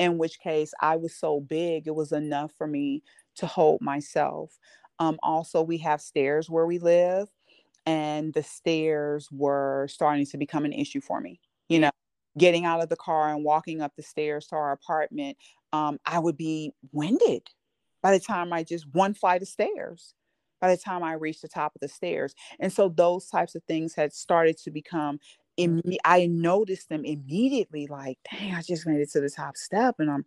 in 0.00 0.16
which 0.16 0.40
case 0.40 0.72
I 0.80 0.96
was 0.96 1.14
so 1.14 1.40
big, 1.40 1.86
it 1.86 1.94
was 1.94 2.10
enough 2.10 2.52
for 2.56 2.66
me 2.66 3.02
to 3.36 3.46
hold 3.46 3.82
myself. 3.82 4.58
Um, 4.98 5.18
also, 5.22 5.60
we 5.60 5.76
have 5.78 6.00
stairs 6.00 6.48
where 6.48 6.66
we 6.66 6.78
live, 6.78 7.28
and 7.84 8.32
the 8.32 8.42
stairs 8.42 9.28
were 9.30 9.86
starting 9.90 10.24
to 10.26 10.38
become 10.38 10.64
an 10.64 10.72
issue 10.72 11.02
for 11.02 11.20
me. 11.20 11.38
You 11.68 11.80
know, 11.80 11.90
getting 12.38 12.64
out 12.64 12.82
of 12.82 12.88
the 12.88 12.96
car 12.96 13.28
and 13.28 13.44
walking 13.44 13.82
up 13.82 13.92
the 13.94 14.02
stairs 14.02 14.46
to 14.46 14.56
our 14.56 14.72
apartment, 14.72 15.36
um, 15.74 15.98
I 16.06 16.18
would 16.18 16.38
be 16.38 16.72
winded 16.92 17.42
by 18.02 18.12
the 18.12 18.24
time 18.24 18.54
I 18.54 18.62
just 18.62 18.86
one 18.92 19.12
flight 19.12 19.42
of 19.42 19.48
stairs 19.48 20.14
by 20.60 20.74
the 20.74 20.80
time 20.80 21.02
I 21.02 21.14
reached 21.14 21.42
the 21.42 21.48
top 21.48 21.74
of 21.74 21.80
the 21.80 21.88
stairs. 21.88 22.34
And 22.58 22.72
so 22.72 22.88
those 22.88 23.26
types 23.26 23.54
of 23.54 23.62
things 23.64 23.94
had 23.94 24.12
started 24.12 24.58
to 24.58 24.70
become 24.70 25.18
imme- 25.60 25.98
I 26.04 26.26
noticed 26.26 26.88
them 26.88 27.04
immediately 27.04 27.86
like, 27.86 28.18
dang, 28.30 28.54
I 28.54 28.62
just 28.62 28.86
made 28.86 29.00
it 29.00 29.10
to 29.12 29.20
the 29.20 29.30
top 29.30 29.56
step 29.56 29.96
and 29.98 30.10
I'm 30.10 30.24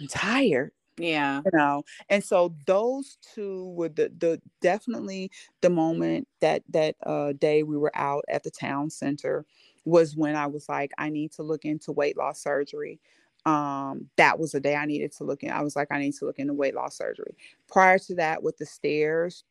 I'm 0.00 0.08
tired. 0.08 0.72
Yeah. 0.98 1.42
You 1.44 1.50
know, 1.52 1.82
and 2.08 2.24
so 2.24 2.54
those 2.66 3.18
two 3.34 3.70
were 3.70 3.90
the 3.90 4.10
the 4.18 4.40
definitely 4.62 5.30
the 5.60 5.70
moment 5.70 6.26
that 6.40 6.62
that 6.70 6.96
uh 7.04 7.32
day 7.32 7.62
we 7.62 7.76
were 7.76 7.92
out 7.94 8.24
at 8.28 8.42
the 8.44 8.50
town 8.50 8.90
center 8.90 9.44
was 9.84 10.16
when 10.16 10.36
I 10.36 10.46
was 10.46 10.68
like, 10.68 10.92
I 10.98 11.10
need 11.10 11.32
to 11.32 11.42
look 11.42 11.64
into 11.64 11.92
weight 11.92 12.16
loss 12.16 12.42
surgery. 12.42 12.98
Um, 13.44 14.10
that 14.16 14.38
was 14.38 14.52
the 14.52 14.60
day 14.60 14.74
I 14.74 14.86
needed 14.86 15.12
to 15.18 15.24
look 15.24 15.44
in. 15.44 15.50
I 15.50 15.62
was 15.62 15.76
like, 15.76 15.88
I 15.92 15.98
need 16.00 16.14
to 16.14 16.24
look 16.24 16.40
into 16.40 16.54
weight 16.54 16.74
loss 16.74 16.96
surgery. 16.96 17.36
Prior 17.68 17.98
to 18.00 18.14
that, 18.16 18.42
with 18.42 18.56
the 18.56 18.66
stairs, 18.66 19.44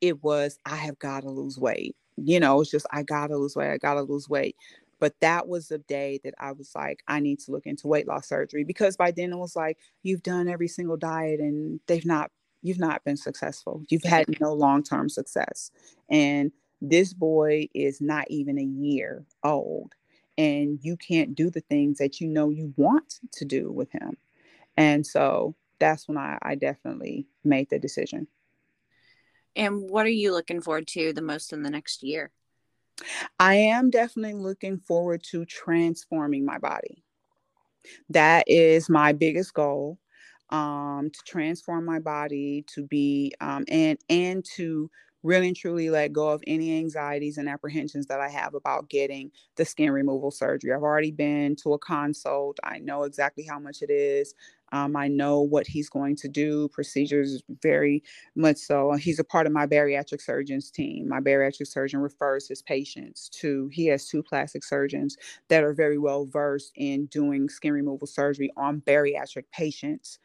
it 0.00 0.22
was 0.24 0.58
I 0.66 0.76
have 0.76 0.98
got 0.98 1.22
to 1.22 1.30
lose 1.30 1.58
weight 1.58 1.94
you 2.24 2.40
know, 2.40 2.60
it's 2.60 2.70
just 2.70 2.86
I 2.92 3.02
gotta 3.02 3.36
lose 3.36 3.56
weight, 3.56 3.72
I 3.72 3.78
gotta 3.78 4.02
lose 4.02 4.28
weight. 4.28 4.56
But 4.98 5.14
that 5.20 5.48
was 5.48 5.68
the 5.68 5.78
day 5.78 6.20
that 6.24 6.34
I 6.38 6.52
was 6.52 6.72
like, 6.74 7.02
I 7.08 7.20
need 7.20 7.40
to 7.40 7.52
look 7.52 7.66
into 7.66 7.86
weight 7.88 8.06
loss 8.06 8.28
surgery 8.28 8.64
because 8.64 8.96
by 8.98 9.10
then 9.10 9.32
it 9.32 9.38
was 9.38 9.56
like, 9.56 9.78
you've 10.02 10.22
done 10.22 10.46
every 10.46 10.68
single 10.68 10.98
diet 10.98 11.40
and 11.40 11.80
they've 11.86 12.04
not, 12.04 12.30
you've 12.62 12.78
not 12.78 13.02
been 13.02 13.16
successful. 13.16 13.82
You've 13.88 14.04
had 14.04 14.26
no 14.40 14.52
long 14.52 14.82
term 14.82 15.08
success. 15.08 15.70
And 16.10 16.52
this 16.82 17.14
boy 17.14 17.68
is 17.74 18.02
not 18.02 18.26
even 18.30 18.58
a 18.58 18.62
year 18.62 19.24
old 19.42 19.94
and 20.36 20.78
you 20.82 20.96
can't 20.96 21.34
do 21.34 21.50
the 21.50 21.60
things 21.60 21.98
that 21.98 22.20
you 22.20 22.26
know 22.26 22.50
you 22.50 22.72
want 22.76 23.20
to 23.32 23.44
do 23.44 23.70
with 23.70 23.90
him. 23.92 24.16
And 24.76 25.06
so 25.06 25.54
that's 25.78 26.08
when 26.08 26.16
I, 26.16 26.38
I 26.42 26.54
definitely 26.54 27.26
made 27.44 27.68
the 27.70 27.78
decision. 27.78 28.26
And 29.56 29.90
what 29.90 30.06
are 30.06 30.10
you 30.10 30.32
looking 30.32 30.60
forward 30.60 30.86
to 30.88 31.12
the 31.12 31.22
most 31.22 31.52
in 31.52 31.62
the 31.62 31.70
next 31.70 32.02
year? 32.02 32.30
I 33.38 33.54
am 33.54 33.90
definitely 33.90 34.34
looking 34.34 34.78
forward 34.78 35.22
to 35.30 35.44
transforming 35.44 36.44
my 36.44 36.58
body. 36.58 37.02
That 38.10 38.44
is 38.46 38.88
my 38.88 39.12
biggest 39.12 39.54
goal 39.54 39.98
um, 40.50 41.10
to 41.12 41.20
transform 41.26 41.84
my 41.84 41.98
body 41.98 42.64
to 42.74 42.86
be 42.86 43.32
um, 43.40 43.64
and 43.68 43.98
and 44.08 44.44
to 44.56 44.90
really 45.22 45.48
and 45.48 45.56
truly 45.56 45.90
let 45.90 46.12
go 46.12 46.28
of 46.30 46.42
any 46.46 46.76
anxieties 46.78 47.38
and 47.38 47.48
apprehensions 47.48 48.06
that 48.06 48.20
I 48.20 48.28
have 48.28 48.54
about 48.54 48.88
getting 48.88 49.30
the 49.56 49.64
skin 49.64 49.90
removal 49.90 50.30
surgery. 50.30 50.72
I've 50.72 50.82
already 50.82 51.12
been 51.12 51.56
to 51.56 51.74
a 51.74 51.78
consult. 51.78 52.58
I 52.64 52.78
know 52.78 53.02
exactly 53.04 53.44
how 53.44 53.58
much 53.58 53.82
it 53.82 53.90
is. 53.90 54.34
Um, 54.72 54.94
I 54.96 55.08
know 55.08 55.40
what 55.40 55.66
he's 55.66 55.90
going 55.90 56.14
to 56.16 56.28
do, 56.28 56.68
procedures 56.68 57.42
very 57.60 58.04
much 58.36 58.56
so. 58.58 58.92
He's 58.92 59.18
a 59.18 59.24
part 59.24 59.46
of 59.46 59.52
my 59.52 59.66
bariatric 59.66 60.20
surgeons 60.22 60.70
team. 60.70 61.08
My 61.08 61.20
bariatric 61.20 61.66
surgeon 61.66 62.00
refers 62.00 62.46
his 62.48 62.62
patients 62.62 63.28
to, 63.30 63.68
he 63.72 63.86
has 63.86 64.06
two 64.06 64.22
plastic 64.22 64.62
surgeons 64.62 65.16
that 65.48 65.64
are 65.64 65.72
very 65.72 65.98
well 65.98 66.24
versed 66.24 66.72
in 66.76 67.06
doing 67.06 67.48
skin 67.48 67.72
removal 67.72 68.06
surgery 68.06 68.50
on 68.56 68.80
bariatric 68.82 69.44
patients. 69.52 70.20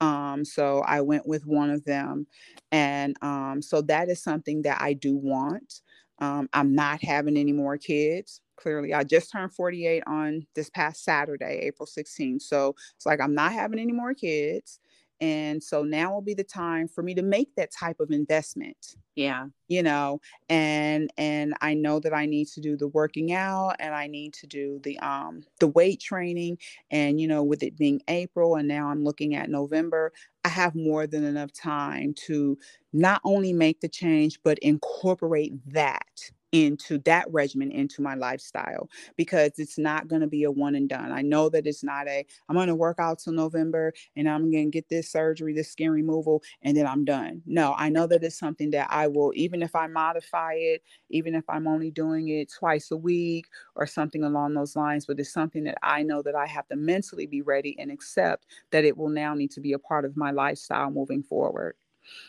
Um, 0.00 0.44
so 0.44 0.80
I 0.80 1.00
went 1.02 1.26
with 1.26 1.46
one 1.46 1.70
of 1.70 1.84
them. 1.84 2.26
And 2.72 3.16
um, 3.22 3.60
so 3.62 3.82
that 3.82 4.08
is 4.08 4.22
something 4.22 4.62
that 4.62 4.80
I 4.80 4.94
do 4.94 5.16
want. 5.16 5.80
Um, 6.18 6.48
I'm 6.52 6.74
not 6.74 7.02
having 7.02 7.36
any 7.36 7.52
more 7.52 7.78
kids 7.78 8.40
clearly. 8.56 8.92
I 8.92 9.04
just 9.04 9.32
turned 9.32 9.54
48 9.54 10.02
on 10.06 10.46
this 10.54 10.70
past 10.70 11.02
Saturday, 11.04 11.60
April 11.62 11.86
16th. 11.86 12.42
So 12.42 12.74
it's 12.96 13.06
like 13.06 13.20
I'm 13.20 13.34
not 13.34 13.52
having 13.52 13.78
any 13.78 13.92
more 13.92 14.14
kids. 14.14 14.80
And 15.20 15.62
so 15.62 15.82
now 15.82 16.12
will 16.12 16.22
be 16.22 16.34
the 16.34 16.44
time 16.44 16.88
for 16.88 17.02
me 17.02 17.14
to 17.14 17.22
make 17.22 17.54
that 17.56 17.70
type 17.72 18.00
of 18.00 18.10
investment. 18.10 18.96
Yeah. 19.16 19.46
You 19.68 19.82
know, 19.82 20.20
and 20.48 21.12
and 21.18 21.54
I 21.60 21.74
know 21.74 22.00
that 22.00 22.14
I 22.14 22.26
need 22.26 22.48
to 22.48 22.60
do 22.60 22.76
the 22.76 22.88
working 22.88 23.32
out 23.32 23.76
and 23.78 23.94
I 23.94 24.06
need 24.06 24.32
to 24.34 24.46
do 24.46 24.80
the 24.82 24.98
um 25.00 25.42
the 25.58 25.68
weight 25.68 26.00
training 26.00 26.58
and 26.90 27.20
you 27.20 27.28
know 27.28 27.42
with 27.42 27.62
it 27.62 27.76
being 27.76 28.00
April 28.08 28.56
and 28.56 28.66
now 28.66 28.88
I'm 28.88 29.04
looking 29.04 29.34
at 29.34 29.50
November, 29.50 30.12
I 30.44 30.48
have 30.48 30.74
more 30.74 31.06
than 31.06 31.24
enough 31.24 31.52
time 31.52 32.14
to 32.26 32.56
not 32.92 33.20
only 33.24 33.52
make 33.52 33.80
the 33.80 33.88
change 33.88 34.40
but 34.42 34.58
incorporate 34.60 35.52
that 35.72 36.30
into 36.52 36.98
that 36.98 37.30
regimen 37.30 37.70
into 37.70 38.02
my 38.02 38.14
lifestyle 38.14 38.88
because 39.16 39.52
it's 39.58 39.78
not 39.78 40.08
going 40.08 40.20
to 40.20 40.26
be 40.26 40.44
a 40.44 40.50
one 40.50 40.74
and 40.74 40.88
done. 40.88 41.12
I 41.12 41.22
know 41.22 41.48
that 41.48 41.66
it's 41.66 41.84
not 41.84 42.08
a 42.08 42.26
I'm 42.48 42.56
going 42.56 42.68
to 42.68 42.74
work 42.74 42.98
out 42.98 43.20
till 43.20 43.32
November 43.32 43.92
and 44.16 44.28
I'm 44.28 44.50
going 44.50 44.66
to 44.66 44.70
get 44.70 44.88
this 44.88 45.10
surgery, 45.10 45.52
this 45.52 45.70
skin 45.70 45.90
removal 45.90 46.42
and 46.62 46.76
then 46.76 46.86
I'm 46.86 47.04
done. 47.04 47.42
No, 47.46 47.74
I 47.76 47.88
know 47.88 48.06
that 48.08 48.24
it's 48.24 48.38
something 48.38 48.70
that 48.70 48.88
I 48.90 49.06
will 49.06 49.32
even 49.36 49.62
if 49.62 49.74
I 49.76 49.86
modify 49.86 50.54
it, 50.54 50.82
even 51.08 51.34
if 51.34 51.44
I'm 51.48 51.68
only 51.68 51.90
doing 51.90 52.28
it 52.28 52.52
twice 52.52 52.90
a 52.90 52.96
week 52.96 53.46
or 53.76 53.86
something 53.86 54.24
along 54.24 54.54
those 54.54 54.74
lines, 54.74 55.06
but 55.06 55.20
it's 55.20 55.32
something 55.32 55.64
that 55.64 55.78
I 55.82 56.02
know 56.02 56.22
that 56.22 56.34
I 56.34 56.46
have 56.46 56.66
to 56.68 56.76
mentally 56.76 57.26
be 57.26 57.42
ready 57.42 57.76
and 57.78 57.90
accept 57.90 58.46
that 58.72 58.84
it 58.84 58.96
will 58.96 59.08
now 59.08 59.34
need 59.34 59.52
to 59.52 59.60
be 59.60 59.72
a 59.72 59.78
part 59.78 60.04
of 60.04 60.16
my 60.16 60.32
lifestyle 60.32 60.90
moving 60.90 61.22
forward. 61.22 61.76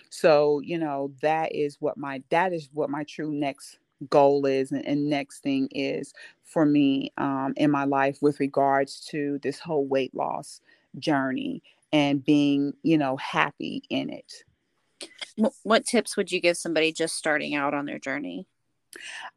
So, 0.09 0.59
you 0.59 0.77
know, 0.77 1.13
that 1.21 1.55
is 1.55 1.77
what 1.79 1.97
my 1.97 2.21
that 2.29 2.53
is 2.53 2.69
what 2.73 2.89
my 2.89 3.03
true 3.03 3.31
next 3.31 3.79
goal 4.09 4.45
is 4.45 4.71
and, 4.71 4.85
and 4.85 5.09
next 5.09 5.39
thing 5.39 5.67
is 5.71 6.13
for 6.43 6.65
me 6.65 7.11
um, 7.17 7.53
in 7.57 7.71
my 7.71 7.85
life 7.85 8.17
with 8.21 8.39
regards 8.39 8.99
to 9.11 9.39
this 9.43 9.59
whole 9.59 9.85
weight 9.85 10.13
loss 10.15 10.61
journey 10.99 11.63
and 11.93 12.23
being 12.23 12.73
you 12.83 12.97
know 12.97 13.17
happy 13.17 13.83
in 13.89 14.09
it. 14.09 14.33
What 15.63 15.85
tips 15.85 16.17
would 16.17 16.31
you 16.31 16.39
give 16.39 16.57
somebody 16.57 16.91
just 16.91 17.15
starting 17.15 17.55
out 17.55 17.73
on 17.73 17.85
their 17.85 17.99
journey? 17.99 18.47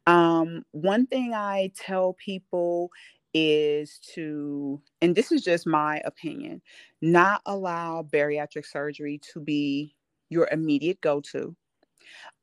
Um, 0.05 0.63
one 0.71 1.07
thing 1.07 1.33
i 1.33 1.71
tell 1.75 2.13
people 2.13 2.91
is 3.33 3.99
to 4.13 4.81
and 5.01 5.13
this 5.13 5.31
is 5.31 5.43
just 5.43 5.67
my 5.67 6.01
opinion 6.05 6.61
not 7.01 7.41
allow 7.45 8.01
bariatric 8.01 8.65
surgery 8.65 9.19
to 9.33 9.41
be 9.41 9.93
your 10.29 10.47
immediate 10.51 11.01
go-to 11.01 11.53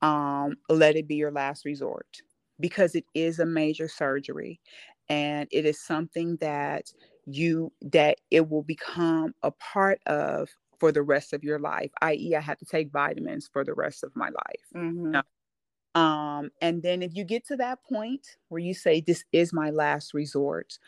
um, 0.01 0.57
let 0.69 0.97
it 0.97 1.09
be 1.09 1.17
your 1.17 1.33
last 1.33 1.65
resort 1.65 2.23
because 2.61 2.95
it 2.95 3.05
is 3.15 3.39
a 3.39 3.47
major 3.47 3.89
surgery. 3.89 4.61
And 5.09 5.49
it 5.51 5.67
is 5.67 5.81
something 5.81 6.37
that 6.37 6.93
you 7.27 7.73
that 7.81 8.19
it 8.31 8.49
will 8.49 8.63
become 8.63 9.35
a 9.43 9.51
part 9.53 10.01
of 10.07 10.49
for 10.79 10.91
the 10.91 11.03
rest 11.03 11.33
of 11.33 11.45
your 11.45 11.59
life 11.59 11.91
i.e 12.03 12.35
i 12.35 12.41
have 12.41 12.59
to 12.59 12.65
take 12.65 12.91
vitamins 12.91 13.49
for 13.53 13.65
the 13.65 13.75
rest 13.75 14.03
of 14.03 14.15
my 14.17 14.29
life. 14.29 14.67
Mm-hmm. 14.75 16.01
um, 16.01 16.51
and 16.61 16.83
then 16.83 17.03
if 17.03 17.15
you 17.15 17.25
get 17.25 17.47
to 17.47 17.57
that 17.57 17.79
point 17.85 18.27
where 18.49 18.61
you 18.61 18.75
say 18.75 19.01
this 19.01 19.25
is 19.33 19.53
my 19.53 19.71
last 19.71 20.15
resort 20.15 20.79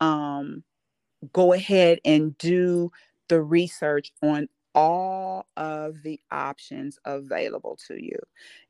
um, 0.00 0.64
go 1.32 1.52
ahead 1.52 2.00
and 2.04 2.36
do 2.38 2.90
the 3.28 3.40
research 3.40 4.12
on 4.22 4.48
all 4.74 5.46
of 5.56 6.02
the 6.02 6.20
options 6.30 6.98
available 7.04 7.78
to 7.86 8.02
you. 8.02 8.18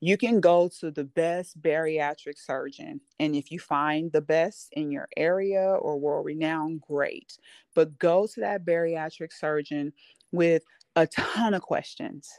You 0.01 0.17
can 0.17 0.41
go 0.41 0.69
to 0.81 0.91
the 0.91 1.05
best 1.05 1.61
bariatric 1.61 2.39
surgeon, 2.39 3.01
and 3.19 3.35
if 3.35 3.51
you 3.51 3.59
find 3.59 4.13
the 4.13 4.21
best 4.21 4.69
in 4.73 4.91
your 4.91 5.09
area 5.17 5.63
or 5.63 5.99
world 5.99 6.27
renowned, 6.27 6.83
great. 6.83 7.39
But 7.75 7.99
go 7.99 8.27
to 8.27 8.41
that 8.41 8.65
bariatric 8.65 9.33
surgeon 9.33 9.93
with 10.33 10.63
a 10.97 11.07
ton 11.07 11.55
of 11.55 11.63
questions 11.63 12.31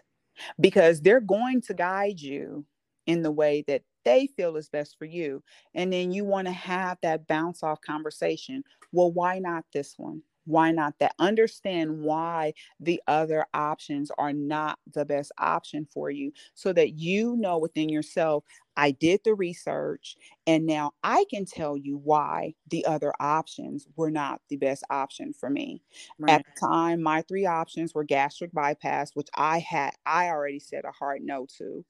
because 0.59 1.01
they're 1.01 1.21
going 1.21 1.61
to 1.61 1.73
guide 1.73 2.19
you 2.19 2.65
in 3.05 3.21
the 3.21 3.31
way 3.31 3.63
that 3.67 3.83
they 4.03 4.27
feel 4.27 4.55
is 4.55 4.69
best 4.69 4.97
for 4.97 5.05
you. 5.05 5.43
And 5.73 5.91
then 5.91 6.11
you 6.11 6.25
want 6.25 6.47
to 6.47 6.53
have 6.53 6.97
that 7.01 7.27
bounce 7.27 7.63
off 7.63 7.81
conversation. 7.81 8.63
Well, 8.91 9.11
why 9.11 9.39
not 9.39 9.65
this 9.73 9.95
one? 9.97 10.21
Why 10.45 10.71
not? 10.71 10.97
That 10.99 11.13
understand 11.19 12.01
why 12.01 12.53
the 12.79 13.01
other 13.07 13.45
options 13.53 14.11
are 14.17 14.33
not 14.33 14.79
the 14.93 15.05
best 15.05 15.31
option 15.39 15.87
for 15.91 16.09
you 16.11 16.31
so 16.53 16.73
that 16.73 16.93
you 16.93 17.35
know 17.37 17.57
within 17.57 17.89
yourself 17.89 18.43
i 18.77 18.91
did 18.91 19.21
the 19.23 19.33
research 19.33 20.15
and 20.47 20.65
now 20.65 20.91
i 21.03 21.25
can 21.29 21.45
tell 21.45 21.77
you 21.77 21.97
why 21.97 22.53
the 22.69 22.85
other 22.85 23.13
options 23.19 23.87
were 23.95 24.11
not 24.11 24.41
the 24.49 24.57
best 24.57 24.83
option 24.89 25.33
for 25.33 25.49
me. 25.49 25.81
Right. 26.19 26.33
at 26.33 26.45
the 26.45 26.67
time 26.67 27.01
my 27.01 27.21
three 27.23 27.45
options 27.45 27.93
were 27.93 28.03
gastric 28.03 28.51
bypass 28.51 29.11
which 29.13 29.27
i 29.35 29.59
had 29.59 29.91
i 30.05 30.27
already 30.27 30.59
said 30.59 30.85
a 30.85 30.91
hard 30.91 31.21
no 31.23 31.47
to. 31.57 31.85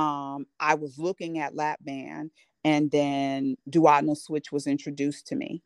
Um, 0.00 0.46
i 0.60 0.74
was 0.74 0.98
looking 0.98 1.38
at 1.38 1.54
lap 1.56 1.78
band 1.82 2.30
and 2.64 2.90
then 2.90 3.56
duodenal 3.70 4.16
switch 4.16 4.52
was 4.52 4.66
introduced 4.66 5.26
to 5.28 5.36
me 5.36 5.62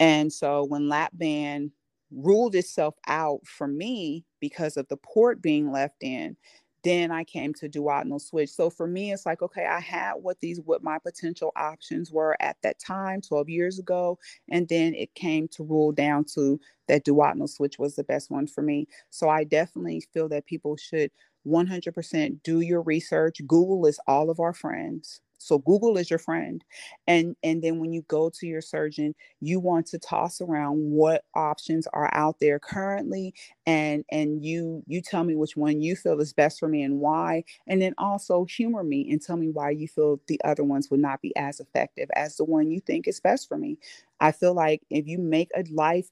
and 0.00 0.32
so 0.32 0.64
when 0.64 0.88
lap 0.88 1.12
band 1.14 1.72
ruled 2.10 2.54
itself 2.54 2.94
out 3.08 3.40
for 3.46 3.66
me 3.66 4.24
because 4.40 4.76
of 4.76 4.86
the 4.88 4.96
port 4.96 5.42
being 5.42 5.70
left 5.72 6.02
in, 6.02 6.36
then 6.84 7.10
I 7.10 7.24
came 7.24 7.52
to 7.54 7.68
duodenal 7.68 8.20
switch. 8.20 8.50
So 8.50 8.70
for 8.70 8.86
me, 8.86 9.12
it's 9.12 9.26
like, 9.26 9.42
okay, 9.42 9.66
I 9.66 9.80
had 9.80 10.14
what 10.14 10.38
these, 10.40 10.60
what 10.60 10.84
my 10.84 10.98
potential 10.98 11.50
options 11.56 12.12
were 12.12 12.36
at 12.40 12.56
that 12.62 12.78
time, 12.78 13.20
12 13.20 13.48
years 13.48 13.78
ago. 13.80 14.18
And 14.50 14.68
then 14.68 14.94
it 14.94 15.12
came 15.14 15.48
to 15.48 15.64
rule 15.64 15.90
down 15.90 16.24
to 16.34 16.60
that 16.86 17.04
duodenal 17.04 17.48
switch 17.48 17.78
was 17.78 17.96
the 17.96 18.04
best 18.04 18.30
one 18.30 18.46
for 18.46 18.62
me. 18.62 18.86
So 19.10 19.28
I 19.28 19.42
definitely 19.42 20.00
feel 20.12 20.28
that 20.28 20.46
people 20.46 20.76
should 20.76 21.10
100% 21.42 22.40
do 22.44 22.60
your 22.60 22.82
research. 22.82 23.40
Google 23.48 23.84
is 23.86 23.98
all 24.06 24.30
of 24.30 24.38
our 24.38 24.52
friends. 24.52 25.20
So 25.46 25.58
Google 25.58 25.96
is 25.96 26.10
your 26.10 26.18
friend. 26.18 26.64
And 27.06 27.36
and 27.42 27.62
then 27.62 27.78
when 27.78 27.92
you 27.92 28.02
go 28.08 28.30
to 28.30 28.46
your 28.46 28.60
surgeon, 28.60 29.14
you 29.40 29.60
want 29.60 29.86
to 29.88 29.98
toss 29.98 30.40
around 30.40 30.78
what 30.90 31.24
options 31.34 31.86
are 31.92 32.10
out 32.12 32.40
there 32.40 32.58
currently 32.58 33.34
and 33.64 34.04
and 34.10 34.44
you 34.44 34.82
you 34.86 35.00
tell 35.00 35.24
me 35.24 35.34
which 35.36 35.56
one 35.56 35.80
you 35.80 35.96
feel 35.96 36.20
is 36.20 36.32
best 36.32 36.58
for 36.58 36.68
me 36.68 36.82
and 36.82 36.98
why. 37.00 37.44
And 37.66 37.80
then 37.80 37.94
also 37.98 38.44
humor 38.44 38.82
me 38.82 39.08
and 39.10 39.22
tell 39.22 39.36
me 39.36 39.48
why 39.50 39.70
you 39.70 39.88
feel 39.88 40.20
the 40.26 40.40
other 40.44 40.64
ones 40.64 40.90
would 40.90 41.00
not 41.00 41.22
be 41.22 41.34
as 41.36 41.60
effective 41.60 42.08
as 42.14 42.36
the 42.36 42.44
one 42.44 42.70
you 42.70 42.80
think 42.80 43.06
is 43.06 43.20
best 43.20 43.48
for 43.48 43.56
me. 43.56 43.78
I 44.20 44.32
feel 44.32 44.54
like 44.54 44.82
if 44.90 45.06
you 45.06 45.18
make 45.18 45.50
a 45.54 45.64
life 45.72 46.10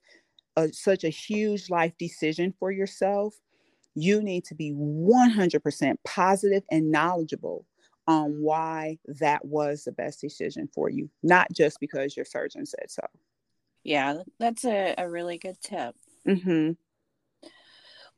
a, 0.57 0.72
such 0.72 1.05
a 1.05 1.09
huge 1.09 1.70
life 1.70 1.93
decision 1.99 2.55
for 2.59 2.70
yourself, 2.70 3.35
you 3.95 4.22
need 4.22 4.45
to 4.47 4.55
be 4.55 4.72
100% 4.72 5.99
positive 6.05 6.64
and 6.70 6.91
knowledgeable 6.91 7.66
on 8.07 8.40
why 8.40 8.98
that 9.07 9.44
was 9.44 9.84
the 9.84 9.92
best 9.92 10.20
decision 10.20 10.68
for 10.72 10.88
you, 10.88 11.09
not 11.22 11.50
just 11.52 11.80
because 11.80 12.16
your 12.16 12.26
surgeon 12.26 12.66
said 12.66 12.90
so. 12.90 13.02
Yeah, 13.82 14.22
that's 14.38 14.64
a, 14.64 14.94
a 14.96 15.09
really 15.09 15.38
good 15.38 15.61
tip. 15.61 15.94
Mm-hmm. 16.26 16.72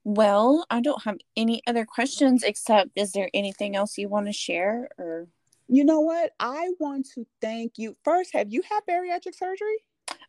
Well, 0.05 0.65
I 0.71 0.81
don't 0.81 1.03
have 1.03 1.19
any 1.37 1.63
other 1.67 1.85
questions 1.85 2.45
except 2.45 2.91
is 2.95 3.13
there 3.13 3.29
anything 3.35 3.75
else 3.75 3.99
you 3.99 4.09
want 4.09 4.27
to 4.27 4.33
share 4.33 4.89
or 4.99 5.27
you 5.69 5.85
know 5.85 5.99
what? 5.99 6.31
I 6.39 6.71
want 6.79 7.09
to 7.15 7.27
thank 7.41 7.73
you. 7.77 7.97
First, 8.05 8.33
have 8.35 8.53
you 8.53 8.63
had 8.63 8.81
bariatric 8.89 9.35
surgery? 9.35 9.79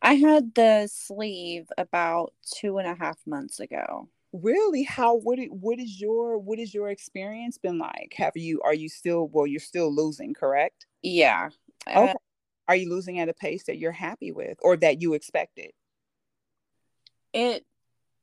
I 0.02 0.14
had 0.14 0.54
the 0.56 0.88
sleeve 0.92 1.68
about 1.78 2.32
two 2.44 2.78
and 2.78 2.88
a 2.88 2.96
half 2.96 3.18
months 3.24 3.60
ago 3.60 4.08
really 4.32 4.82
how 4.82 5.16
what 5.16 5.38
it, 5.38 5.52
what 5.52 5.78
is 5.78 6.00
your 6.00 6.38
what 6.38 6.58
is 6.58 6.74
your 6.74 6.90
experience 6.90 7.58
been 7.58 7.78
like? 7.78 8.14
Have 8.16 8.36
you 8.36 8.60
are 8.62 8.74
you 8.74 8.88
still 8.88 9.28
well 9.28 9.46
you're 9.46 9.60
still 9.60 9.94
losing 9.94 10.34
correct? 10.34 10.86
Yeah 11.02 11.50
okay. 11.86 12.10
Uh, 12.10 12.14
are 12.68 12.76
you 12.76 12.90
losing 12.90 13.18
at 13.18 13.28
a 13.28 13.34
pace 13.34 13.64
that 13.64 13.78
you're 13.78 13.92
happy 13.92 14.30
with 14.32 14.58
or 14.60 14.76
that 14.76 15.00
you 15.00 15.14
expected? 15.14 15.70
It 17.32 17.64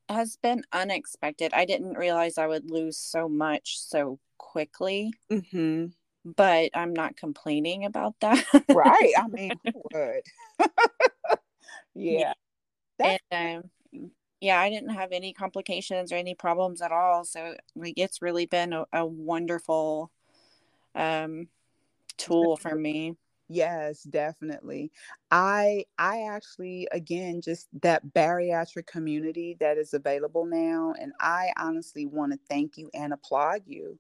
has 0.09 0.37
been 0.37 0.63
unexpected. 0.71 1.51
I 1.53 1.65
didn't 1.65 1.97
realize 1.97 2.37
i 2.37 2.47
would 2.47 2.69
lose 2.69 2.97
so 2.97 3.27
much 3.27 3.79
so 3.79 4.19
quickly. 4.37 5.13
Mm-hmm. 5.31 5.87
but 6.37 6.69
i'm 6.73 6.93
not 6.93 7.17
complaining 7.17 7.85
about 7.85 8.15
that. 8.21 8.45
Right 8.69 9.13
i 9.17 9.27
mean 9.29 9.51
who 9.63 9.81
would? 9.93 10.69
Yeah, 11.97 12.33
yeah. 12.99 13.17
and 13.31 13.57
um, 13.63 13.69
yeah, 14.45 14.59
I 14.59 14.69
didn't 14.69 14.89
have 14.89 15.11
any 15.11 15.33
complications 15.33 16.11
or 16.11 16.15
any 16.15 16.35
problems 16.35 16.79
at 16.79 16.91
all. 16.91 17.25
So 17.25 17.55
like 17.75 17.95
it's 17.97 18.21
really 18.21 18.45
been 18.45 18.73
a, 18.73 18.85
a 18.93 19.03
wonderful 19.03 20.11
um 20.93 21.47
tool 22.17 22.55
for 22.55 22.75
me. 22.75 23.15
Yes, 23.49 24.03
definitely. 24.03 24.91
I 25.31 25.85
I 25.97 26.23
actually 26.29 26.87
again 26.91 27.41
just 27.41 27.67
that 27.81 28.05
bariatric 28.13 28.85
community 28.85 29.57
that 29.59 29.77
is 29.79 29.93
available 29.95 30.45
now 30.45 30.93
and 30.99 31.11
I 31.19 31.51
honestly 31.57 32.05
want 32.05 32.31
to 32.33 32.39
thank 32.47 32.77
you 32.77 32.89
and 32.93 33.13
applaud 33.13 33.61
you 33.65 33.99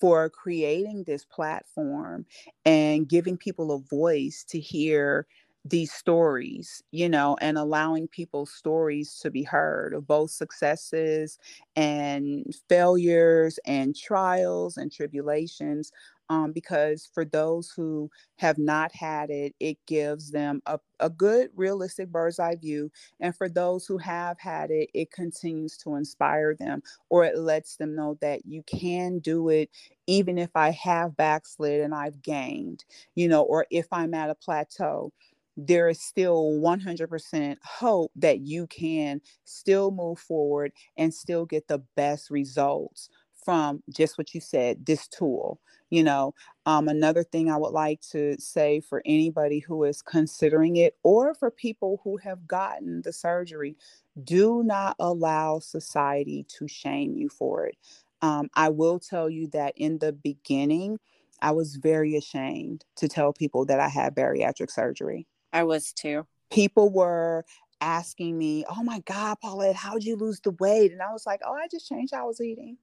for 0.00 0.28
creating 0.28 1.04
this 1.04 1.24
platform 1.24 2.26
and 2.64 3.08
giving 3.08 3.36
people 3.36 3.72
a 3.72 3.78
voice 3.78 4.44
to 4.48 4.58
hear 4.58 5.26
these 5.64 5.92
stories, 5.92 6.82
you 6.90 7.08
know, 7.08 7.36
and 7.40 7.56
allowing 7.56 8.06
people's 8.06 8.52
stories 8.52 9.18
to 9.20 9.30
be 9.30 9.42
heard 9.42 9.94
of 9.94 10.06
both 10.06 10.30
successes 10.30 11.38
and 11.74 12.54
failures 12.68 13.58
and 13.64 13.96
trials 13.96 14.76
and 14.76 14.92
tribulations. 14.92 15.90
Um, 16.30 16.52
because 16.52 17.04
for 17.12 17.26
those 17.26 17.70
who 17.70 18.10
have 18.36 18.56
not 18.56 18.92
had 18.92 19.28
it, 19.28 19.54
it 19.60 19.76
gives 19.86 20.30
them 20.30 20.62
a, 20.64 20.80
a 20.98 21.10
good, 21.10 21.50
realistic 21.54 22.08
bird's 22.10 22.38
eye 22.38 22.56
view. 22.56 22.90
And 23.20 23.36
for 23.36 23.46
those 23.46 23.84
who 23.86 23.98
have 23.98 24.38
had 24.40 24.70
it, 24.70 24.88
it 24.94 25.10
continues 25.10 25.76
to 25.78 25.96
inspire 25.96 26.54
them 26.54 26.82
or 27.10 27.24
it 27.24 27.36
lets 27.36 27.76
them 27.76 27.94
know 27.94 28.16
that 28.22 28.46
you 28.46 28.62
can 28.62 29.18
do 29.18 29.50
it 29.50 29.68
even 30.06 30.38
if 30.38 30.50
I 30.54 30.70
have 30.70 31.16
backslid 31.16 31.80
and 31.82 31.94
I've 31.94 32.22
gained, 32.22 32.84
you 33.14 33.28
know, 33.28 33.42
or 33.42 33.66
if 33.70 33.86
I'm 33.92 34.14
at 34.14 34.30
a 34.30 34.34
plateau 34.34 35.12
there 35.56 35.88
is 35.88 36.00
still 36.02 36.52
100% 36.60 37.56
hope 37.64 38.12
that 38.16 38.40
you 38.40 38.66
can 38.66 39.20
still 39.44 39.90
move 39.90 40.18
forward 40.18 40.72
and 40.96 41.12
still 41.14 41.46
get 41.46 41.68
the 41.68 41.78
best 41.96 42.30
results 42.30 43.08
from 43.44 43.82
just 43.94 44.18
what 44.18 44.34
you 44.34 44.40
said 44.40 44.86
this 44.86 45.08
tool 45.08 45.60
you 45.90 46.02
know? 46.02 46.34
Um, 46.66 46.88
another 46.88 47.22
thing 47.22 47.50
i 47.50 47.56
would 47.56 47.72
like 47.72 48.00
to 48.12 48.36
say 48.40 48.80
for 48.80 49.02
anybody 49.04 49.58
who 49.60 49.84
is 49.84 50.02
considering 50.02 50.76
it 50.76 50.96
or 51.02 51.34
for 51.34 51.50
people 51.50 52.00
who 52.04 52.16
have 52.18 52.46
gotten 52.48 53.02
the 53.02 53.12
surgery 53.12 53.76
do 54.24 54.62
not 54.64 54.96
allow 54.98 55.58
society 55.58 56.46
to 56.58 56.68
shame 56.68 57.14
you 57.16 57.28
for 57.28 57.66
it. 57.66 57.76
Um, 58.22 58.48
i 58.54 58.68
will 58.70 58.98
tell 58.98 59.28
you 59.30 59.48
that 59.48 59.74
in 59.76 59.98
the 59.98 60.12
beginning 60.12 60.98
i 61.42 61.50
was 61.52 61.76
very 61.76 62.16
ashamed 62.16 62.84
to 62.96 63.08
tell 63.08 63.32
people 63.32 63.66
that 63.66 63.80
i 63.80 63.88
had 63.88 64.14
bariatric 64.14 64.70
surgery 64.70 65.26
I 65.54 65.62
was 65.62 65.92
too. 65.92 66.26
People 66.50 66.90
were 66.90 67.44
asking 67.80 68.36
me, 68.36 68.64
"Oh 68.68 68.82
my 68.82 68.98
God, 69.00 69.36
Paullette, 69.40 69.76
how'd 69.76 70.02
you 70.04 70.16
lose 70.16 70.40
the 70.40 70.50
weight?" 70.50 70.92
And 70.92 71.00
I 71.00 71.12
was 71.12 71.24
like, 71.26 71.40
"Oh, 71.44 71.54
I 71.54 71.68
just 71.68 71.88
changed 71.88 72.12
how 72.12 72.24
I 72.24 72.26
was 72.26 72.40
eating." 72.40 72.76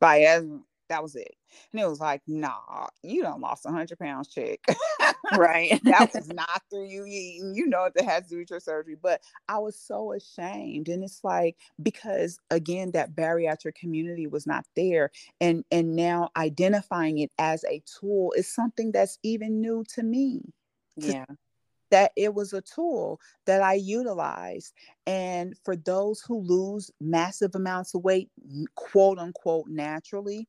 By 0.00 0.18
that 0.88 1.02
was 1.04 1.14
it. 1.14 1.36
And 1.72 1.80
it 1.80 1.88
was 1.88 2.00
like, 2.00 2.20
"Nah, 2.26 2.88
you 3.02 3.22
don't 3.22 3.40
lost 3.40 3.64
hundred 3.64 3.98
pounds, 4.00 4.28
chick." 4.28 4.60
right. 5.36 5.80
that 5.84 6.12
was 6.12 6.28
not 6.34 6.62
through 6.68 6.86
you 6.86 7.04
eating. 7.06 7.54
You 7.54 7.68
know 7.68 7.84
it 7.84 8.00
has 8.04 8.24
to 8.24 8.30
do 8.30 8.38
with 8.38 8.50
your 8.50 8.58
surgery. 8.58 8.96
But 9.00 9.22
I 9.48 9.58
was 9.58 9.78
so 9.78 10.12
ashamed, 10.12 10.88
and 10.88 11.04
it's 11.04 11.22
like 11.22 11.56
because 11.80 12.40
again, 12.50 12.90
that 12.92 13.14
bariatric 13.14 13.76
community 13.76 14.26
was 14.26 14.48
not 14.48 14.66
there, 14.74 15.12
and 15.40 15.64
and 15.70 15.94
now 15.94 16.30
identifying 16.36 17.18
it 17.18 17.30
as 17.38 17.64
a 17.64 17.82
tool 18.00 18.32
is 18.36 18.52
something 18.52 18.90
that's 18.90 19.18
even 19.22 19.60
new 19.60 19.84
to 19.94 20.02
me. 20.02 20.42
Yeah 20.96 21.24
that 21.90 22.12
it 22.16 22.34
was 22.34 22.52
a 22.52 22.62
tool 22.62 23.20
that 23.46 23.62
I 23.62 23.74
utilized. 23.74 24.74
And 25.06 25.54
for 25.64 25.76
those 25.76 26.20
who 26.20 26.40
lose 26.40 26.90
massive 27.00 27.54
amounts 27.54 27.94
of 27.94 28.02
weight, 28.02 28.30
quote 28.74 29.18
unquote, 29.18 29.66
naturally, 29.68 30.48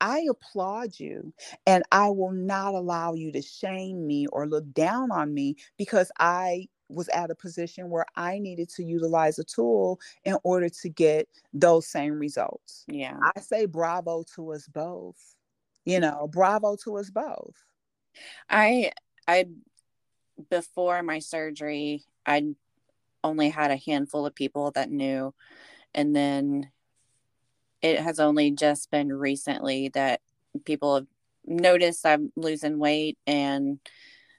I 0.00 0.26
applaud 0.28 0.98
you 0.98 1.32
and 1.64 1.84
I 1.92 2.08
will 2.10 2.32
not 2.32 2.74
allow 2.74 3.14
you 3.14 3.30
to 3.32 3.40
shame 3.40 4.06
me 4.06 4.26
or 4.26 4.48
look 4.48 4.70
down 4.72 5.12
on 5.12 5.32
me 5.32 5.56
because 5.78 6.10
I 6.18 6.66
was 6.88 7.08
at 7.08 7.30
a 7.30 7.34
position 7.34 7.88
where 7.88 8.04
I 8.16 8.38
needed 8.38 8.68
to 8.70 8.84
utilize 8.84 9.38
a 9.38 9.44
tool 9.44 10.00
in 10.24 10.36
order 10.42 10.68
to 10.68 10.88
get 10.88 11.28
those 11.52 11.86
same 11.86 12.18
results. 12.18 12.84
Yeah. 12.88 13.16
I 13.36 13.40
say 13.40 13.66
bravo 13.66 14.24
to 14.34 14.52
us 14.52 14.66
both. 14.66 15.36
You 15.84 16.00
know, 16.00 16.28
bravo 16.30 16.76
to 16.84 16.98
us 16.98 17.10
both. 17.10 17.54
I 18.50 18.92
I 19.26 19.46
before 20.50 21.02
my 21.02 21.18
surgery, 21.18 22.04
I 22.26 22.54
only 23.24 23.50
had 23.50 23.70
a 23.70 23.76
handful 23.76 24.26
of 24.26 24.34
people 24.34 24.70
that 24.72 24.90
knew 24.90 25.34
and 25.94 26.14
then 26.14 26.70
it 27.80 27.98
has 28.00 28.20
only 28.20 28.50
just 28.52 28.90
been 28.90 29.12
recently 29.12 29.88
that 29.90 30.20
people 30.64 30.94
have 30.94 31.06
noticed 31.44 32.06
I'm 32.06 32.32
losing 32.36 32.78
weight 32.78 33.18
and 33.26 33.80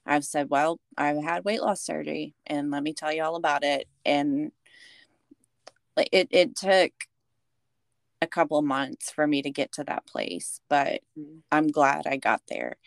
I've 0.05 0.25
said, 0.25 0.49
well, 0.49 0.79
I've 0.97 1.21
had 1.21 1.45
weight 1.45 1.61
loss 1.61 1.81
surgery 1.81 2.35
and 2.47 2.71
let 2.71 2.83
me 2.83 2.93
tell 2.93 3.11
you 3.11 3.23
all 3.23 3.35
about 3.35 3.63
it. 3.63 3.87
And 4.05 4.51
it, 6.11 6.29
it 6.31 6.55
took 6.55 6.91
a 8.21 8.27
couple 8.27 8.61
months 8.61 9.11
for 9.11 9.27
me 9.27 9.41
to 9.41 9.49
get 9.49 9.73
to 9.73 9.83
that 9.83 10.05
place, 10.05 10.61
but 10.69 11.01
mm-hmm. 11.17 11.39
I'm 11.51 11.67
glad 11.67 12.07
I 12.07 12.17
got 12.17 12.41
there. 12.47 12.77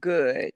Good. 0.00 0.52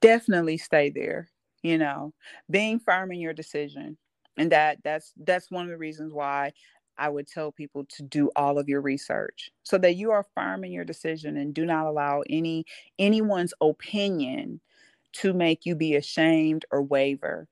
Definitely 0.00 0.58
stay 0.58 0.90
there, 0.90 1.28
you 1.62 1.78
know, 1.78 2.12
being 2.50 2.78
firm 2.78 3.12
in 3.12 3.20
your 3.20 3.32
decision. 3.32 3.96
And 4.36 4.52
that 4.52 4.78
that's 4.84 5.12
that's 5.16 5.50
one 5.50 5.64
of 5.64 5.70
the 5.70 5.78
reasons 5.78 6.12
why 6.12 6.52
I 6.96 7.08
would 7.08 7.26
tell 7.26 7.52
people 7.52 7.84
to 7.96 8.02
do 8.02 8.30
all 8.36 8.58
of 8.58 8.68
your 8.68 8.80
research 8.80 9.50
so 9.62 9.78
that 9.78 9.96
you 9.96 10.10
are 10.10 10.26
firm 10.34 10.64
in 10.64 10.72
your 10.72 10.84
decision 10.84 11.36
and 11.36 11.54
do 11.54 11.64
not 11.64 11.86
allow 11.86 12.22
any 12.28 12.64
anyone's 12.98 13.54
opinion 13.60 14.60
to 15.14 15.32
make 15.32 15.64
you 15.64 15.74
be 15.74 15.94
ashamed 15.96 16.64
or 16.70 16.82
waver. 16.82 17.48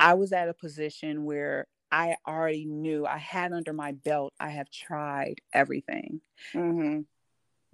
I 0.00 0.14
was 0.14 0.32
at 0.32 0.48
a 0.48 0.54
position 0.54 1.24
where 1.24 1.66
I 1.90 2.16
already 2.26 2.64
knew 2.64 3.06
I 3.06 3.18
had 3.18 3.52
under 3.52 3.72
my 3.72 3.92
belt, 3.92 4.34
I 4.40 4.50
have 4.50 4.70
tried 4.70 5.40
everything. 5.52 6.20
Mm-hmm. 6.54 7.02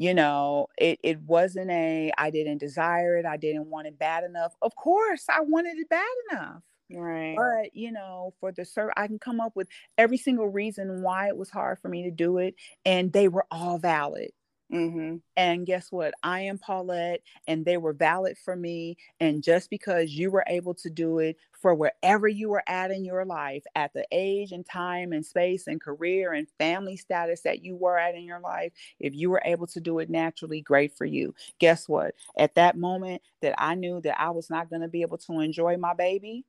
You 0.03 0.15
know, 0.15 0.67
it, 0.77 0.99
it 1.05 1.21
wasn't 1.21 1.71
a, 1.71 2.11
I 2.19 2.31
didn't 2.31 2.59
desire 2.59 3.19
it, 3.19 3.25
I 3.25 3.37
didn't 3.37 3.67
want 3.67 3.87
it 3.87 4.01
bad 4.01 4.25
enough. 4.25 4.53
Of 4.61 4.75
course, 4.75 5.27
I 5.29 5.43
wanted 5.43 5.79
it 5.79 5.89
bad 5.89 6.05
enough. 6.33 6.63
Right. 6.93 7.37
But, 7.37 7.77
you 7.77 7.93
know, 7.93 8.35
for 8.41 8.51
the 8.51 8.65
serve, 8.65 8.91
I 8.97 9.07
can 9.07 9.21
come 9.21 9.41
up 9.41 9.55
with 9.55 9.69
every 9.97 10.17
single 10.19 10.49
reason 10.49 11.03
why 11.03 11.29
it 11.29 11.37
was 11.37 11.51
hard 11.51 11.79
for 11.79 11.89
me 11.89 12.03
to 12.03 12.11
do 12.11 12.39
it. 12.39 12.57
And 12.85 13.13
they 13.13 13.29
were 13.29 13.47
all 13.53 13.79
valid. 13.79 14.33
Mm-hmm. 14.73 15.17
And 15.37 15.67
guess 15.67 15.93
what? 15.93 16.15
I 16.23 16.41
am 16.41 16.59
Paullette, 16.59 17.21
and 17.47 17.65
they 17.65 17.77
were 17.77 17.93
valid 17.93 18.39
for 18.39 18.57
me. 18.57 18.97
And 19.21 19.43
just 19.43 19.69
because 19.69 20.13
you 20.13 20.31
were 20.31 20.45
able 20.47 20.73
to 20.77 20.89
do 20.89 21.19
it 21.19 21.37
for 21.61 21.75
wherever 21.75 22.27
you 22.27 22.49
were 22.49 22.63
at 22.67 22.91
in 22.91 23.05
your 23.05 23.27
life, 23.27 23.65
at 23.75 23.93
the 23.93 24.07
age 24.13 24.53
and 24.53 24.65
time 24.65 25.13
and 25.13 25.27
space 25.27 25.67
and 25.67 25.81
career 25.81 26.33
and 26.33 26.49
family 26.59 26.97
status 26.97 27.43
that 27.43 27.63
you 27.63 27.77
were 27.77 27.99
at 27.99 28.15
in 28.15 28.25
your 28.25 28.41
life, 28.41 28.73
if 28.99 29.15
you 29.15 29.29
were 29.29 29.43
able 29.45 29.67
to 29.67 29.81
do 29.81 29.99
it 29.99 30.09
naturally, 30.09 30.63
great 30.63 30.97
for 30.97 31.05
you. 31.05 31.35
Guess 31.59 31.87
what? 31.89 32.15
At 32.39 32.55
that 32.55 32.77
moment 32.77 33.21
that 33.43 33.55
I 33.59 33.75
knew 33.75 34.01
that 34.01 34.19
I 34.19 34.31
was 34.31 34.49
not 34.49 34.71
going 34.71 34.83
to 34.83 34.89
be 34.89 35.03
able 35.03 35.19
to 35.19 35.41
enjoy 35.41 35.77
my 35.77 35.93
baby, 35.95 36.45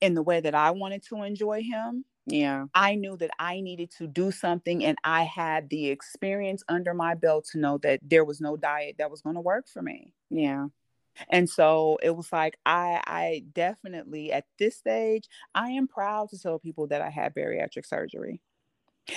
in 0.00 0.14
the 0.14 0.22
way 0.22 0.40
that 0.40 0.54
I 0.54 0.70
wanted 0.70 1.02
to 1.04 1.22
enjoy 1.22 1.62
him. 1.62 2.04
Yeah. 2.26 2.66
I 2.74 2.94
knew 2.94 3.16
that 3.18 3.30
I 3.38 3.60
needed 3.60 3.90
to 3.98 4.06
do 4.06 4.30
something 4.30 4.84
and 4.84 4.96
I 5.04 5.24
had 5.24 5.68
the 5.68 5.88
experience 5.88 6.62
under 6.68 6.94
my 6.94 7.14
belt 7.14 7.46
to 7.52 7.58
know 7.58 7.78
that 7.78 8.00
there 8.02 8.24
was 8.24 8.40
no 8.40 8.56
diet 8.56 8.96
that 8.98 9.10
was 9.10 9.20
going 9.20 9.34
to 9.34 9.40
work 9.42 9.68
for 9.68 9.82
me. 9.82 10.14
Yeah. 10.30 10.68
And 11.28 11.48
so 11.48 11.98
it 12.02 12.16
was 12.16 12.32
like 12.32 12.58
I 12.66 13.00
I 13.06 13.44
definitely 13.52 14.32
at 14.32 14.46
this 14.58 14.76
stage 14.76 15.28
I 15.54 15.70
am 15.70 15.86
proud 15.86 16.30
to 16.30 16.38
tell 16.38 16.58
people 16.58 16.86
that 16.88 17.02
I 17.02 17.10
had 17.10 17.34
bariatric 17.34 17.86
surgery. 17.86 18.40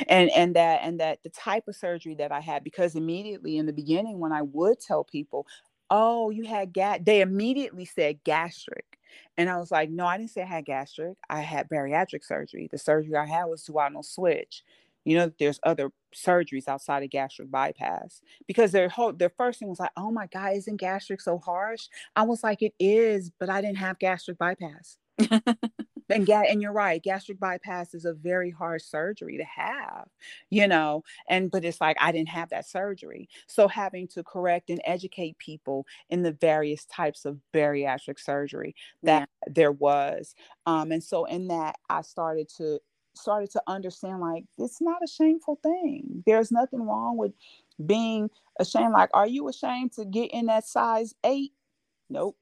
And 0.10 0.30
and 0.32 0.55
that 0.58 0.82
and 0.84 0.99
that 0.99 1.24
the 1.24 1.30
type 1.30 1.68
of 1.70 1.76
surgery 1.76 2.16
that 2.16 2.34
I 2.34 2.41
had 2.41 2.64
because 2.64 2.95
immediately 2.95 3.58
in 3.58 3.66
the 3.66 3.74
beginning 3.74 4.20
when 4.20 4.34
I 4.34 4.41
would 4.41 4.82
tell 4.82 5.05
people, 5.05 5.47
"Oh, 5.89 6.29
you 6.29 6.43
had 6.45 6.73
gas," 6.73 6.99
they 7.03 7.21
immediately 7.21 7.85
said 7.85 8.23
gastric. 8.23 8.99
And 9.38 9.49
I 9.49 9.57
was 9.57 9.71
like, 9.71 9.89
no, 9.89 10.05
I 10.05 10.17
didn't 10.17 10.31
say 10.31 10.41
I 10.41 10.45
had 10.45 10.65
gastric. 10.65 11.17
I 11.29 11.41
had 11.41 11.69
bariatric 11.69 12.23
surgery. 12.25 12.67
The 12.71 12.77
surgery 12.77 13.15
I 13.15 13.25
had 13.25 13.45
was 13.45 13.63
duodenal 13.65 14.03
switch. 14.05 14.63
You 15.05 15.15
know, 15.17 15.31
there's 15.39 15.59
other 15.63 15.91
surgeries 16.13 16.67
outside 16.67 17.03
of 17.03 17.09
gastric 17.09 17.49
bypass 17.51 18.21
because 18.47 18.71
their 18.73 18.89
whole 18.89 19.13
their 19.13 19.29
first 19.29 19.59
thing 19.59 19.69
was 19.69 19.79
like, 19.79 19.91
oh 19.95 20.11
my 20.11 20.27
God, 20.27 20.53
isn't 20.57 20.77
gastric 20.77 21.21
so 21.21 21.38
harsh? 21.38 21.88
I 22.15 22.23
was 22.23 22.43
like, 22.43 22.61
it 22.61 22.73
is, 22.79 23.31
but 23.39 23.49
I 23.49 23.61
didn't 23.61 23.77
have 23.77 23.99
gastric 23.99 24.38
bypass. 24.38 24.97
and 26.10 26.26
ga- 26.26 26.45
and 26.49 26.62
you're 26.62 26.72
right 26.72 27.03
gastric 27.03 27.39
bypass 27.39 27.93
is 27.93 28.05
a 28.05 28.14
very 28.14 28.51
hard 28.51 28.82
surgery 28.82 29.38
to 29.38 29.43
have 29.43 30.08
you 30.49 30.68
know 30.68 31.03
and 31.30 31.51
but 31.51 31.66
it's 31.66 31.82
like 31.82 31.97
i 31.99 32.12
didn't 32.12 32.30
have 32.30 32.49
that 32.49 32.68
surgery. 32.68 33.30
So 33.47 33.68
having 33.68 34.08
to 34.10 34.24
correct 34.24 34.70
and 34.70 34.82
educate 34.86 35.38
people 35.38 35.86
in 36.10 36.24
the 36.24 36.32
various 36.32 36.86
types 36.86 37.26
of 37.26 37.39
bariatric 37.53 38.20
surgery 38.20 38.76
that 39.03 39.30
yeah. 39.47 39.53
there 39.53 39.72
was 39.72 40.36
um 40.66 40.91
and 40.91 41.03
so 41.03 41.26
in 41.26 41.47
that 41.47 41.76
i 41.89 42.01
started 42.01 42.49
to 42.58 42.80
started 43.18 43.51
to 43.51 43.62
understand 43.68 44.22
like 44.22 44.45
it's 44.58 44.80
not 44.80 45.03
a 45.03 45.08
shameful 45.08 45.60
thing. 45.64 46.24
There's 46.26 46.51
nothing 46.51 46.84
wrong 46.84 47.18
with 47.18 47.34
being 47.84 48.30
ashamed 48.60 48.93
like 48.93 49.10
are 49.14 49.28
you 49.28 49.47
ashamed 49.49 49.93
to 49.93 50.05
get 50.05 50.32
in 50.32 50.45
that 50.45 50.68
size 50.68 51.14
eight? 51.24 51.53
Nope 52.10 52.38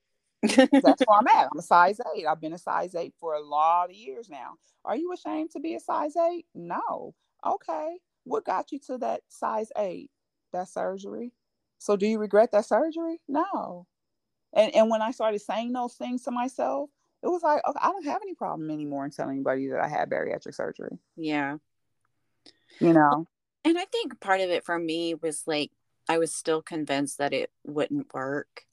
that's 0.48 1.02
where 1.06 1.20
I'm 1.20 1.28
at. 1.28 1.50
I'm 1.52 1.60
a 1.60 1.62
size 1.62 2.00
eight. 2.16 2.26
I've 2.26 2.42
been 2.42 2.54
a 2.54 2.58
size 2.58 2.96
eight 2.96 3.14
for 3.20 3.34
a 3.34 3.42
lot 3.42 3.90
of 3.90 3.96
years 3.96 4.30
now. 4.30 4.56
Are 4.84 4.96
you 4.96 5.12
ashamed 5.14 5.52
to 5.52 5.60
be 5.60 5.76
a 5.76 5.80
size 5.80 6.16
eight? 6.16 6.46
No. 6.54 7.14
Okay. 7.46 7.98
What 8.24 8.46
got 8.46 8.72
you 8.72 8.80
to 8.88 8.98
that 9.00 9.22
size 9.30 9.72
eight? 9.78 10.10
That 10.54 10.70
surgery. 10.70 11.32
So 11.80 11.96
do 11.96 12.08
you 12.08 12.20
regret 12.20 12.52
that 12.52 12.66
surgery? 12.66 13.20
No. 13.28 13.88
And 14.54 14.74
and 14.76 14.90
when 14.90 15.02
I 15.02 15.12
started 15.12 15.40
saying 15.40 15.74
those 15.74 15.96
things 15.96 16.24
to 16.24 16.32
myself, 16.32 16.90
it 17.24 17.28
was 17.28 17.44
like, 17.44 17.62
okay, 17.68 17.80
I 17.82 17.90
don't 17.92 18.06
have 18.06 18.22
any 18.22 18.36
problem 18.36 18.70
anymore 18.70 19.06
in 19.06 19.12
telling 19.12 19.36
anybody 19.36 19.68
that 19.70 19.80
I 19.80 19.88
had 19.88 20.10
bariatric 20.10 20.56
surgery. 20.56 20.98
Yeah. 21.18 21.58
You 22.80 22.94
know. 22.94 23.28
And 23.64 23.78
I 23.78 23.86
think 23.86 24.20
part 24.20 24.42
of 24.42 24.50
it 24.50 24.64
for 24.64 24.78
me 24.78 25.16
was 25.16 25.44
like 25.48 25.72
I 26.08 26.20
was 26.20 26.34
still 26.34 26.62
convinced 26.62 27.18
that 27.18 27.34
it 27.34 27.52
wouldn't 27.64 28.14
work. 28.14 28.66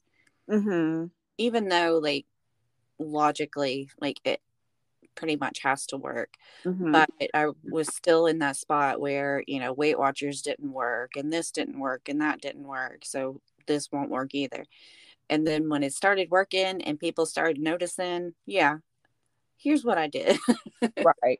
Mm-hmm 0.49 1.05
even 1.37 1.69
though 1.69 1.99
like 2.01 2.25
logically 2.99 3.89
like 3.99 4.19
it 4.23 4.41
pretty 5.15 5.35
much 5.35 5.59
has 5.59 5.85
to 5.85 5.97
work 5.97 6.33
mm-hmm. 6.65 6.91
but 6.91 7.09
i 7.35 7.45
was 7.69 7.87
still 7.95 8.25
in 8.25 8.39
that 8.39 8.55
spot 8.55 8.99
where 8.99 9.43
you 9.45 9.59
know 9.59 9.71
weight 9.71 9.99
watchers 9.99 10.41
didn't 10.41 10.71
work 10.71 11.11
and 11.15 11.31
this 11.31 11.51
didn't 11.51 11.79
work 11.79 12.09
and 12.09 12.21
that 12.21 12.41
didn't 12.41 12.63
work 12.63 12.99
so 13.03 13.39
this 13.65 13.91
won't 13.91 14.09
work 14.09 14.33
either. 14.33 14.65
And 15.29 15.47
then 15.47 15.69
when 15.69 15.83
it 15.83 15.93
started 15.93 16.29
working 16.29 16.81
and 16.81 16.99
people 16.99 17.25
started 17.25 17.59
noticing 17.59 18.33
yeah 18.45 18.77
here's 19.57 19.83
what 19.85 19.97
i 19.97 20.07
did. 20.07 20.37
Right. 21.23 21.39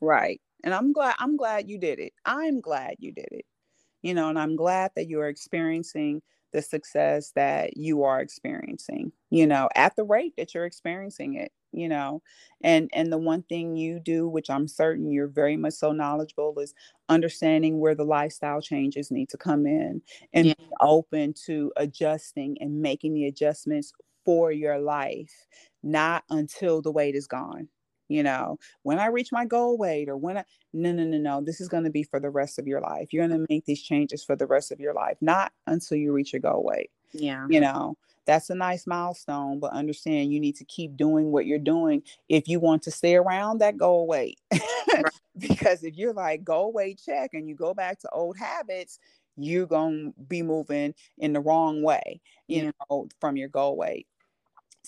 Right. 0.00 0.40
And 0.62 0.72
i'm 0.72 0.92
glad 0.92 1.16
i'm 1.18 1.36
glad 1.36 1.68
you 1.68 1.78
did 1.78 1.98
it. 1.98 2.12
I'm 2.24 2.60
glad 2.60 2.96
you 2.98 3.12
did 3.12 3.28
it. 3.30 3.46
You 4.02 4.14
know 4.14 4.28
and 4.28 4.38
i'm 4.38 4.56
glad 4.56 4.92
that 4.96 5.08
you're 5.08 5.28
experiencing 5.28 6.22
the 6.52 6.62
success 6.62 7.32
that 7.34 7.76
you 7.76 8.02
are 8.02 8.20
experiencing 8.20 9.12
you 9.30 9.46
know 9.46 9.68
at 9.74 9.94
the 9.96 10.04
rate 10.04 10.34
that 10.36 10.54
you're 10.54 10.64
experiencing 10.64 11.34
it 11.34 11.52
you 11.72 11.88
know 11.88 12.22
and 12.62 12.88
and 12.94 13.12
the 13.12 13.18
one 13.18 13.42
thing 13.42 13.76
you 13.76 14.00
do 14.00 14.26
which 14.28 14.48
i'm 14.48 14.66
certain 14.66 15.10
you're 15.10 15.28
very 15.28 15.56
much 15.56 15.74
so 15.74 15.92
knowledgeable 15.92 16.58
is 16.58 16.74
understanding 17.08 17.78
where 17.78 17.94
the 17.94 18.04
lifestyle 18.04 18.60
changes 18.60 19.10
need 19.10 19.28
to 19.28 19.36
come 19.36 19.66
in 19.66 20.00
and 20.32 20.46
yeah. 20.46 20.54
open 20.80 21.34
to 21.34 21.72
adjusting 21.76 22.56
and 22.60 22.80
making 22.80 23.14
the 23.14 23.26
adjustments 23.26 23.92
for 24.24 24.50
your 24.50 24.78
life 24.78 25.46
not 25.82 26.24
until 26.30 26.80
the 26.80 26.92
weight 26.92 27.14
is 27.14 27.26
gone 27.26 27.68
you 28.08 28.22
know, 28.22 28.58
when 28.82 28.98
I 28.98 29.06
reach 29.06 29.32
my 29.32 29.44
goal 29.44 29.76
weight 29.76 30.08
or 30.08 30.16
when 30.16 30.38
I, 30.38 30.44
no, 30.72 30.92
no, 30.92 31.04
no, 31.04 31.18
no, 31.18 31.40
this 31.40 31.60
is 31.60 31.68
going 31.68 31.84
to 31.84 31.90
be 31.90 32.02
for 32.02 32.18
the 32.18 32.30
rest 32.30 32.58
of 32.58 32.66
your 32.66 32.80
life. 32.80 33.12
You're 33.12 33.26
going 33.26 33.40
to 33.40 33.46
make 33.48 33.64
these 33.64 33.82
changes 33.82 34.24
for 34.24 34.36
the 34.36 34.46
rest 34.46 34.72
of 34.72 34.80
your 34.80 34.94
life, 34.94 35.16
not 35.20 35.52
until 35.66 35.98
you 35.98 36.12
reach 36.12 36.32
your 36.32 36.40
goal 36.40 36.64
weight. 36.64 36.90
Yeah. 37.12 37.46
You 37.48 37.60
know, 37.60 37.96
that's 38.26 38.50
a 38.50 38.54
nice 38.54 38.86
milestone, 38.86 39.58
but 39.58 39.72
understand 39.72 40.32
you 40.32 40.40
need 40.40 40.56
to 40.56 40.64
keep 40.64 40.96
doing 40.96 41.32
what 41.32 41.46
you're 41.46 41.58
doing 41.58 42.02
if 42.28 42.48
you 42.48 42.60
want 42.60 42.82
to 42.82 42.90
stay 42.90 43.14
around 43.16 43.58
that 43.58 43.76
goal 43.76 44.06
weight. 44.06 44.38
because 45.38 45.82
if 45.84 45.96
you're 45.96 46.12
like 46.12 46.44
goal 46.44 46.72
weight 46.72 47.00
check 47.04 47.30
and 47.32 47.48
you 47.48 47.54
go 47.54 47.72
back 47.72 47.98
to 48.00 48.10
old 48.10 48.36
habits, 48.36 48.98
you're 49.36 49.66
going 49.66 50.12
to 50.12 50.22
be 50.24 50.42
moving 50.42 50.94
in 51.18 51.32
the 51.32 51.40
wrong 51.40 51.82
way, 51.82 52.20
you 52.48 52.64
yeah. 52.64 52.70
know, 52.90 53.08
from 53.20 53.36
your 53.36 53.48
goal 53.48 53.76
weight. 53.76 54.06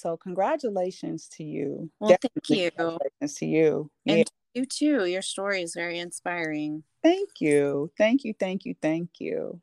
So 0.00 0.16
congratulations 0.16 1.28
to 1.32 1.44
you. 1.44 1.90
Well, 2.00 2.08
Definitely 2.08 2.40
thank 2.48 2.58
you. 2.58 2.70
Congratulations 2.70 3.34
to 3.34 3.46
you. 3.46 3.90
And 4.06 4.18
yeah. 4.18 4.24
you 4.54 4.64
too. 4.64 5.04
Your 5.04 5.20
story 5.20 5.60
is 5.60 5.74
very 5.74 5.98
inspiring. 5.98 6.84
Thank 7.02 7.28
you. 7.40 7.92
Thank 7.98 8.24
you. 8.24 8.32
Thank 8.32 8.64
you. 8.64 8.74
Thank 8.80 9.10
you. 9.18 9.60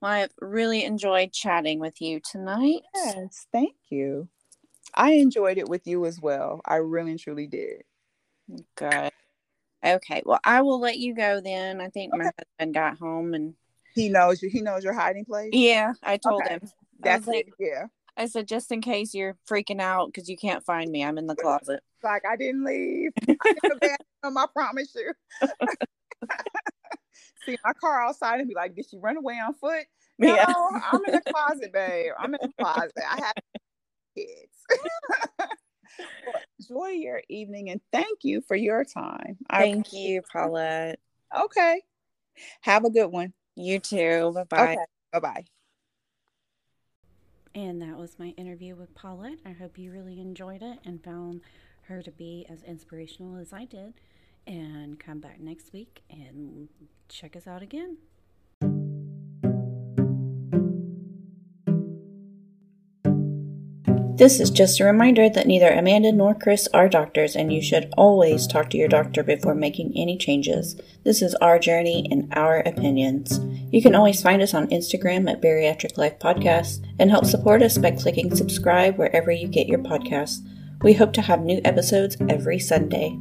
Well, 0.00 0.12
I've 0.12 0.30
really 0.40 0.84
enjoyed 0.84 1.32
chatting 1.32 1.80
with 1.80 2.00
you 2.00 2.20
tonight. 2.20 2.82
Yes, 2.94 3.48
thank 3.50 3.74
you. 3.88 4.28
I 4.94 5.14
enjoyed 5.14 5.58
it 5.58 5.68
with 5.68 5.84
you 5.88 6.06
as 6.06 6.20
well. 6.20 6.60
I 6.64 6.76
really 6.76 7.10
and 7.10 7.20
truly 7.20 7.48
did. 7.48 7.82
Good. 8.76 9.10
Okay. 9.84 10.22
Well, 10.24 10.40
I 10.44 10.62
will 10.62 10.78
let 10.78 10.98
you 10.98 11.16
go 11.16 11.40
then. 11.40 11.80
I 11.80 11.88
think 11.88 12.14
okay. 12.14 12.22
my 12.22 12.30
husband 12.38 12.74
got 12.74 12.96
home 12.96 13.34
and 13.34 13.54
he 13.96 14.08
knows 14.08 14.40
you. 14.40 14.50
He 14.50 14.60
knows 14.60 14.84
your 14.84 14.94
hiding 14.94 15.24
place. 15.24 15.50
Yeah, 15.52 15.94
I 16.04 16.16
told 16.16 16.42
okay. 16.42 16.54
him. 16.54 16.60
That's 17.00 17.26
like, 17.26 17.48
it. 17.48 17.54
Yeah. 17.58 17.86
I 18.20 18.26
said 18.26 18.46
just 18.46 18.70
in 18.70 18.82
case 18.82 19.14
you're 19.14 19.38
freaking 19.48 19.80
out 19.80 20.08
because 20.12 20.28
you 20.28 20.36
can't 20.36 20.62
find 20.62 20.90
me, 20.92 21.02
I'm 21.02 21.16
in 21.16 21.26
the 21.26 21.34
closet. 21.34 21.80
Like 22.02 22.22
I 22.30 22.36
didn't 22.36 22.64
leave. 22.64 23.12
I 23.26 23.54
didn't 23.62 23.82
I 24.36 24.46
promise 24.54 24.94
you. 24.94 25.14
See 27.46 27.56
my 27.64 27.72
car 27.72 28.02
outside 28.02 28.40
and 28.40 28.48
be 28.48 28.54
like, 28.54 28.74
"Did 28.74 28.84
she 28.90 28.98
run 28.98 29.16
away 29.16 29.40
on 29.40 29.54
foot?" 29.54 29.84
No, 30.18 30.34
yeah. 30.34 30.44
I'm 30.46 31.02
in 31.06 31.14
the 31.14 31.22
closet, 31.22 31.72
babe. 31.72 32.12
I'm 32.18 32.34
in 32.34 32.40
the 32.42 32.52
closet. 32.58 32.92
I 32.98 33.20
have 33.24 33.32
kids. 34.14 34.52
well, 36.26 36.42
enjoy 36.58 36.88
your 36.88 37.22
evening 37.30 37.70
and 37.70 37.80
thank 37.90 38.18
you 38.22 38.42
for 38.42 38.54
your 38.54 38.84
time. 38.84 39.38
Thank 39.50 39.94
you, 39.94 40.20
Paullette. 40.30 40.98
Okay. 41.34 41.80
Have 42.60 42.84
a 42.84 42.90
good 42.90 43.06
one. 43.06 43.32
You 43.56 43.78
too. 43.78 44.32
Bye 44.34 44.44
bye. 44.44 44.72
Okay. 44.72 44.84
Bye 45.10 45.20
bye. 45.20 45.44
And 47.54 47.82
that 47.82 47.96
was 47.96 48.18
my 48.18 48.28
interview 48.36 48.76
with 48.76 48.94
Paullette. 48.94 49.38
I 49.44 49.50
hope 49.50 49.76
you 49.78 49.90
really 49.90 50.20
enjoyed 50.20 50.62
it 50.62 50.78
and 50.84 51.02
found 51.02 51.40
her 51.82 52.02
to 52.02 52.10
be 52.10 52.46
as 52.48 52.62
inspirational 52.62 53.36
as 53.36 53.52
I 53.52 53.64
did. 53.64 53.94
And 54.46 54.98
come 54.98 55.20
back 55.20 55.40
next 55.40 55.72
week 55.72 56.02
and 56.10 56.68
check 57.08 57.36
us 57.36 57.46
out 57.46 57.62
again. 57.62 57.98
This 64.20 64.38
is 64.38 64.50
just 64.50 64.78
a 64.80 64.84
reminder 64.84 65.30
that 65.30 65.46
neither 65.46 65.70
Amanda 65.70 66.12
nor 66.12 66.34
Chris 66.34 66.68
are 66.74 66.90
doctors, 66.90 67.34
and 67.34 67.50
you 67.50 67.62
should 67.62 67.90
always 67.96 68.46
talk 68.46 68.68
to 68.68 68.76
your 68.76 68.86
doctor 68.86 69.22
before 69.22 69.54
making 69.54 69.94
any 69.96 70.18
changes. 70.18 70.78
This 71.04 71.22
is 71.22 71.34
our 71.36 71.58
journey 71.58 72.06
and 72.10 72.30
our 72.36 72.58
opinions. 72.58 73.40
You 73.72 73.80
can 73.80 73.94
always 73.94 74.20
find 74.20 74.42
us 74.42 74.52
on 74.52 74.66
Instagram 74.66 75.26
at 75.30 75.40
Bariatric 75.40 75.96
Life 75.96 76.18
Podcast 76.18 76.84
and 76.98 77.10
help 77.10 77.24
support 77.24 77.62
us 77.62 77.78
by 77.78 77.92
clicking 77.92 78.36
subscribe 78.36 78.98
wherever 78.98 79.30
you 79.30 79.48
get 79.48 79.68
your 79.68 79.78
podcasts. 79.78 80.46
We 80.82 80.92
hope 80.92 81.14
to 81.14 81.22
have 81.22 81.40
new 81.40 81.62
episodes 81.64 82.18
every 82.28 82.58
Sunday. 82.58 83.18